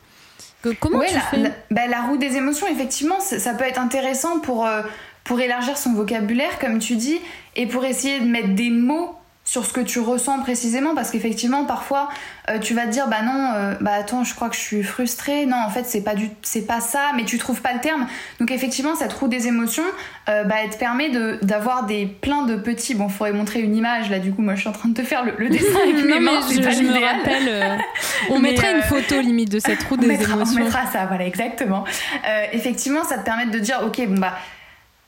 [0.62, 1.36] Que, Comment tu la, fais?
[1.36, 4.66] la, bah, la, roue des émotions, effectivement, ça peut être intéressant pour
[5.26, 7.20] pour élargir son vocabulaire, comme tu dis,
[7.56, 9.16] et pour essayer de mettre des mots
[9.46, 12.08] sur ce que tu ressens précisément parce qu'effectivement parfois
[12.50, 14.82] euh, tu vas te dire bah non euh, bah attends je crois que je suis
[14.82, 15.46] frustrée.
[15.46, 18.08] Non en fait c'est pas du c'est pas ça mais tu trouves pas le terme.
[18.40, 19.84] Donc effectivement cette roue des émotions
[20.28, 23.76] euh, bah elle te permet de d'avoir des plein de petits bon faudrait montrer une
[23.76, 25.94] image là du coup moi je suis en train de te faire le, dessin avec
[26.04, 27.78] mes mains je, pas je me rappelle
[28.30, 31.84] on mettrait une photo limite de cette roue des émotions on mettra ça voilà exactement.
[32.52, 34.34] Effectivement ça te permet de dire ok bon bah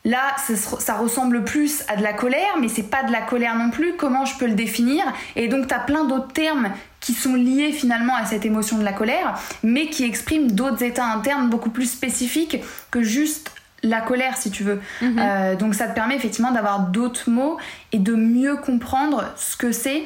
[0.05, 3.69] Là, ça, ressemble plus à de la colère, mais c'est pas de la colère non
[3.69, 3.97] plus.
[3.97, 5.03] Comment je peux le définir?
[5.35, 6.69] Et donc, tu as plein d'autres termes
[7.01, 11.05] qui sont liés finalement à cette émotion de la colère, mais qui expriment d'autres états
[11.05, 12.59] internes beaucoup plus spécifiques
[12.91, 13.51] que juste
[13.83, 14.81] la colère, si tu veux.
[15.01, 15.15] Mhm.
[15.19, 17.57] Euh, donc, ça te permet effectivement d'avoir d'autres mots
[17.91, 20.03] et de mieux comprendre ce que c'est.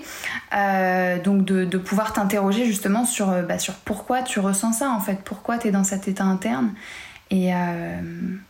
[0.55, 4.99] Euh, donc, de, pouvoir t'interroger justement sur, euh, bah, sur pourquoi tu ressens ça en
[4.99, 6.73] fait, pourquoi tu es dans cet état interne?
[7.34, 7.99] Et euh,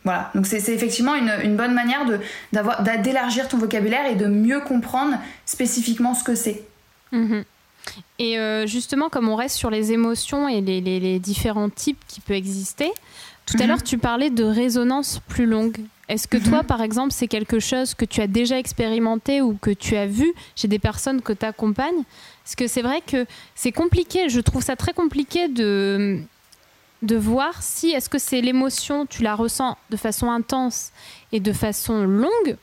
[0.04, 2.04] voilà, donc c'est effectivement une, bonne manière
[3.02, 5.16] d'élargir ton vocabulaire et de mieux comprendre
[5.46, 6.62] spécifiquement ce que c'est.
[7.10, 7.44] Mhm.
[8.18, 12.36] Et euh, justement, comme on reste sur les émotions et les, différents types qui peuvent
[12.36, 12.92] exister,
[13.46, 13.68] tout à mhm.
[13.68, 15.78] l'heure tu parlais de résonance plus longue.
[16.10, 16.66] Est-ce que toi, mhm.
[16.66, 20.30] par exemple, c'est quelque chose que tu as déjà expérimenté ou que tu as vu
[20.56, 22.02] chez des personnes que tu accompagnes
[22.44, 23.24] Parce que c'est vrai que
[23.54, 26.20] c'est compliqué, je trouve ça très compliqué de,
[27.02, 30.90] de voir si est-ce que c'est l'émotion, tu la ressens de façon intense
[31.32, 32.56] et de façon longue,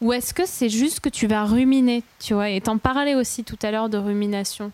[0.00, 3.42] ou est-ce que c'est juste que tu vas ruminer, tu vois, et t'en parlais aussi
[3.42, 4.70] tout à l'heure de rumination.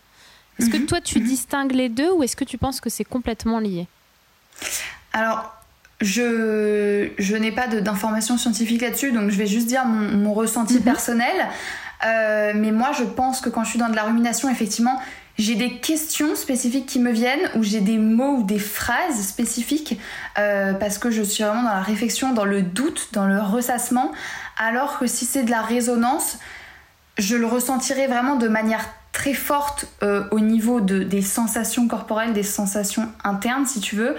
[0.59, 0.85] Est-ce que mhm.
[0.85, 3.87] toi tu distingues les deux ou est-ce que tu penses que c'est complètement lié?
[5.11, 5.53] Alors,
[6.01, 10.81] je, je n'ai pas d'informations scientifiques là-dessus, donc je vais juste dire mon, ressenti mhm.
[10.81, 11.47] personnel.
[12.05, 14.99] Euh, mais moi, je pense que quand je suis dans de la rumination, effectivement,
[15.37, 19.99] j'ai des questions spécifiques qui me viennent ou j'ai des mots ou des phrases spécifiques
[20.37, 24.13] euh, parce que je suis vraiment dans la réflexion, dans le doute, dans le ressassement.
[24.57, 26.37] Alors que si c'est de la résonance,
[27.17, 32.33] je le ressentirai vraiment de manière très forte euh, au niveau de, des sensations corporelles,
[32.33, 34.15] des sensations internes si tu veux.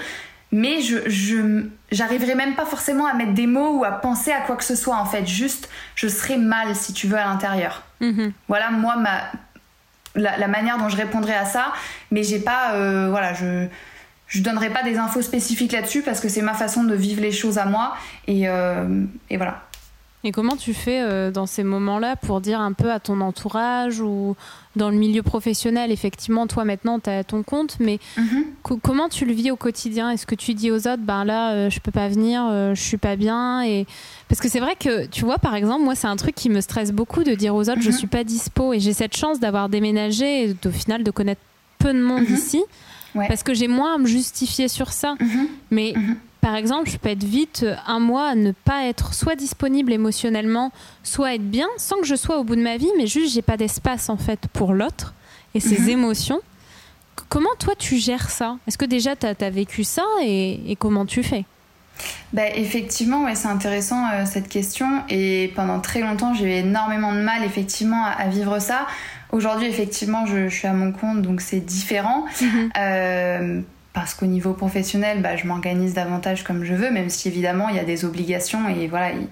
[0.52, 4.56] mais je, j'arriverai même pas forcément à mettre des mots ou à penser à quoi
[4.56, 5.26] que ce soit en fait.
[5.26, 7.82] Juste, je serai mal si tu veux à l'intérieur.
[8.00, 8.32] Mhm.
[8.48, 9.30] Voilà, moi, ma,
[10.16, 11.72] la, manière dont je répondrai à ça,
[12.10, 13.66] mais j'ai pas, euh, voilà, je
[14.28, 17.30] je donnerai pas des infos spécifiques là-dessus parce que c'est ma façon de vivre les
[17.30, 17.94] choses à moi
[18.26, 19.62] et, euh, et voilà.
[20.26, 24.00] Et comment tu fais euh, dans ces moments-là pour dire un peu à ton entourage
[24.00, 24.34] ou
[24.74, 28.44] dans le milieu professionnel, effectivement, toi maintenant, tu as ton compte, mais Mhm.
[28.64, 30.10] co- comment tu le vis au quotidien?
[30.10, 32.82] Est-ce que tu dis aux autres, ben là, euh, je peux pas venir, euh, je
[32.82, 33.62] suis pas bien?
[33.62, 33.86] Et...
[34.28, 36.60] Parce que c'est vrai que, tu vois, par exemple, moi, c'est un truc qui me
[36.60, 37.96] stresse beaucoup de dire aux autres, je Mhm.
[37.96, 41.40] suis pas dispo et j'ai cette chance d'avoir déménagé et au final de connaître
[41.78, 42.34] peu de monde Mhm.
[42.34, 42.62] ici
[43.14, 43.28] Ouais.
[43.28, 45.14] parce que j'ai moins à me justifier sur ça.
[45.70, 45.94] Mais.
[46.46, 50.70] Par exemple, je peux être vite un mois à ne pas être soit disponible émotionnellement,
[51.02, 53.42] soit être bien, sans que je sois au bout de ma vie, mais juste j'ai
[53.42, 55.12] pas d'espace en fait pour l'autre
[55.56, 55.88] et ses Mhm.
[55.88, 56.38] émotions.
[57.28, 58.58] Comment toi tu gères ça?
[58.68, 61.44] Est-ce que déjà tu as, vécu ça et, et comment tu fais?
[62.32, 65.02] Bah, effectivement, ouais, c'est intéressant euh, cette question.
[65.08, 68.86] Et pendant très longtemps, j'ai eu énormément de mal effectivement à, à vivre ça.
[69.32, 72.24] Aujourd'hui, effectivement, je, je suis à mon compte, donc c'est différent.
[72.78, 73.62] Euh,
[73.96, 77.76] parce qu'au niveau professionnel, bah, je m'organise davantage comme je veux, même si évidemment il
[77.76, 79.28] y a des obligations et voilà, il-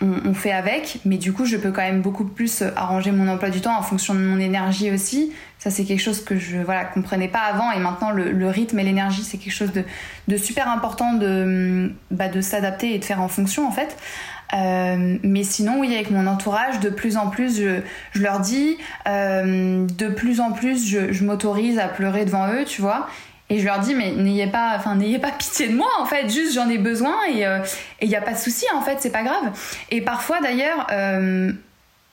[0.00, 0.98] on, fait avec.
[1.04, 3.76] Mais du coup, je peux quand même beaucoup plus euh, arranger mon emploi du temps
[3.76, 5.32] en fonction de mon énergie aussi.
[5.58, 8.84] Ça, c'est quelque chose que je voilà comprenais pas avant et maintenant le, rythme et
[8.84, 13.28] l'énergie, c'est quelque chose de, super important de, bah, de s'adapter et de faire en
[13.28, 13.96] fonction en fait.
[14.54, 19.84] Euh, mais sinon, oui, avec mon entourage, de plus en plus, je, leur dis, euh,
[19.86, 23.08] de plus en plus, je m'autorise à pleurer devant eux, tu vois.
[23.50, 26.28] Et je leur dis, mais n'ayez pas, enfin, n'ayez pas pitié de moi, en fait,
[26.28, 27.44] juste j'en ai besoin et
[28.02, 29.52] il n'y a pas de souci, en fait, c'est pas grave.
[29.90, 31.52] Et parfois, d'ailleurs, euh,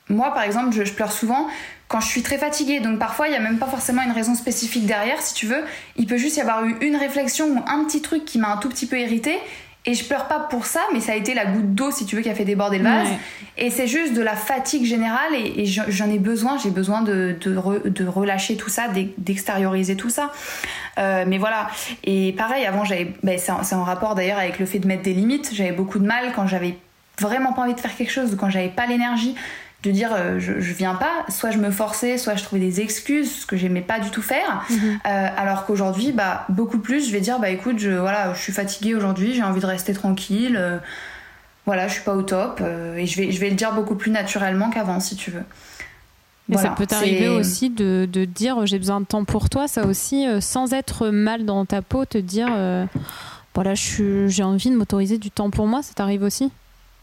[0.08, 1.48] moi, par exemple, je, je pleure souvent
[1.88, 2.80] quand je suis très fatiguée.
[2.80, 5.62] Donc parfois, il n'y a même pas forcément une raison spécifique derrière, si tu veux.
[5.96, 8.56] Il peut juste y avoir eu une réflexion ou un petit truc qui m'a un
[8.56, 9.38] tout petit peu irritée.
[9.88, 12.16] Et je pleure pas pour ça, mais ça a été la goutte d'eau, si tu
[12.16, 13.08] veux, qui a fait déborder le vase.
[13.08, 13.18] Ouais.
[13.56, 17.36] Et c'est juste de la fatigue générale et, et j'en ai besoin, j'ai besoin de,
[17.40, 20.32] de, re- de relâcher tout ça, d'ex- d'extérioriser tout ça.
[20.98, 21.68] Euh, mais voilà.
[22.02, 25.02] Et pareil, avant, j'avais, ben, c'est en, en rapport d'ailleurs avec le fait de mettre
[25.04, 25.50] des limites.
[25.54, 26.76] J'avais beaucoup de mal quand j'avais
[27.20, 29.34] vraiment pas envie de faire quelque chose ou quand j'avais pas l'énergie
[29.86, 31.24] de dire euh, je, je viens pas.
[31.28, 34.22] Soit je me forçais, soit je trouvais des excuses, ce que j'aimais pas du tout
[34.22, 34.64] faire.
[34.70, 38.52] Euh, alors qu'aujourd'hui, bah, beaucoup plus, je vais dire bah écoute, je, voilà, je suis
[38.52, 40.56] fatiguée aujourd'hui, j'ai envie de rester tranquille.
[40.58, 40.78] euh,
[41.64, 42.60] voilà, je suis pas au top
[42.96, 45.40] et je vais, je vais le dire beaucoup plus naturellement qu'avant si tu veux.
[46.48, 49.66] Et Voilà, ça peut t'arriver aussi de, de dire j'ai besoin de temps pour toi,
[49.66, 52.48] ça aussi, sans être mal dans ta peau, te dire
[53.54, 56.52] voilà, j'ai envie de m'autoriser du temps pour moi, ça t'arrive aussi?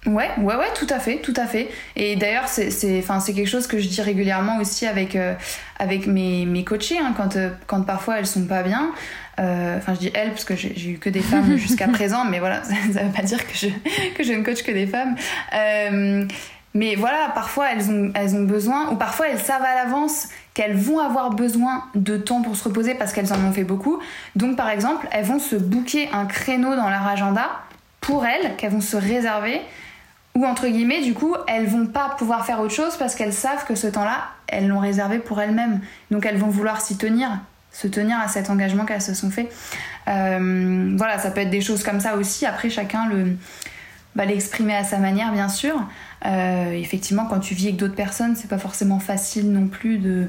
[0.05, 1.69] Ouais, ouais, ouais, tout à fait, tout à fait.
[1.95, 5.33] Et d'ailleurs, c'est, c'est, enfin, c'est quelque chose que je dis régulièrement aussi avec, euh,
[5.79, 8.91] avec mes, mes coachées, hein, quand, euh, quand parfois elles sont pas bien.
[9.39, 12.25] Euh, Enfin, je dis elles parce que j'ai, j'ai eu que des femmes jusqu'à présent,
[12.25, 13.67] mais voilà, ça, ça veut pas dire que je,
[14.15, 15.15] que je ne coach que des femmes.
[16.75, 20.75] Mais voilà, parfois elles ont, elles ont besoin, ou parfois elles savent à l'avance qu'elles
[20.75, 23.99] vont avoir besoin de temps pour se reposer parce qu'elles en ont fait beaucoup.
[24.35, 27.47] Donc, par exemple, elles vont se booker un créneau dans leur agenda
[28.01, 29.61] pour elles, qu'elles vont se réserver
[30.35, 33.65] ou entre guillemets, du coup, elles vont pas pouvoir faire autre chose parce qu'elles savent
[33.65, 35.79] que ce temps-là, elles l'ont réservé pour elles-mêmes.
[36.09, 37.29] Donc elles vont vouloir s'y tenir,
[37.71, 39.49] se tenir à cet engagement qu'elles se sont fait.
[40.07, 42.45] Euh, voilà, ça peut être des choses comme ça aussi.
[42.45, 43.35] Après, chacun le
[44.15, 45.75] bah, l'exprimer à sa manière, bien sûr.
[46.25, 50.27] Euh, effectivement, quand tu vis avec d'autres personnes, c'est pas forcément facile non plus de,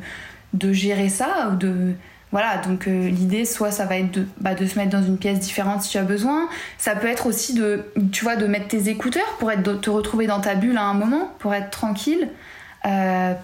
[0.52, 1.94] de gérer ça ou de
[2.34, 5.18] voilà, donc euh, l'idée, soit ça va être de, bah, de se mettre dans une
[5.18, 6.48] pièce différente si tu as besoin.
[6.78, 10.26] Ça peut être aussi de, tu vois, de mettre tes écouteurs pour être, te retrouver
[10.26, 12.28] dans ta bulle à un moment, pour être tranquille.
[12.86, 13.34] Euh,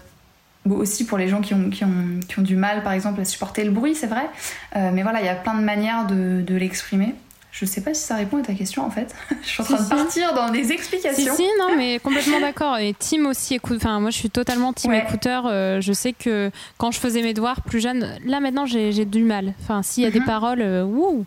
[0.68, 4.08] aussi pour les gens qui ont, du mal, par exemple, à supporter le bruit, c'est
[4.08, 4.28] vrai.
[4.74, 7.14] Euh, mais voilà, il y a plein de manières de l'exprimer.
[7.52, 9.14] Je sais pas si ça répond à ta question en fait.
[9.42, 9.90] je suis en Si, train de si.
[9.94, 11.34] partir dans des Si, explications.
[11.34, 12.78] si, non, mais complètement d'accord.
[12.78, 13.76] Et Tim aussi écoute.
[13.78, 15.04] Enfin, moi, je suis totalement Team Ouais.
[15.06, 15.44] écouteur.
[15.46, 19.24] Euh, je sais que quand je faisais mes devoirs plus jeune, là maintenant, j'ai du
[19.24, 19.54] mal.
[19.62, 20.26] Enfin, s'il y a des Mhm.
[20.26, 21.24] paroles, euh, wouh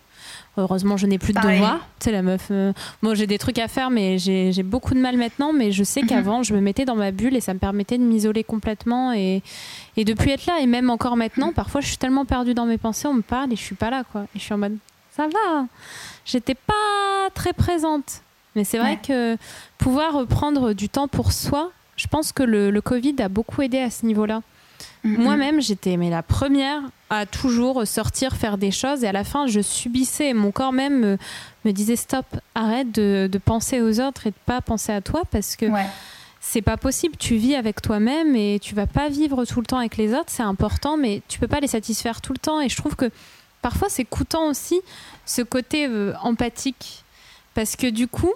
[0.56, 1.56] Heureusement, je n'ai plus de Pareil.
[1.60, 1.80] devoirs.
[2.00, 2.50] Tu sais, la meuf.
[2.52, 5.52] euh, moi, j'ai des trucs à faire, mais j'ai beaucoup de mal maintenant.
[5.52, 6.08] Mais je sais Mhm.
[6.08, 9.42] qu'avant, je me mettais dans ma bulle et ça me permettait de m'isoler complètement et,
[9.98, 10.60] et de plus être là.
[10.62, 13.52] Et même encore maintenant, parfois, je suis tellement perdue dans mes pensées, on me parle
[13.52, 14.22] et je suis pas là, quoi.
[14.36, 14.78] Et je suis en mode,
[15.16, 15.66] ça va.
[16.26, 18.22] J'étais pas très présente.
[18.56, 19.00] Mais c'est vrai Ouais.
[19.08, 19.38] que
[19.78, 23.80] pouvoir prendre du temps pour soi, je pense que le, le Covid a beaucoup aidé
[23.80, 24.42] à ce niveau-là.
[25.04, 29.48] Moi-même, j'étais mais la première à toujours sortir, faire des choses, et à la fin,
[29.48, 30.34] je subissais.
[30.34, 31.18] Mon corps même me,
[31.66, 35.24] me disait stop, arrête de, de penser aux autres et de pas penser à toi,
[35.30, 35.86] parce que Ouais.
[36.40, 37.16] c'est pas possible.
[37.18, 40.28] Tu vis avec toi-même et tu vas pas vivre tout le temps avec les autres.
[40.30, 42.62] C'est important, mais tu peux pas les satisfaire tout le temps.
[42.62, 43.10] Et je trouve que
[43.64, 44.80] parfois c'est coûtant aussi
[45.26, 47.04] ce côté euh, empathique.
[47.56, 48.34] Parce que du coup,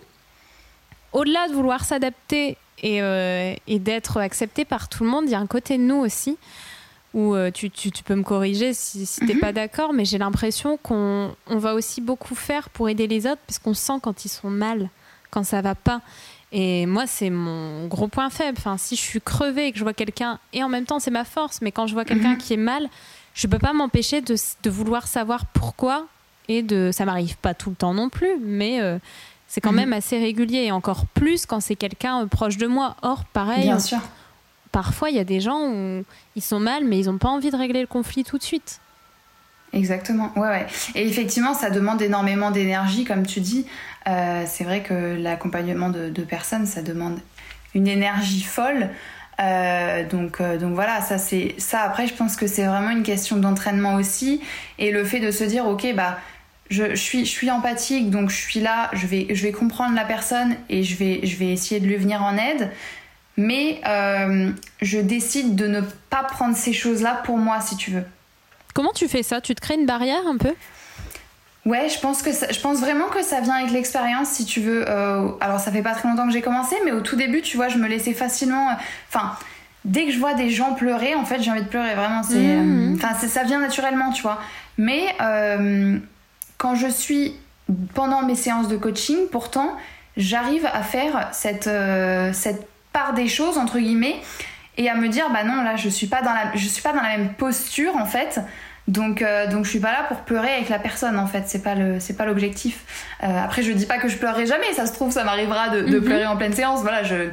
[1.14, 5.36] au-delà de vouloir s'adapter et, euh, et d'être accepté par tout le monde, il y
[5.36, 6.38] a un côté de nous aussi
[7.14, 9.40] où euh, tu, tu, tu, peux me corriger si, si t'es mm -hmm.
[9.40, 13.42] pas d'accord, mais j'ai l'impression qu'on on va aussi beaucoup faire pour aider les autres
[13.48, 14.90] parce qu'on sent quand ils sont mal,
[15.32, 16.02] quand ça va pas.
[16.52, 18.58] Et moi, c'est mon gros point faible.
[18.58, 21.12] Enfin, si je suis crevée et que je vois quelqu'un, et en même temps, c'est
[21.12, 22.48] ma force, mais quand je vois quelqu'un mm -hmm.
[22.48, 22.84] qui est mal,
[23.38, 26.08] je peux pas m'empêcher de, de, vouloir savoir pourquoi.
[26.50, 28.98] Et de, ça m'arrive pas tout le temps non plus, mais euh,
[29.48, 29.76] c'est quand -hmm.
[29.76, 30.64] même assez régulier.
[30.64, 32.96] Et encore plus quand c'est quelqu'un euh, proche de moi.
[33.02, 33.64] Or, pareil.
[33.64, 34.00] Bien sûr.
[34.72, 36.04] Parfois, il y a des gens où
[36.36, 38.82] ils sont mal, mais ils n'ont pas envie de régler le conflit tout de suite.
[39.74, 40.68] Exactement, ouais, ouais.
[40.96, 43.66] Et effectivement, ça demande énormément d'énergie, comme tu dis.
[44.08, 47.20] Euh, c'est vrai que l'accompagnement de, de, personnes, ça demande
[47.76, 48.90] une énergie folle.
[49.40, 51.82] Euh, donc, euh, donc voilà, ça c'est ça.
[51.82, 54.42] Après, je pense que c'est vraiment une question d'entraînement aussi,
[54.80, 56.18] et le fait de se dire, ok, bah,
[56.70, 60.06] je, suis, je suis empathique, donc je suis là, je vais, je vais comprendre la
[60.06, 62.72] personne et je vais, je vais essayer de lui venir en aide.
[63.40, 68.04] Mais euh, je décide de ne pas prendre ces choses-là pour moi, si tu veux.
[68.74, 69.42] Comment tu fais ça?
[69.42, 70.54] Tu te crées une barrière un peu?
[71.68, 74.62] Ouais, je pense, que ça, je pense vraiment que ça vient avec l'expérience, si tu
[74.62, 74.86] veux.
[74.88, 77.58] Euh, alors, ça fait pas très longtemps que j'ai commencé, mais au tout début, tu
[77.58, 78.70] vois, je me laissais facilement.
[79.10, 79.44] Enfin, euh,
[79.84, 82.24] dès que je vois des gens pleurer, en fait, j'ai envie de pleurer, vraiment.
[82.24, 82.96] C'est, mmh.
[82.96, 84.40] Enfin, euh, ça vient naturellement, tu vois.
[84.78, 85.14] Mais
[86.58, 87.36] quand je suis
[87.94, 89.76] pendant mes séances de coaching, pourtant,
[90.16, 91.70] j'arrive à faire cette,
[92.34, 94.16] cette part des choses, entre guillemets,
[94.78, 96.94] et à me dire, bah non, là, je suis pas dans la, je suis pas
[96.94, 98.40] dans la même posture, en fait.
[98.88, 101.62] Donc, euh, donc je suis pas là pour pleurer avec la personne en fait, c'est
[101.62, 102.86] pas le, c'est pas l'objectif.
[103.22, 105.82] Euh, après je dis pas que je pleurerai jamais, ça se trouve ça m'arrivera de,
[105.82, 106.06] de mm -hmm.
[106.06, 106.82] pleurer en pleine séance.
[106.82, 107.30] Voilà, je,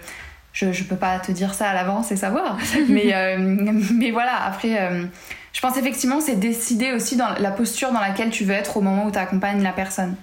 [0.53, 2.59] je, je peux pas te dire ça à l'avance et savoir.
[2.89, 3.39] mais, euh,
[4.01, 5.05] mais voilà, après euh,
[5.53, 8.81] je pense effectivement c'est décider aussi dans la posture dans laquelle tu veux être au
[8.81, 10.17] moment où tu accompagnes la personne.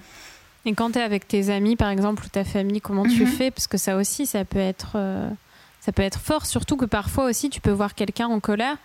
[0.66, 3.18] Et quand tu es avec tes amis par exemple ou ta famille, comment mm -hmm.
[3.18, 3.50] tu fais?
[3.50, 4.92] Parce que ça aussi ça peut être
[5.84, 8.76] ça peut être fort, surtout que parfois aussi tu peux voir quelqu'un en colère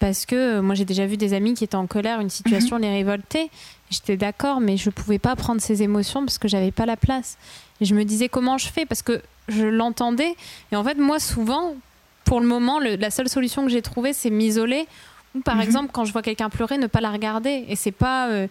[0.00, 2.82] parce que moi j'ai déjà vu des amis qui étaient en colère, une situation mmh.
[2.82, 3.50] les révoltait.
[3.90, 7.36] J'étais d'accord, mais je pouvais pas prendre ces émotions parce que j'avais pas la place.
[7.80, 8.86] Et je me disais comment je fais?
[8.86, 10.34] Parce que je l'entendais.
[10.72, 11.74] Et en fait, moi souvent,
[12.24, 14.86] pour le moment, le, la seule solution que j'ai trouvée, c'est m'isoler.
[15.34, 15.60] Ou par mmh.
[15.60, 17.66] exemple, quand je vois quelqu'un pleurer, ne pas la regarder.
[17.68, 18.48] Et c'est pas euh,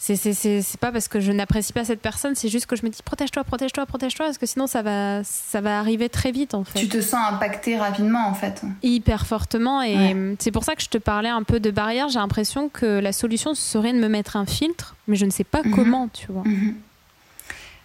[0.00, 3.02] c'est pas parce que je n'apprécie pas cette personne, c'est juste que je me dis
[3.04, 6.78] protège-toi, protège-toi, protège-toi, parce que sinon ça va, ça va arriver très vite en fait.
[6.78, 8.62] Tu te sens impacté rapidement en fait.
[8.82, 10.36] Hyper fortement et ouais.
[10.38, 12.08] c'est pour ça que je te parlais un peu de barrière.
[12.08, 15.44] J'ai l'impression que la solution serait de me mettre un filtre, mais je ne sais
[15.44, 15.74] pas mm -hmm.
[15.74, 16.44] comment, tu vois.
[16.44, 16.74] Mm -hmm.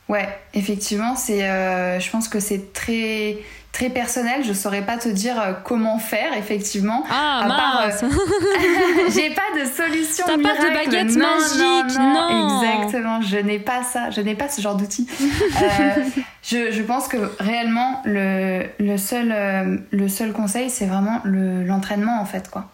[0.08, 3.38] Ouais, effectivement, c'est, euh, je pense que c'est très
[3.76, 4.44] très personnel.
[4.46, 7.04] Je saurais pas te dire euh, comment faire, effectivement.
[7.10, 8.02] Ah, à mince.
[8.02, 9.10] part, euh...
[9.14, 12.48] j'ai pas de solution T'as pas de baguette non, magique, non, non.
[12.48, 12.62] non.
[12.64, 15.08] Exactement, je n'ai pas ça, je n'ai pas ce genre d'outil.
[15.22, 16.04] euh,
[16.42, 22.22] je, je, pense que réellement, le, le, seul, euh, le seul conseil, c'est vraiment l'entraînement,
[22.22, 22.72] en fait, quoi.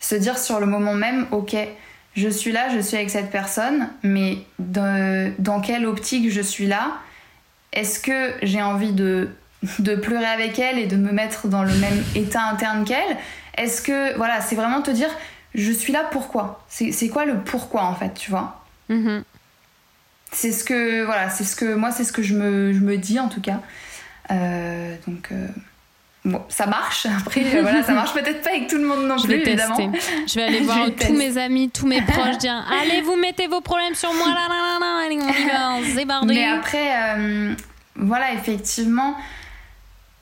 [0.00, 1.56] Se dire sur le moment même, ok,
[2.14, 6.66] je suis là, je suis avec cette personne, mais de, dans quelle optique je suis
[6.66, 6.92] là?
[7.74, 9.28] Est-ce que j'ai envie de
[9.78, 13.16] de pleurer avec elle et de me mettre dans le même état interne qu'elle
[13.56, 15.10] Est-ce que, voilà, c'est vraiment te dire,
[15.54, 16.64] je suis là pourquoi?
[16.68, 18.64] C'est quoi le pourquoi en fait, tu vois?
[18.88, 19.22] Mm -hmm.
[20.32, 22.96] C'est ce que, voilà, c'est ce que, moi, c'est ce que je me, je me
[22.96, 23.60] dis en tout cas.
[24.30, 25.46] Euh, donc, euh,
[26.24, 27.06] bon, ça marche.
[27.20, 29.42] Après, euh, voilà, ça marche peut-être pas avec tout le monde non je plus, vais
[29.42, 29.76] évidemment.
[29.92, 30.24] Tester.
[30.26, 31.12] Je vais aller voir tous tester.
[31.12, 34.58] mes amis, tous mes proches, dire, allez, vous mettez vos problèmes sur moi, là, là,
[34.66, 36.34] là, là, allez, on y va, bardé.
[36.34, 36.88] Mais après,
[37.18, 37.54] euh,
[37.94, 39.16] voilà, effectivement,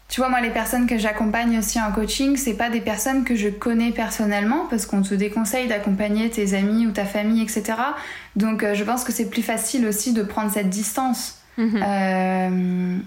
[0.08, 3.34] tu vois, moi, les personnes que j'accompagne aussi en coaching, c'est pas des personnes que
[3.34, 7.62] je connais personnellement parce qu'on te déconseille d'accompagner tes amis ou ta famille, etc.
[8.36, 11.38] Donc, euh, je pense que c'est plus facile aussi de prendre cette distance.
[11.58, 11.82] -hmm.
[11.82, 12.98] euh,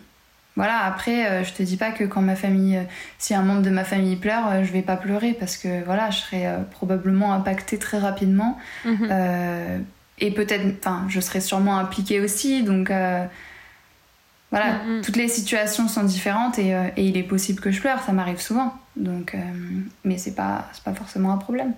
[0.55, 2.83] voilà, après, euh, je te dis pas que quand ma famille, euh,
[3.19, 6.17] si un membre de ma famille pleure, je vais pas pleurer parce que voilà, je
[6.17, 8.57] serai probablement impactée très rapidement.
[8.85, 9.81] -hmm.
[10.19, 12.63] et peut-être, enfin, je serai sûrement impliquée aussi.
[12.63, 12.91] Donc,
[14.51, 15.01] voilà, mm -hmm.
[15.03, 18.13] toutes les situations sont différentes et, euh, et, il est possible que je pleure, ça
[18.13, 18.73] m'arrive souvent.
[18.95, 19.39] Donc, euh,
[20.05, 21.73] mais c'est pas, pas forcément un problème.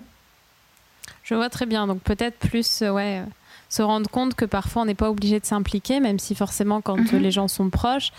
[1.24, 1.86] Je vois très bien.
[1.86, 3.22] Donc peut-être plus, euh, ouais,
[3.68, 6.96] se rendre compte que parfois on n'est pas obligé de s'impliquer, même si forcément quand
[6.98, 7.18] mm -hmm.
[7.18, 8.10] les gens sont proches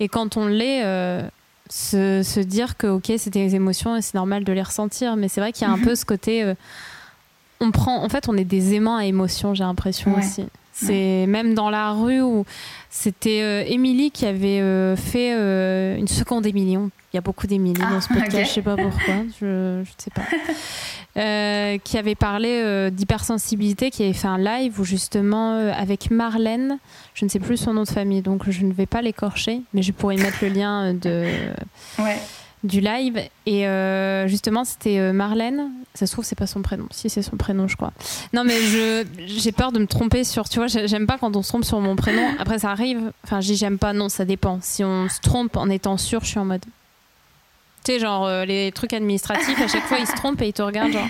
[0.00, 0.82] et quand on l'est,
[1.68, 5.08] se, se, dire que ok, c'est des émotions et c'est normal de les ressentir.
[5.16, 5.84] Mais c'est vrai qu'il y a un mm -hmm.
[5.84, 6.32] peu ce côté,
[7.60, 9.50] on prend, en fait, on est des aimants à émotions.
[9.56, 10.24] J'ai l'impression ouais.
[10.24, 10.44] aussi.
[10.72, 11.26] C'est ouais.
[11.26, 12.44] même dans la rue où
[12.88, 16.76] c'était euh, Émilie qui avait euh, fait euh, une seconde Émilie.
[16.76, 18.46] On, Il y a beaucoup d'Émilie dans ce Ah, podcast, ok.
[18.46, 20.22] je sais pas pourquoi, je ne sais pas.
[21.84, 26.78] Qui avait parlé d'hypersensibilité, qui avait fait un live où justement avec Marlène,
[27.14, 29.82] je ne sais plus son nom de famille, donc je ne vais pas l'écorcher, mais
[29.82, 31.26] je pourrais mettre le lien de,
[31.98, 32.16] Ouais.
[32.64, 33.18] Du live.
[33.46, 35.70] Et euh, justement, c'était euh, Marlène.
[35.94, 36.86] Ça se trouve, c'est pas son prénom.
[36.90, 37.92] Si, c'est son prénom, je crois.
[38.32, 40.48] Non, mais je, j'ai peur de me tromper sur.
[40.48, 42.22] Tu vois, j'ai- j'aime pas quand on se trompe sur mon prénom.
[42.38, 43.12] Après, ça arrive.
[43.24, 44.58] Enfin, j'aime pas, non, ça dépend.
[44.62, 46.64] Si on se trompe en étant sûr, je suis en mode.
[47.84, 50.52] Tu sais, genre, euh, les trucs administratifs, à chaque fois, ils se trompent et ils
[50.52, 51.08] te regardent, genre.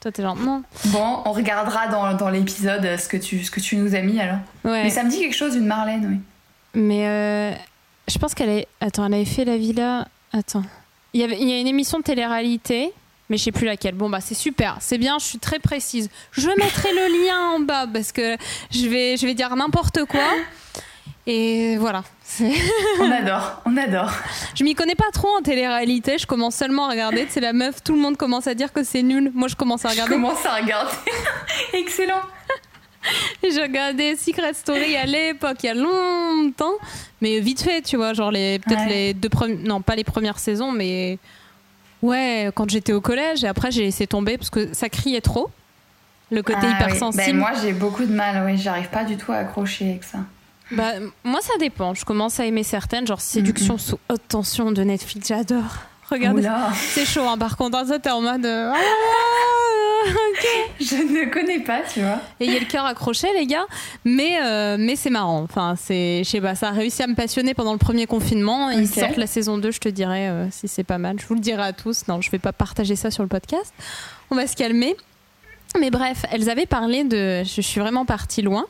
[0.00, 0.62] Toi, t'es genre, non.
[0.86, 4.20] Bon, on regardera dans, dans l'épisode ce, que tu- ce que tu nous as mis
[4.20, 4.38] alors.
[4.64, 4.84] Ouais.
[4.84, 6.20] Mais ça me dit quelque chose d'une Marlène, oui.
[6.80, 7.52] Mais euh,
[8.08, 8.68] je pense qu'elle est.
[8.80, 10.06] Attends, elle avait fait la villa.
[10.32, 10.62] Attends.
[11.14, 12.92] Il y, avait, il y a une émission de télé-réalité,
[13.30, 13.94] mais je sais plus laquelle.
[13.94, 16.10] Bon, bah, c'est super, c'est bien, je suis très précise.
[16.32, 18.36] Je mettrai le lien en bas parce que
[18.72, 20.26] je vais, je vais dire n'importe quoi.
[21.26, 22.02] Et voilà.
[23.00, 24.10] On adore, on adore.
[24.54, 27.26] Je m'y connais pas trop en télé-réalité, je commence seulement à regarder.
[27.30, 29.30] C'est la meuf, tout le monde commence à dire que c'est nul.
[29.34, 30.14] Moi, je commence à Je regarder.
[30.14, 30.92] commence à regarder.
[31.72, 32.20] Excellent.
[33.42, 36.72] J'ai regardé Secret Story à l'époque, il y a longtemps,
[37.20, 38.88] mais vite fait, tu vois, genre les peut-être Ouais.
[38.88, 41.18] les deux premières, non pas les premières saisons, mais
[42.02, 45.50] ouais, quand j'étais au collège et après j'ai laissé tomber parce que ça criait trop,
[46.30, 46.72] le côté Ah oui.
[46.74, 47.24] hypersensible.
[47.26, 48.56] Ben, moi, j'ai beaucoup de mal, oui.
[48.58, 50.18] J'arrive pas du tout à accrocher avec ça.
[50.70, 50.92] Bah,
[51.22, 55.28] moi ça dépend, je commence à aimer certaines, genre Séduction sous haute tension de Netflix,
[55.28, 55.76] j'adore.
[56.10, 58.78] Regardez, c'est chaud hein, par contre, hein, ça t'es en mode euh, ah,
[60.06, 60.46] ok.
[60.80, 62.20] je ne connais pas, tu vois.
[62.40, 63.64] Et il y a le cœur accroché, les gars.
[64.04, 65.42] Mais, euh, mais c'est marrant.
[65.42, 68.70] Enfin, c'est, je sais pas, ça a réussi à me passionner pendant le premier confinement.
[68.70, 71.16] Ils sortent la saison 2, je te dirai euh, si c'est pas mal.
[71.20, 72.06] Je vous le dirai à tous.
[72.08, 73.72] Non, je vais pas partager ça sur le podcast.
[74.30, 74.96] On va se calmer.
[75.80, 77.42] Mais bref, elles avaient parlé de.
[77.42, 78.66] Je suis vraiment partie loin.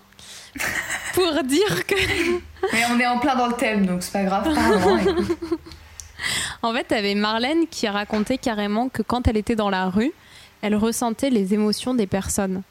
[1.15, 1.95] Pour dire que.
[2.73, 4.55] Mais on est en plein dans le thème, donc c'est pas grave.
[4.55, 5.39] Pardon, écoute.
[6.63, 10.13] En fait, t'avais Marlène qui racontait carrément que quand elle était dans la rue,
[10.63, 12.63] elle ressentait les émotions des personnes.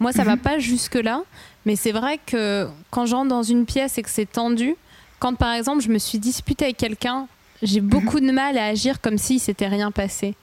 [0.00, 1.22] Moi, ça va pas jusque-là,
[1.66, 4.76] mais c'est vrai que quand j'entre dans une pièce et que c'est tendu,
[5.18, 7.26] quand par exemple je me suis disputée avec quelqu'un,
[7.62, 10.34] j'ai beaucoup de mal à agir comme si s'était rien passé.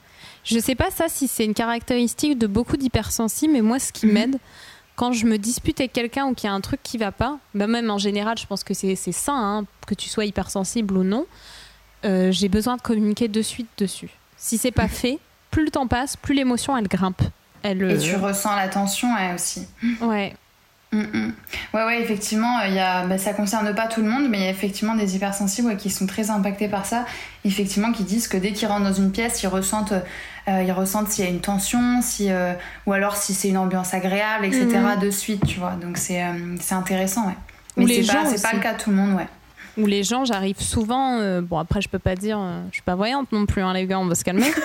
[0.44, 4.06] Je sais pas ça si c'est une caractéristique de beaucoup d'hypersensibles, mais moi, ce qui
[4.06, 4.12] Mhm.
[4.12, 4.38] m'aide,
[4.94, 7.38] quand je me dispute avec quelqu'un ou qu'il y a un truc qui va pas,
[7.54, 10.96] bah même en général, je pense que c'est c'est sain, hein, que tu sois hypersensible
[10.98, 11.24] ou non,
[12.06, 14.10] euh, j'ai besoin de communiquer de suite dessus.
[14.36, 15.18] Si c'est pas fait,
[15.50, 17.22] plus le temps passe, plus l'émotion elle grimpe.
[17.62, 19.66] Elle, Et euh, tu ressens la tension, ouais, aussi.
[20.00, 20.34] ouais.
[20.92, 21.32] Mm, mm.
[21.74, 24.46] Ouais, ouais, effectivement, il a, bah, ça concerne pas tout le monde, mais il y
[24.46, 27.04] a effectivement des hypersensibles ouais, qui sont très impactés par ça.
[27.44, 29.92] Effectivement, qui disent que dès qu'ils rentrent dans une pièce, ils ressentent,
[30.48, 32.52] euh, ils ressentent s'il y a une tension, si, euh,
[32.86, 34.66] ou alors si c'est une ambiance agréable, etc.
[34.66, 35.00] Mhm.
[35.00, 35.72] de suite, tu vois.
[35.72, 37.36] Donc c'est euh, intéressant, ouais.
[37.76, 39.26] Ou Mais c'est pas, pas le cas de tout le monde, ouais.
[39.78, 41.18] Où les gens, j'arrive souvent.
[41.18, 43.72] euh, bon, après, je peux pas dire, euh, je suis pas voyante non plus, hein,
[43.74, 44.46] les gars, on va se calmer.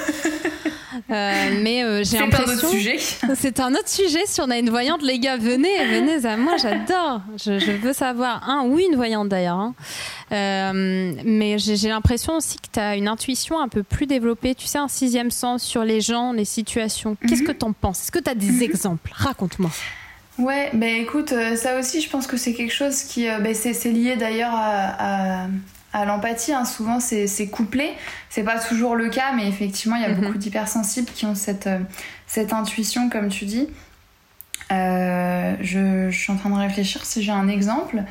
[1.09, 2.53] Euh, mais euh, j'ai C'est un l'impression.
[2.53, 2.97] autre sujet.
[3.35, 4.19] C'est un autre sujet.
[4.25, 7.21] Si on a une voyante, les gars, venez, venez à moi, j'adore.
[7.37, 9.57] Je, je veux savoir un ou une voyante d'ailleurs.
[9.57, 9.73] hein.
[11.25, 14.77] Mais j'ai l'impression aussi que tu as une intuition un peu plus développée, tu sais,
[14.77, 17.17] un sixième sens sur les gens, les situations.
[17.27, 18.01] Qu'est-ce que t'en penses?
[18.03, 19.11] Est-ce que tu as des exemples?
[19.13, 19.71] Raconte-moi.
[20.37, 23.27] Ouais, bah écoute, euh, ça aussi, je pense que c'est quelque chose qui.
[23.27, 25.47] bah, c'est lié d'ailleurs à, à,
[25.93, 26.53] à l'empathie.
[26.53, 26.65] hein.
[26.65, 27.91] Souvent, c'est couplé.
[28.29, 30.21] C'est pas toujours le cas, mais effectivement, il y a Mhm.
[30.21, 31.79] beaucoup d'hypersensibles qui ont cette, euh,
[32.27, 33.67] cette intuition, comme tu dis.
[34.71, 38.03] Euh, je, je suis en train de réfléchir si j'ai un exemple.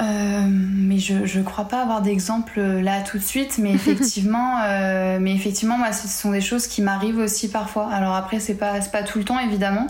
[0.00, 5.18] Euh, mais je, je crois pas avoir d'exemple là tout de suite, mais effectivement, euh,
[5.20, 7.88] mais effectivement, moi, ce sont des choses qui m'arrivent aussi parfois.
[7.92, 9.86] Alors après, c'est pas, c'est pas tout le temps évidemment,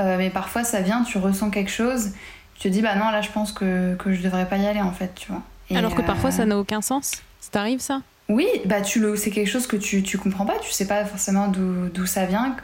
[0.00, 2.10] euh, mais parfois ça vient, tu ressens quelque chose,
[2.54, 4.80] tu te dis bah non, là je pense que, que je devrais pas y aller
[4.80, 5.42] en fait, tu vois.
[5.70, 7.22] Et, Alors que euh, parfois, ça n'a aucun sens.
[7.40, 8.02] Ça t'arrive, ça?
[8.28, 11.04] Oui, bah tu le, c'est quelque chose que tu, tu comprends pas, tu sais pas
[11.04, 12.56] forcément d'où, ça vient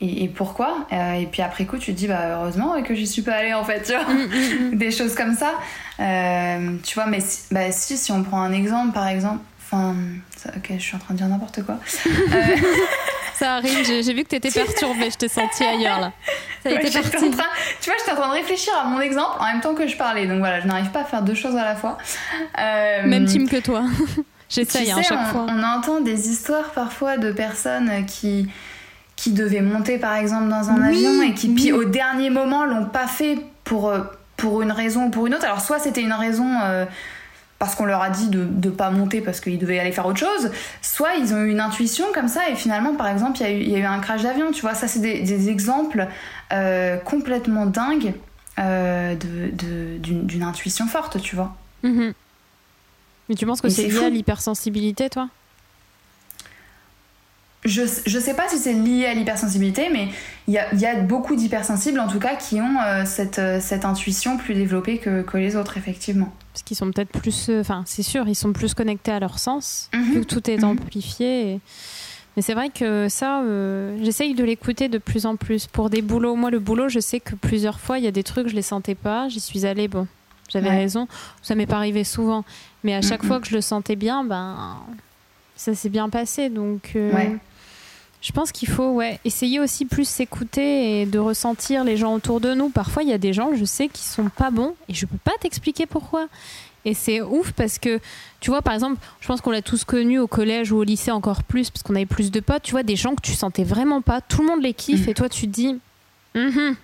[0.00, 0.86] et, et pourquoi.
[0.92, 3.54] Euh, et puis après coup, tu te dis bah heureusement que j'y suis pas allée
[3.54, 4.12] en fait, tu vois.
[4.12, 5.54] Mm, Des choses comme ça.
[6.00, 9.94] Euh, tu vois, mais si, bah si, si on prend un exemple par exemple, enfin,
[10.56, 11.78] ok, je suis en train de dire n'importe quoi.
[12.32, 12.56] Euh,
[13.38, 16.12] Ça arrive, j'ai vu que t'étais perturbée, je t'ai senti ailleurs là.
[16.64, 19.60] Ça ouais, train- tu vois, j'étais en train de réfléchir à mon exemple en même
[19.60, 21.76] temps que je parlais, donc voilà, je n'arrive pas à faire deux choses à la
[21.76, 21.98] fois.
[22.58, 23.82] Euh, Même team que toi.
[24.50, 25.46] Tu J'essaye hein, à chaque on, fois.
[25.50, 28.48] on entend des histoires parfois de personnes qui,
[29.14, 32.64] qui devaient monter par exemple dans un Oui, avion et qui puis au dernier moment
[32.64, 34.00] l'ont pas fait pour, euh,
[34.38, 35.44] pour une raison ou pour une autre.
[35.44, 36.86] Alors soit c'était une raison euh,
[37.58, 40.20] parce qu'on leur a dit de ne pas monter parce qu'ils devaient aller faire autre
[40.20, 40.50] chose,
[40.80, 43.50] soit ils ont eu une intuition comme ça et finalement par exemple il y, a
[43.50, 46.06] eu- il y a eu un crash d'avion, tu vois, ça c'est des, des exemples
[46.52, 48.14] euh, complètement dingues
[48.58, 51.56] euh, de- de- d'une d'une intuition forte, tu vois.
[51.82, 52.12] Mhm.
[53.28, 55.28] Mais tu penses que c'est lié à l'hypersensibilité, toi?
[57.64, 60.08] Je, je sais pas si c'est lié à l'hypersensibilité, mais
[60.46, 63.84] il y a, y a, beaucoup d'hypersensibles en tout cas qui ont euh, cette, cette,
[63.84, 66.32] intuition plus développée que, que les autres, effectivement.
[66.58, 67.50] Parce qu'ils sont peut-être plus.
[67.50, 70.02] Euh, enfin, c'est sûr, ils sont plus connectés à leur sens, mhm.
[70.02, 70.64] vu que tout est mhm.
[70.64, 71.60] amplifié.
[72.34, 73.42] Mais c'est vrai que ça,
[74.02, 75.68] j'essaye de l'écouter de plus en plus.
[75.68, 78.24] Pour des boulots, moi, le boulot, je sais que plusieurs fois, il y a des
[78.24, 79.28] trucs, je les sentais pas.
[79.28, 80.08] J'y suis allée, bon,
[80.48, 81.06] j'avais raison.
[81.42, 82.44] Ça m'est pas arrivé souvent.
[82.82, 83.28] Mais à chaque mhm.
[83.28, 84.78] fois que je le sentais bien, ben,
[85.54, 86.48] ça s'est bien passé.
[86.48, 86.96] Donc.
[88.20, 92.40] Je pense qu'il faut ouais, essayer aussi plus s'écouter et de ressentir les gens autour
[92.40, 92.68] de nous.
[92.68, 95.18] Parfois, il y a des gens, je sais, qui sont pas bons et je peux
[95.18, 96.26] pas t'expliquer pourquoi.
[96.84, 98.00] Et c'est ouf parce que,
[98.40, 101.10] tu vois, par exemple, je pense qu'on l'a tous connu au collège ou au lycée
[101.10, 102.62] encore plus parce qu'on avait plus de potes.
[102.62, 105.10] Tu vois, des gens que tu sentais vraiment pas, tout le monde les kiffe mm.
[105.10, 105.78] et toi, tu te dis,
[106.34, 106.74] mm-hmm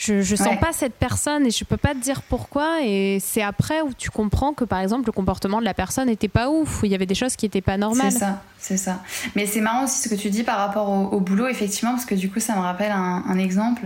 [0.00, 2.82] je, je sens pas cette personne et je peux pas te dire pourquoi.
[2.82, 6.28] Et c'est après où tu comprends que, par exemple, le comportement de la personne n'était
[6.28, 8.10] pas ouf, où il y avait des choses qui étaient pas normales.
[8.10, 9.02] C'est ça, c'est ça.
[9.36, 12.14] Mais c'est marrant aussi ce que tu dis par rapport au, boulot, effectivement, parce que
[12.14, 13.82] du coup, ça me rappelle un, exemple.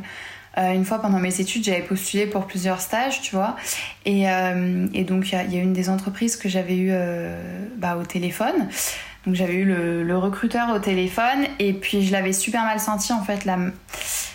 [0.57, 3.57] Euh, une fois pendant mes études, j'avais postulé pour plusieurs stages, tu vois.
[4.05, 7.97] Et, euh, et donc, il y, a une des entreprises que j'avais eu euh, bah,
[7.97, 8.69] au téléphone.
[9.27, 13.23] Donc j'avais eu le, recruteur au téléphone et puis je l'avais super mal senti en
[13.23, 13.45] fait.
[13.45, 13.59] La,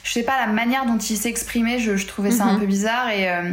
[0.03, 2.59] je sais pas, la manière dont il s'exprimait, je, je, trouvais ça un mhm.
[2.59, 3.09] peu bizarre.
[3.09, 3.51] Et, euh,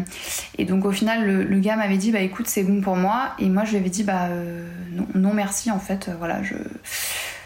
[0.56, 3.32] et donc au final, le, gars m'avait dit bah écoute, c'est bon pour moi.
[3.38, 6.10] Et moi je lui avais dit bah euh, non, non, merci en fait.
[6.18, 6.54] voilà, je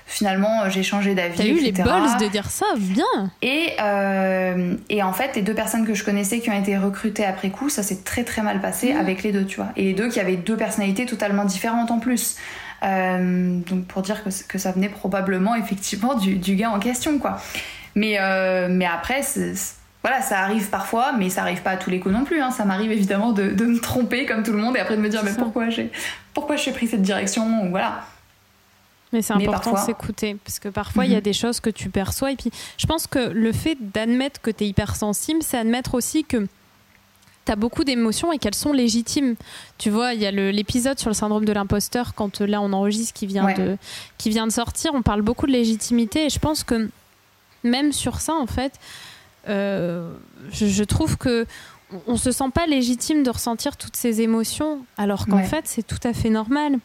[0.06, 1.36] finalement j'ai changé d'avis.
[1.36, 3.04] T'as eu les balls de dire ça, bien.
[3.42, 7.24] Et, euh, et en fait, les deux personnes que je connaissais qui ont été recrutées
[7.24, 9.00] après coup, ça s'est très très mal passé mhm.
[9.00, 9.70] avec les deux, tu vois.
[9.76, 12.36] Et les deux qui avaient deux personnalités totalement différentes en plus.
[12.82, 17.18] Euh, donc pour dire que, que, ça venait probablement effectivement du, du, gars en question
[17.18, 17.38] quoi.
[17.94, 19.20] Mais, euh, mais après,
[20.02, 22.40] voilà, ça arrive parfois, mais ça arrive pas à tous les coups non plus.
[22.40, 22.50] Hein.
[22.50, 25.08] Ça m'arrive évidemment de, de, me tromper comme tout le monde et après de me
[25.08, 25.90] dire mais pourquoi j'ai
[26.32, 28.04] pourquoi j'ai pris cette direction voilà.
[29.12, 31.24] Mais c'est important de s'écouter parce que parfois il y a mhm.
[31.24, 34.64] des choses que tu perçois et puis je pense que le fait d'admettre que tu
[34.64, 36.46] es hypersensible, c'est admettre aussi que
[37.46, 39.36] tu as beaucoup d'émotions et qu'elles sont légitimes.
[39.78, 42.72] Tu vois, il y a l'épisode sur le syndrome de l'imposteur, quand euh, là on
[42.72, 43.76] enregistre qui vient, de,
[44.18, 46.90] qui vient de sortir, on parle beaucoup de légitimité et je pense que
[47.64, 48.72] même sur ça, en fait,
[49.48, 50.12] euh,
[50.50, 51.46] je, trouve que
[52.06, 55.98] on se sent pas légitime de ressentir toutes ces émotions, alors qu'en fait, c'est tout
[56.04, 56.78] à fait normal.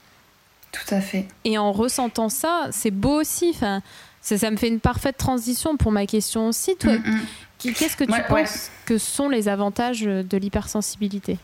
[0.71, 1.27] Tout à fait.
[1.45, 3.51] Et en ressentant ça, c'est beau aussi.
[3.53, 3.81] Enfin,
[4.25, 6.75] ça, ça, me fait une parfaite transition pour ma question aussi.
[6.75, 7.73] Toi, mm, mm.
[7.73, 11.37] Qu'est-ce que tu penses que sont les avantages de l'hypersensibilité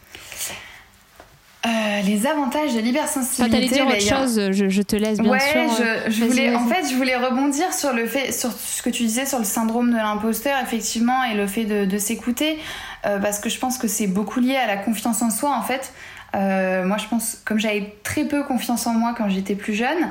[1.64, 3.78] euh, les avantages de l'hypersensibilité.
[3.78, 5.62] Quand dire autre chose, je, te laisse bien sûr.
[5.78, 9.04] Je, je voulais, en fait, je voulais rebondir sur le fait, sur ce que tu
[9.04, 12.58] disais sur le syndrome de l'imposteur, effectivement, et le fait de, s'écouter,
[13.06, 15.62] euh, parce que je pense que c'est beaucoup lié à la confiance en soi, en
[15.62, 15.94] fait.
[16.34, 20.10] Euh, moi, je pense, comme j'avais très peu confiance en moi quand j'étais plus jeune,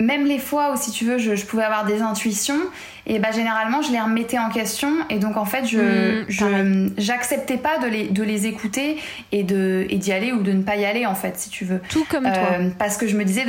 [0.00, 2.58] même les fois où, si tu veux, je, pouvais avoir des intuitions,
[3.06, 7.56] et bah généralement, je les remettais en question, et donc en fait, je, mmh, j'acceptais
[7.56, 8.98] pas de les, de les écouter
[9.32, 11.64] et de et d'y aller ou de ne pas y aller, en fait, si tu
[11.64, 11.80] veux.
[11.90, 12.52] Tout comme toi.
[12.52, 13.44] Euh, parce que je me disais,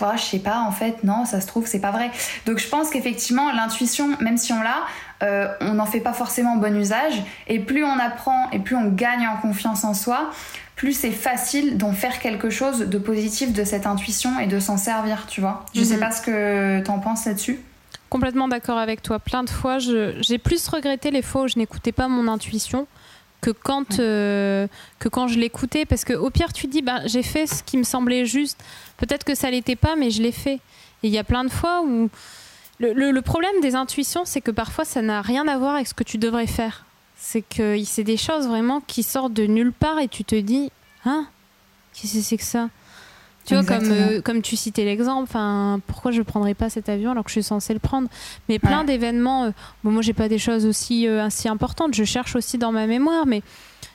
[0.00, 2.10] bah, je sais pas, en fait, non, ça se trouve, c'est pas vrai.
[2.46, 4.84] Donc je pense qu'effectivement, l'intuition, même si on l'a,
[5.22, 8.88] euh, on n'en fait pas forcément bon usage, et plus on apprend et plus on
[8.88, 10.30] gagne en confiance en soi,
[10.76, 14.76] plus c'est facile d'en faire quelque chose de positif de cette intuition et de s'en
[14.76, 15.64] servir, tu vois.
[15.74, 16.00] Je sais mhm.
[16.00, 17.58] pas ce que t'en penses là-dessus.
[18.10, 19.18] Complètement d'accord avec toi.
[19.18, 22.86] Plein de fois, j'ai plus regretté les fois où je n'écoutais pas mon intuition
[23.40, 24.66] que quand, euh,
[24.98, 25.86] que quand je l'écoutais.
[25.86, 28.62] Parce qu'au pire, tu dis, bah, j'ai fait ce qui me semblait juste.
[28.98, 30.60] Peut-être que ça l'était pas, mais je l'ai fait.
[31.02, 32.10] Et il y a plein de fois où.
[32.80, 36.04] le problème des intuitions, c'est que parfois, ça n'a rien à voir avec ce que
[36.04, 36.84] tu devrais faire.
[37.16, 40.70] C'est que c'est des choses vraiment qui sortent de nulle part et tu te dis,
[41.04, 41.26] hein
[41.94, 42.68] Qu'est-ce que c'est que ça?
[43.46, 45.30] Tu vois, comme, euh, comme tu citais l'exemple,
[45.86, 48.08] pourquoi je ne prendrais pas cet avion alors que je suis censée le prendre?
[48.48, 49.50] Mais plein d'événements, euh,
[49.84, 53.24] bon, moi j'ai pas des choses aussi, euh, importantes, je cherche aussi dans ma mémoire,
[53.24, 53.42] mais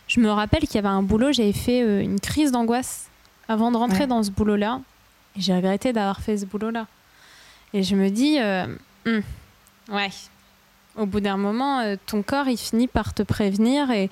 [0.07, 3.09] je me rappelle qu'il y avait un boulot, j'avais fait une crise d'angoisse
[3.49, 4.79] avant de rentrer dans ce boulot-là,
[5.35, 6.87] et j'ai regretté d'avoir fait ce boulot-là.
[7.73, 8.37] Et je me dis,
[9.05, 9.21] hum,
[9.91, 10.09] ouais,
[10.97, 14.09] au bout d'un moment, euh, ton corps, il finit par te prévenir et,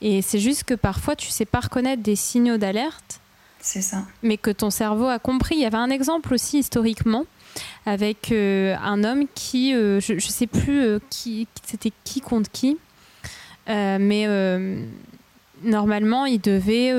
[0.00, 3.20] et c'est juste que parfois, tu sais pas reconnaître des signaux d'alerte.
[3.60, 4.04] C'est ça.
[4.22, 5.56] Mais que ton cerveau a compris.
[5.56, 7.24] Il y avait un exemple aussi historiquement
[7.86, 12.76] avec euh, un homme qui, euh, je ne sais plus qui, c'était qui contre qui,
[13.66, 14.26] mais
[15.62, 16.90] normalement, il devait,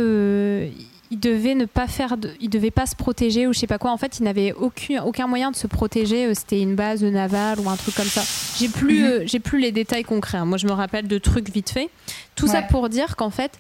[1.16, 3.78] il devait ne pas faire, de, il devait pas se protéger ou je sais pas
[3.78, 3.92] quoi.
[3.92, 6.36] En fait, il n'avait aucun, aucun moyen de se protéger.
[6.36, 8.22] C'était une base navale ou un truc comme ça.
[8.58, 9.28] J'ai plus, mhm.
[9.28, 10.40] j'ai plus les détails concrets.
[10.40, 10.46] Hein.
[10.46, 11.90] Moi, je me rappelle de trucs vite fait.
[12.36, 13.58] Tout ça pour dire qu'en fait,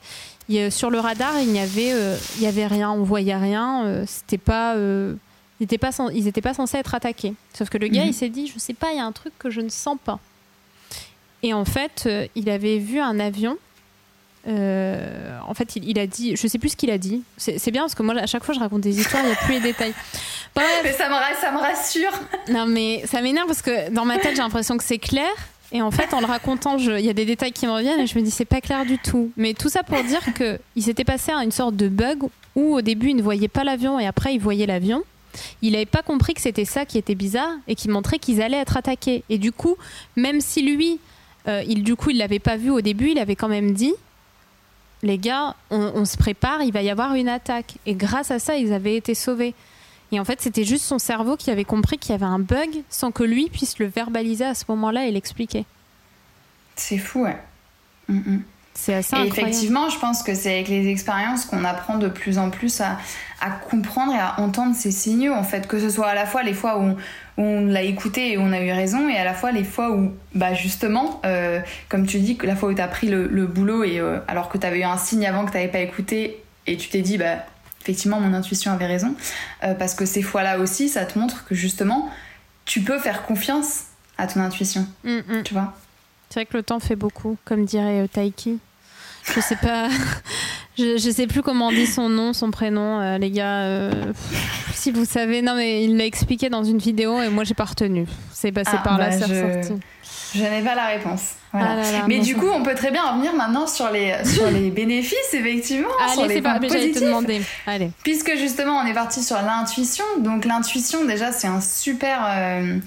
[0.69, 1.93] sur le radar, il n'y avait,
[2.35, 4.03] il y avait rien, on voyait rien.
[4.05, 4.75] C'était pas
[5.59, 7.33] ils n'étaient pas, ils étaient pas censés être attaqués.
[7.53, 8.09] Sauf que le gars, mhm.
[8.09, 9.97] il s'est dit, je sais pas, il y a un truc que je ne sens
[10.03, 10.19] pas.
[11.41, 13.57] Et en fait, euh, il avait vu un avion.
[14.47, 17.23] Euh, en fait, il, a dit, je sais plus ce qu'il a dit.
[17.37, 19.37] C'est bien parce que moi, à chaque fois, je raconte des histoires, il n'y a
[19.37, 19.93] plus les détails.
[20.55, 22.11] Mais ça me, ça me rassure.
[22.49, 25.29] Non, mais ça m'énerve parce que dans ma tête, j'ai l'impression que c'est clair.
[25.71, 28.07] Et en fait, en le racontant, il y a des détails qui me reviennent et
[28.07, 29.31] je me dis, c'est pas clair du tout.
[29.35, 32.23] Mais tout ça pour dire qu'il s'était passé une sorte de bug
[32.55, 35.03] où au début, il ne voyait pas l'avion et après, il voyait l'avion
[35.61, 38.57] il n'avait pas compris que c'était ça qui était bizarre et qui montrait qu'ils allaient
[38.57, 39.23] être attaqués.
[39.29, 39.75] Et du coup,
[40.15, 40.99] même si lui,
[41.47, 43.93] euh, il, du coup, il l'avait pas vu au début, il avait quand même dit
[45.05, 47.75] les gars, on, se prépare, il va y avoir une attaque.
[47.85, 49.53] Et grâce à ça, ils avaient été sauvés.
[50.11, 52.83] Et en fait, c'était juste son cerveau qui avait compris qu'il y avait un bug
[52.89, 55.65] sans que lui puisse le verbaliser à ce moment-là et l'expliquer.
[56.75, 57.37] C'est fou, ouais.
[58.07, 58.43] Mm, mm.
[58.77, 62.37] C'est assez et effectivement, je pense que c'est avec les expériences qu'on apprend de plus
[62.37, 62.97] en plus à,
[63.69, 66.53] comprendre et à entendre ces signaux, en fait, que ce soit à la fois les
[66.53, 66.95] fois où
[67.37, 70.13] on, l'a écouté et on a eu raison, et à la fois les fois où,
[70.33, 73.99] bah justement, euh, comme tu dis, la fois où tu as pris le, boulot et
[73.99, 76.75] euh, alors que tu avais eu un signe avant que tu n'avais pas écouté et
[76.75, 77.37] tu t'es dit, bah
[77.81, 79.15] effectivement, mon intuition avait raison,
[79.63, 82.09] euh, parce que ces fois-là aussi, ça te montre que justement,
[82.65, 83.83] tu peux faire confiance
[84.17, 85.43] à ton intuition, mm, mm.
[85.43, 85.73] tu vois?
[86.29, 88.59] C'est vrai que le temps fait beaucoup, comme dirait Taiki.
[89.33, 89.89] Je sais pas.
[90.77, 93.61] Je, je, sais plus comment on dit son nom, son prénom, euh, les gars.
[93.61, 94.11] Euh,
[94.73, 97.63] si vous savez, non mais il l'a expliqué dans une vidéo et moi j'ai pas
[97.63, 98.05] retenu.
[98.33, 99.73] C'est passé ah, par là, bah, c'est je...
[100.35, 101.35] Je n'ai pas la réponse.
[101.53, 101.77] Ah
[102.07, 105.87] mais du coup, on peut très bien revenir maintenant sur les, sur les bénéfices, effectivement.
[106.01, 107.41] Allez, c'est pas te demander.
[107.65, 107.91] Allez.
[108.03, 110.03] Puisque justement, on est parti sur l'intuition.
[110.19, 112.19] Donc, l'intuition, déjà, c'est un super.
[112.27, 112.79] Euh,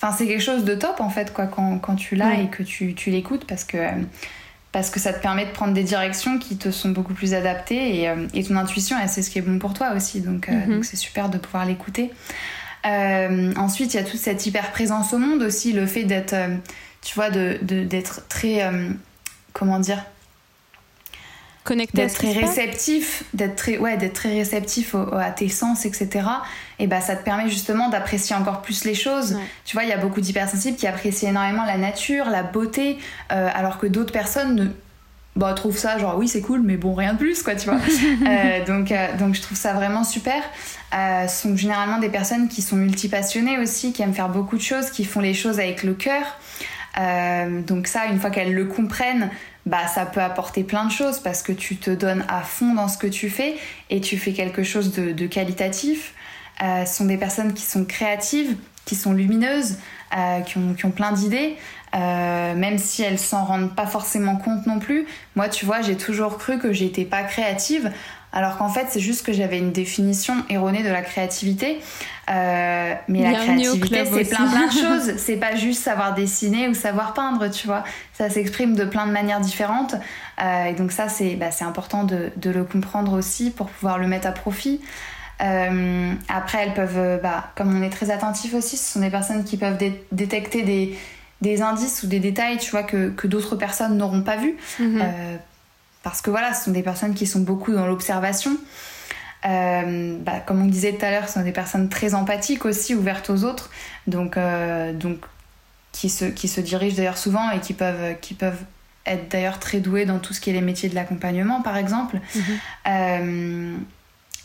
[0.00, 2.62] enfin, c'est quelque chose de top, en fait, quoi, quand, quand tu l'as et que
[2.62, 3.78] tu, tu l'écoutes, parce que
[4.72, 8.00] parce que ça te permet de prendre des directions qui te sont beaucoup plus adaptées
[8.00, 10.20] et, euh, ton intuition, c'est ce qui est bon pour toi aussi.
[10.20, 10.82] Donc euh, mhm.
[10.82, 12.10] c'est super de pouvoir l'écouter.
[12.86, 16.34] Euh, ensuite, il y a toute cette hyper présence au monde aussi, le fait d'être,
[17.02, 18.70] tu vois, d'être de, très,
[19.52, 20.02] comment dire,
[21.66, 26.26] d'être très réceptif, d'être très, ouais, d'être très réceptif à tes sens, etc.
[26.80, 29.38] Et bah, ça te permet justement d'apprécier encore plus les choses.
[29.64, 32.98] Tu vois, il y a beaucoup d'hypersensibles qui apprécient énormément la nature, la beauté,
[33.30, 34.66] euh, alors que d'autres personnes ne,
[35.36, 37.78] bah, trouvent ça genre oui c'est cool mais bon rien de plus quoi tu vois
[38.26, 40.42] euh, donc euh, donc je trouve ça vraiment super
[40.92, 44.62] euh, ce sont généralement des personnes qui sont multipassionnées aussi qui aiment faire beaucoup de
[44.62, 46.22] choses qui font les choses avec le cœur
[47.66, 49.30] donc ça une fois qu'elles le comprennent
[49.66, 52.88] bah ça peut apporter plein de choses parce que tu te donnes à fond dans
[52.88, 53.54] ce que tu fais
[53.90, 56.14] et tu fais quelque chose de, qualitatif.
[56.62, 59.76] Euh, sont des personnes qui sont créatives, qui sont lumineuses,
[60.16, 61.56] euh, qui, ont, qui, ont, plein d'idées,
[61.94, 65.06] euh, même si elles s'en rendent pas forcément compte non plus.
[65.36, 67.90] Moi, tu vois, j'ai toujours cru que j'étais pas créative
[68.32, 71.80] alors qu'en fait, c'est juste que j'avais une définition erronée de la créativité.
[72.30, 75.16] Euh, mais la créativité, c'est plein plein de choses.
[75.16, 77.82] C'est pas juste savoir dessiner ou savoir peindre, tu vois.
[78.12, 79.96] Ça s'exprime de plein de manières différentes.
[80.40, 84.28] Euh, et donc ça, c'est bah, important de, le comprendre aussi pour pouvoir le mettre
[84.28, 84.80] à profit.
[85.42, 89.44] Euh, après, elles peuvent, bah, comme on est très attentif aussi, ce sont des personnes
[89.44, 89.78] qui peuvent
[90.12, 90.96] détecter
[91.40, 94.56] des, indices ou des détails, tu vois, que, d'autres personnes n'auront pas vus.
[94.78, 95.02] Mhm.
[96.02, 98.56] Parce que voilà, ce sont des personnes qui sont beaucoup dans l'observation.
[99.46, 102.94] Euh, bah, comme on disait tout à l'heure, ce sont des personnes très empathiques aussi,
[102.94, 103.70] ouvertes aux autres,
[104.06, 105.18] donc, euh, donc
[105.92, 108.62] qui, se, qui se dirigent d'ailleurs souvent et qui peuvent, qui peuvent
[109.06, 112.20] être d'ailleurs très douées dans tout ce qui est les métiers de l'accompagnement, par exemple.
[112.34, 112.42] Mhm.
[112.86, 113.76] Euh,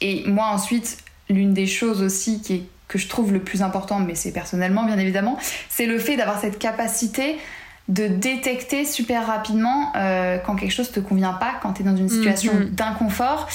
[0.01, 0.97] et moi, ensuite,
[1.29, 4.83] l'une des choses aussi qui est, que je trouve le plus important, mais c'est personnellement
[4.85, 5.37] bien évidemment,
[5.69, 7.37] c'est le fait d'avoir cette capacité
[7.87, 11.95] de détecter super rapidement euh, quand quelque chose te convient pas, quand tu es dans
[11.95, 12.69] une situation mhm.
[12.69, 13.47] d'inconfort,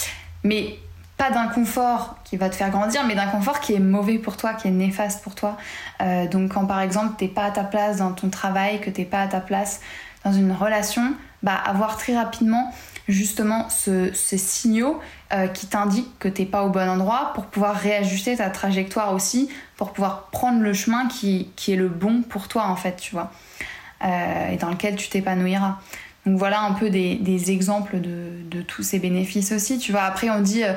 [0.45, 0.79] mais
[1.17, 4.69] pas d'inconfort qui va te faire grandir, mais d'inconfort qui est mauvais pour toi, qui
[4.69, 5.57] est néfaste pour toi.
[6.01, 9.05] Euh, donc quand par exemple t'es pas à ta place dans ton travail, que t'es
[9.05, 9.81] pas à ta place
[10.25, 12.73] dans une relation, bah avoir très rapidement
[13.09, 15.01] justement ce, ces signaux
[15.33, 19.49] euh, qui t'indiquent que t'es pas au bon endroit pour pouvoir réajuster ta trajectoire aussi,
[19.77, 23.13] pour pouvoir prendre le chemin qui, qui est le bon pour toi en fait, tu
[23.13, 23.31] vois.
[24.05, 25.79] Euh, et dans lequel tu t'épanouiras.
[26.27, 29.79] Donc voilà un peu des, exemples de, tous ces bénéfices aussi.
[29.79, 30.73] Tu vois, après on dit euh,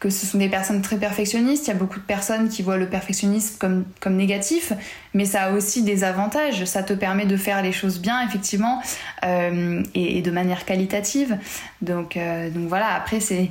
[0.00, 1.66] que ce sont des personnes très perfectionnistes.
[1.66, 4.74] Il y a beaucoup de personnes qui voient le perfectionnisme comme, comme négatif,
[5.14, 6.66] mais ça a aussi des avantages.
[6.66, 8.82] Ça te permet de faire les choses bien, effectivement,
[9.22, 11.38] et, de manière qualitative.
[11.80, 12.18] Donc,
[12.54, 13.48] donc voilà, après c'est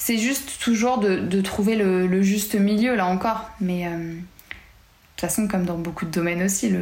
[0.00, 3.50] c'est juste toujours de, trouver le, juste milieu, là encore.
[3.60, 6.72] Mais euh, de toute façon, comme dans beaucoup de domaines aussi,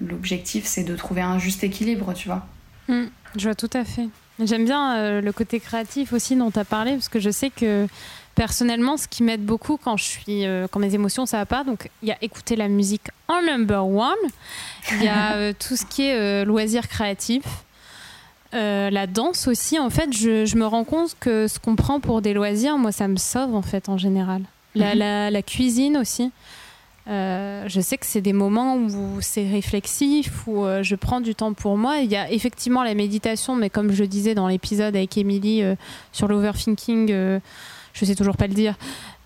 [0.00, 2.44] l'objectif, c'est de trouver un juste équilibre, tu vois.
[2.88, 3.04] Mm,
[3.36, 4.08] je vois tout à fait.
[4.40, 7.50] J'aime bien euh, le côté créatif aussi dont tu as parlé, parce que je sais
[7.50, 7.86] que
[8.34, 11.62] personnellement, ce qui m'aide beaucoup quand je suis, euh, quand mes émotions ça va pas,
[11.62, 14.14] donc il y a écouter la musique en number one,
[14.94, 17.64] il y a tout ce qui est loisirs créatifs,
[18.56, 22.22] euh, la danse aussi, en fait, je, me rends compte que ce qu'on prend pour
[22.22, 24.42] des loisirs, moi, ça me sauve en fait en général.
[24.74, 25.42] La, mhm.
[25.42, 26.30] cuisine aussi.
[27.08, 31.34] Euh, je sais que c'est des moments où c'est réflexif, où euh, je prends du
[31.34, 31.98] temps pour moi.
[31.98, 35.62] Il y a effectivement la méditation, mais comme je le disais dans l'épisode avec Emily
[36.12, 38.74] sur l'overthinking, je sais toujours pas le dire.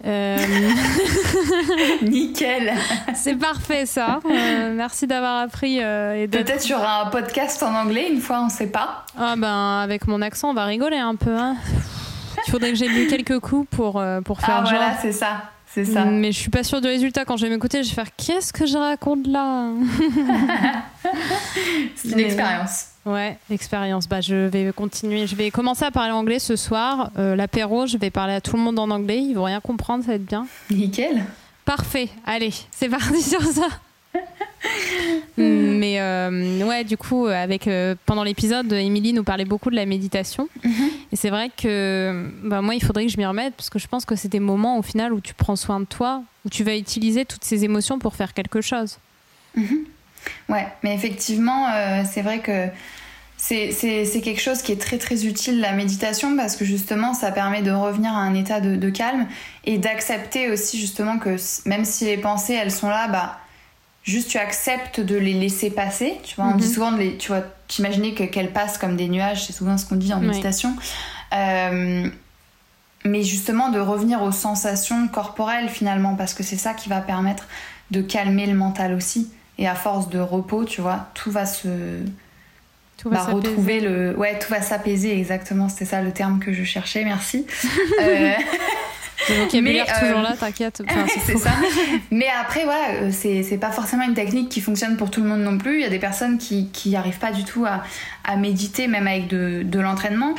[0.07, 0.39] Euh,
[2.03, 2.73] Nickel.
[3.15, 4.21] C'est parfait ça.
[4.25, 5.79] Euh, merci d'avoir appris.
[5.81, 9.05] Euh, Peut-être sur un podcast en anglais une fois, on sait pas.
[9.19, 11.37] Ah ben avec mon accent, on va rigoler un peu.
[11.37, 11.57] Hein.
[12.47, 15.43] Il faudrait que j'ai lu quelques coups pour pour ah, faire ah, voilà, c'est ça.
[15.67, 16.05] C'est ça.
[16.05, 17.25] Mais je suis pas sûre du résultat.
[17.25, 19.71] Quand je vais m'écouter, je vais faire qu'est-ce que je raconte là?
[21.95, 22.90] C'est une expérience.
[23.07, 24.09] Ouais, expérience.
[24.09, 25.27] Bah, je vais continuer.
[25.27, 27.11] Je vais commencer à parler anglais ce soir.
[27.19, 29.19] Euh, l'apéro, je vais parler à tout le monde en anglais.
[29.19, 30.47] Ils vont rien comprendre, ça va être bien.
[30.71, 31.25] Nickel.
[31.65, 32.09] Parfait.
[32.27, 33.69] Allez, c'est parti sur ça.
[35.39, 39.87] Mais euh, ouais, du coup, avec euh, pendant l'épisode, Émilie nous parlait beaucoup de la
[39.87, 40.49] méditation.
[40.63, 40.91] Mhm.
[41.13, 43.89] Et c'est vrai que bah, moi, il faudrait que je m'y remette parce que je
[43.89, 46.65] pense que c'est des moments au final où tu prends soin de toi, où tu
[46.65, 48.99] vas utiliser toutes ces émotions pour faire quelque chose.
[49.57, 49.85] Mhm.
[50.49, 52.69] Ouais, mais effectivement, euh, c'est vrai que
[53.37, 57.63] c'est quelque chose qui est très très utile, la méditation, parce que justement, ça permet
[57.63, 59.27] de revenir à un état de, calme
[59.65, 61.37] et d'accepter aussi justement que
[61.67, 63.39] même si les pensées, elles sont là, bah,
[64.03, 66.19] juste tu acceptes de les laisser passer.
[66.23, 66.73] Tu vois, on dit mhm.
[66.73, 69.97] souvent, de les, tu vois, t'imaginer qu'elles passent comme des nuages, c'est souvent ce qu'on
[69.97, 70.77] dit en méditation.
[71.33, 72.09] Euh,
[73.05, 77.47] mais justement, de revenir aux sensations corporelles finalement, parce que c'est ça qui va permettre
[77.91, 79.31] de calmer le mental aussi.
[79.61, 81.69] Et à force de repos, tu vois, tout va se.
[82.97, 84.17] Tout va bah, retrouver le.
[84.17, 85.69] Ouais, tout va s'apaiser, exactement.
[85.69, 87.47] C'était ça le terme que je cherchais, merci.
[88.01, 88.33] euh...
[89.29, 90.83] Vocabulaire mais, toujours là, t'inquiète.
[91.25, 91.51] c'est ça.
[92.11, 95.43] Mais après, voilà, euh, c'est pas forcément une technique qui fonctionne pour tout le monde
[95.43, 95.75] non plus.
[95.75, 97.83] Il y a des personnes qui n'y arrivent pas du tout à,
[98.25, 100.35] à, méditer, même avec de, de l'entraînement.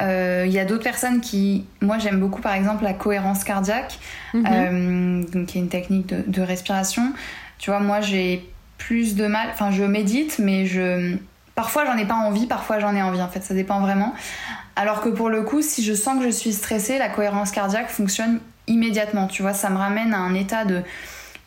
[0.00, 1.64] Euh, il y a d'autres personnes qui.
[1.80, 3.98] Moi, j'aime beaucoup, par exemple, la cohérence cardiaque,
[4.32, 4.46] mhm.
[4.48, 7.12] euh, donc qui est une technique de, de respiration.
[7.58, 8.48] Tu vois, moi, j'ai
[8.80, 9.48] plus de mal.
[9.52, 11.16] Enfin, je médite, mais je.
[11.54, 13.22] Parfois, j'en ai pas envie, parfois, j'en ai envie.
[13.22, 14.14] En fait, ça dépend vraiment.
[14.74, 17.90] Alors que pour le coup, si je sens que je suis stressée, la cohérence cardiaque
[17.90, 19.26] fonctionne immédiatement.
[19.26, 20.82] Tu vois, ça me ramène à un état de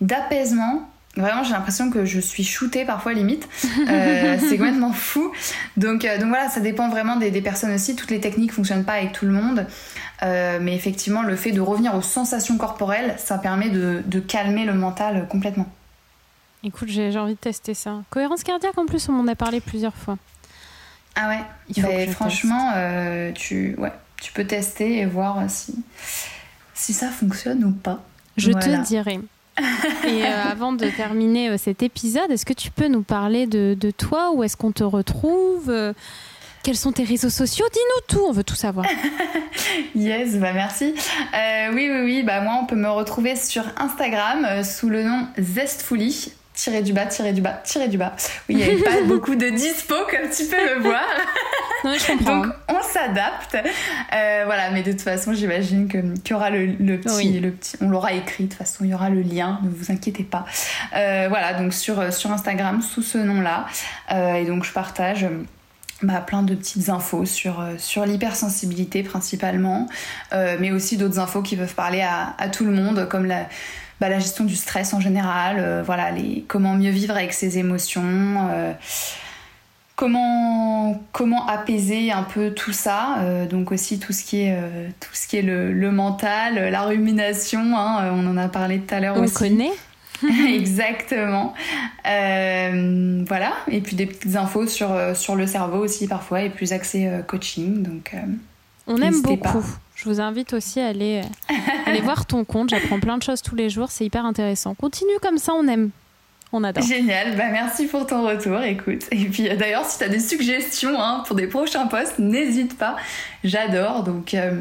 [0.02, 0.90] d'apaisement.
[1.16, 3.48] Vraiment, j'ai l'impression que je suis shootée parfois limite.
[3.90, 5.32] Euh, c'est complètement fou.
[5.78, 7.96] Donc, euh, donc voilà, ça dépend vraiment des, personnes aussi.
[7.96, 9.68] Toutes les techniques fonctionnent pas avec tout le monde.
[10.24, 14.74] Euh, mais effectivement, le fait de revenir aux sensations corporelles, ça permet de calmer le
[14.74, 15.68] mental complètement.
[16.66, 18.04] Écoute, j'ai envie de tester ça.
[18.10, 20.18] Cohérence cardiaque, en plus, on m'en a parlé plusieurs fois.
[21.16, 21.44] Ah ouais
[21.76, 23.92] Il Franchement, euh, tu, ouais,
[24.22, 25.76] tu peux tester et voir si,
[26.74, 28.02] si ça fonctionne ou pas.
[28.38, 29.20] Je te dirai.
[30.08, 33.78] et euh, avant de terminer euh, cet épisode, est-ce que tu peux nous parler de,
[33.80, 34.32] de toi?
[34.34, 35.72] Où est-ce qu'on te retrouve?
[36.64, 37.66] Quels sont tes réseaux sociaux?
[37.72, 38.88] Dis-nous tout, on veut tout savoir.
[39.96, 40.96] yes, bah merci.
[41.74, 46.32] oui, oui, oui, bah moi on peut me retrouver sur Instagram sous le nom Zestfully,
[46.54, 48.14] tirer du bas, tirer du bas, tirer du bas.
[48.48, 51.04] Oui, il n'y avait pas beaucoup de dispo, comme tu peux le voir.
[51.84, 52.38] Non, je comprends.
[52.38, 53.56] Donc, on s'adapte.
[53.56, 56.68] Euh, voilà, mais de toute façon, j'imagine qu'il y aura le,
[56.98, 57.78] petit, le petit.
[57.82, 60.46] On l'aura écrit, de toute façon, il y aura le lien, ne vous inquiétez pas.
[60.96, 63.66] Euh, voilà, donc sur, sur Instagram, sous ce nom-là.
[64.12, 65.28] Euh, et donc, je partage.
[66.02, 69.88] Bah, plein de petites infos sur, sur l'hypersensibilité principalement,
[70.34, 73.48] mais aussi d'autres infos qui peuvent parler à, à tout le monde, comme la,
[74.00, 77.58] bah, la gestion du stress en général, euh, voilà, les, comment mieux vivre avec ses
[77.58, 78.04] émotions,
[78.52, 78.74] euh,
[79.96, 84.58] comment, comment apaiser un peu tout ça, euh, donc aussi tout ce qui est,
[85.00, 89.00] tout ce qui est le, mental, la rumination, hein, on en a parlé tout à
[89.00, 89.34] l'heure aussi.
[89.36, 89.72] On connaît
[90.54, 91.54] Exactement.
[92.04, 93.54] voilà.
[93.70, 97.84] Et puis des petites infos sur, sur le cerveau aussi parfois et plus axé coaching.
[97.84, 98.16] Donc,
[98.88, 99.66] on aime beaucoup.
[100.04, 101.54] Je vous invite aussi à aller, euh,
[101.86, 102.72] aller voir ton compte.
[102.72, 103.90] J'apprends plein de choses tous les jours.
[103.90, 104.74] C'est hyper intéressant.
[104.74, 105.92] Continue comme ça, on aime.
[106.52, 106.84] On adore.
[106.84, 109.04] Génial, bah merci pour ton retour, écoute.
[109.12, 112.78] Et puis euh, d'ailleurs, si tu as des suggestions hein, pour des prochains posts, n'hésite
[112.78, 112.98] pas.
[113.46, 114.60] J'adore, donc euh,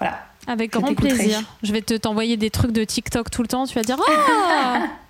[0.00, 0.26] voilà.
[0.48, 1.40] Avec grand plaisir.
[1.62, 3.64] Je vais te t'envoyer des trucs de TikTok tout le temps.
[3.64, 4.88] Tu vas dire Ah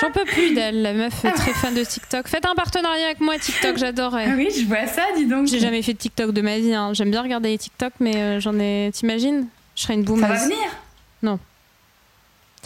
[0.00, 2.28] J'en peux plus d'elle, la meuf très fan de TikTok.
[2.28, 4.26] Faites un partenariat avec moi, TikTok, j'adorerais.
[4.28, 5.48] Ah oui, je vois ça, dis donc.
[5.48, 6.72] J'ai jamais fait de TikTok de ma vie.
[6.74, 6.92] hein.
[6.94, 8.90] J'aime bien regarder les TikTok, mais euh, j'en ai.
[8.92, 9.46] T'imagines?
[9.74, 10.42] Je serais une Ça va boomeuse.
[10.44, 10.58] venir?
[11.22, 11.38] Non.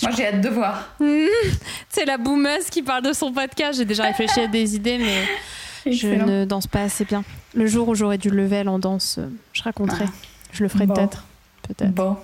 [0.03, 0.89] Moi, j'ai hâte de voir.
[1.89, 3.79] C'est la boomeuse qui parle de son podcast.
[3.79, 7.25] J'ai déjà réfléchi à des idées, mais je ne danse pas assez bien.
[7.55, 10.07] Le jour où j'aurai du level en danse, euh, je raconterai.
[10.53, 10.95] Je le ferai Bon.
[10.95, 11.25] peut-être.
[11.69, 11.93] Peut-être.
[11.93, 12.17] Bon,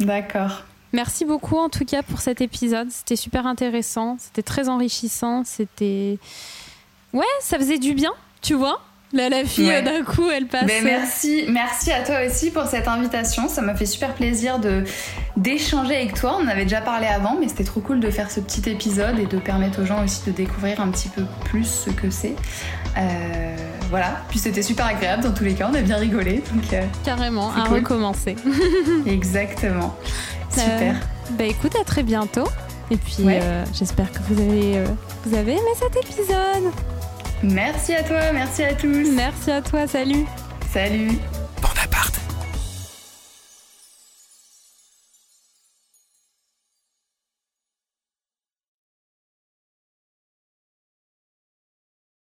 [0.00, 0.64] d'accord.
[0.92, 2.90] Merci beaucoup en tout cas pour cet épisode.
[2.90, 4.16] C'était super intéressant.
[4.18, 5.42] C'était très enrichissant.
[5.44, 6.18] C'était.
[7.12, 8.80] Ouais, ça faisait du bien, tu vois.
[9.12, 9.82] Là, la fille, Ouais.
[9.82, 10.66] d'un coup, elle passe.
[10.66, 13.48] Ben, merci, merci à toi aussi pour cette invitation.
[13.48, 14.82] Ça m'a fait super plaisir de
[15.36, 16.38] d'échanger avec toi.
[16.40, 19.18] On en avait déjà parlé avant, mais c'était trop cool de faire ce petit épisode
[19.20, 22.34] et de permettre aux gens aussi de découvrir un petit peu plus ce que c'est.
[22.98, 23.56] Euh,
[23.90, 24.22] voilà.
[24.28, 25.68] Puis c'était super agréable dans tous les cas.
[25.70, 26.42] On a bien rigolé.
[26.52, 27.76] Donc euh, Carrément, à cool.
[27.76, 28.34] recommencer.
[29.06, 29.96] exactement.
[30.50, 30.94] Super.
[30.94, 32.48] Euh, bah écoute, à très bientôt.
[32.90, 33.40] Et puis Ouais.
[33.42, 34.86] euh, j'espère que vous avez, euh,
[35.24, 36.72] vous avez aimé cet épisode.
[37.42, 38.20] Merci à toi.
[38.32, 39.08] Merci à tous.
[39.14, 40.24] Merci à toi, salut.
[40.72, 41.18] Salut.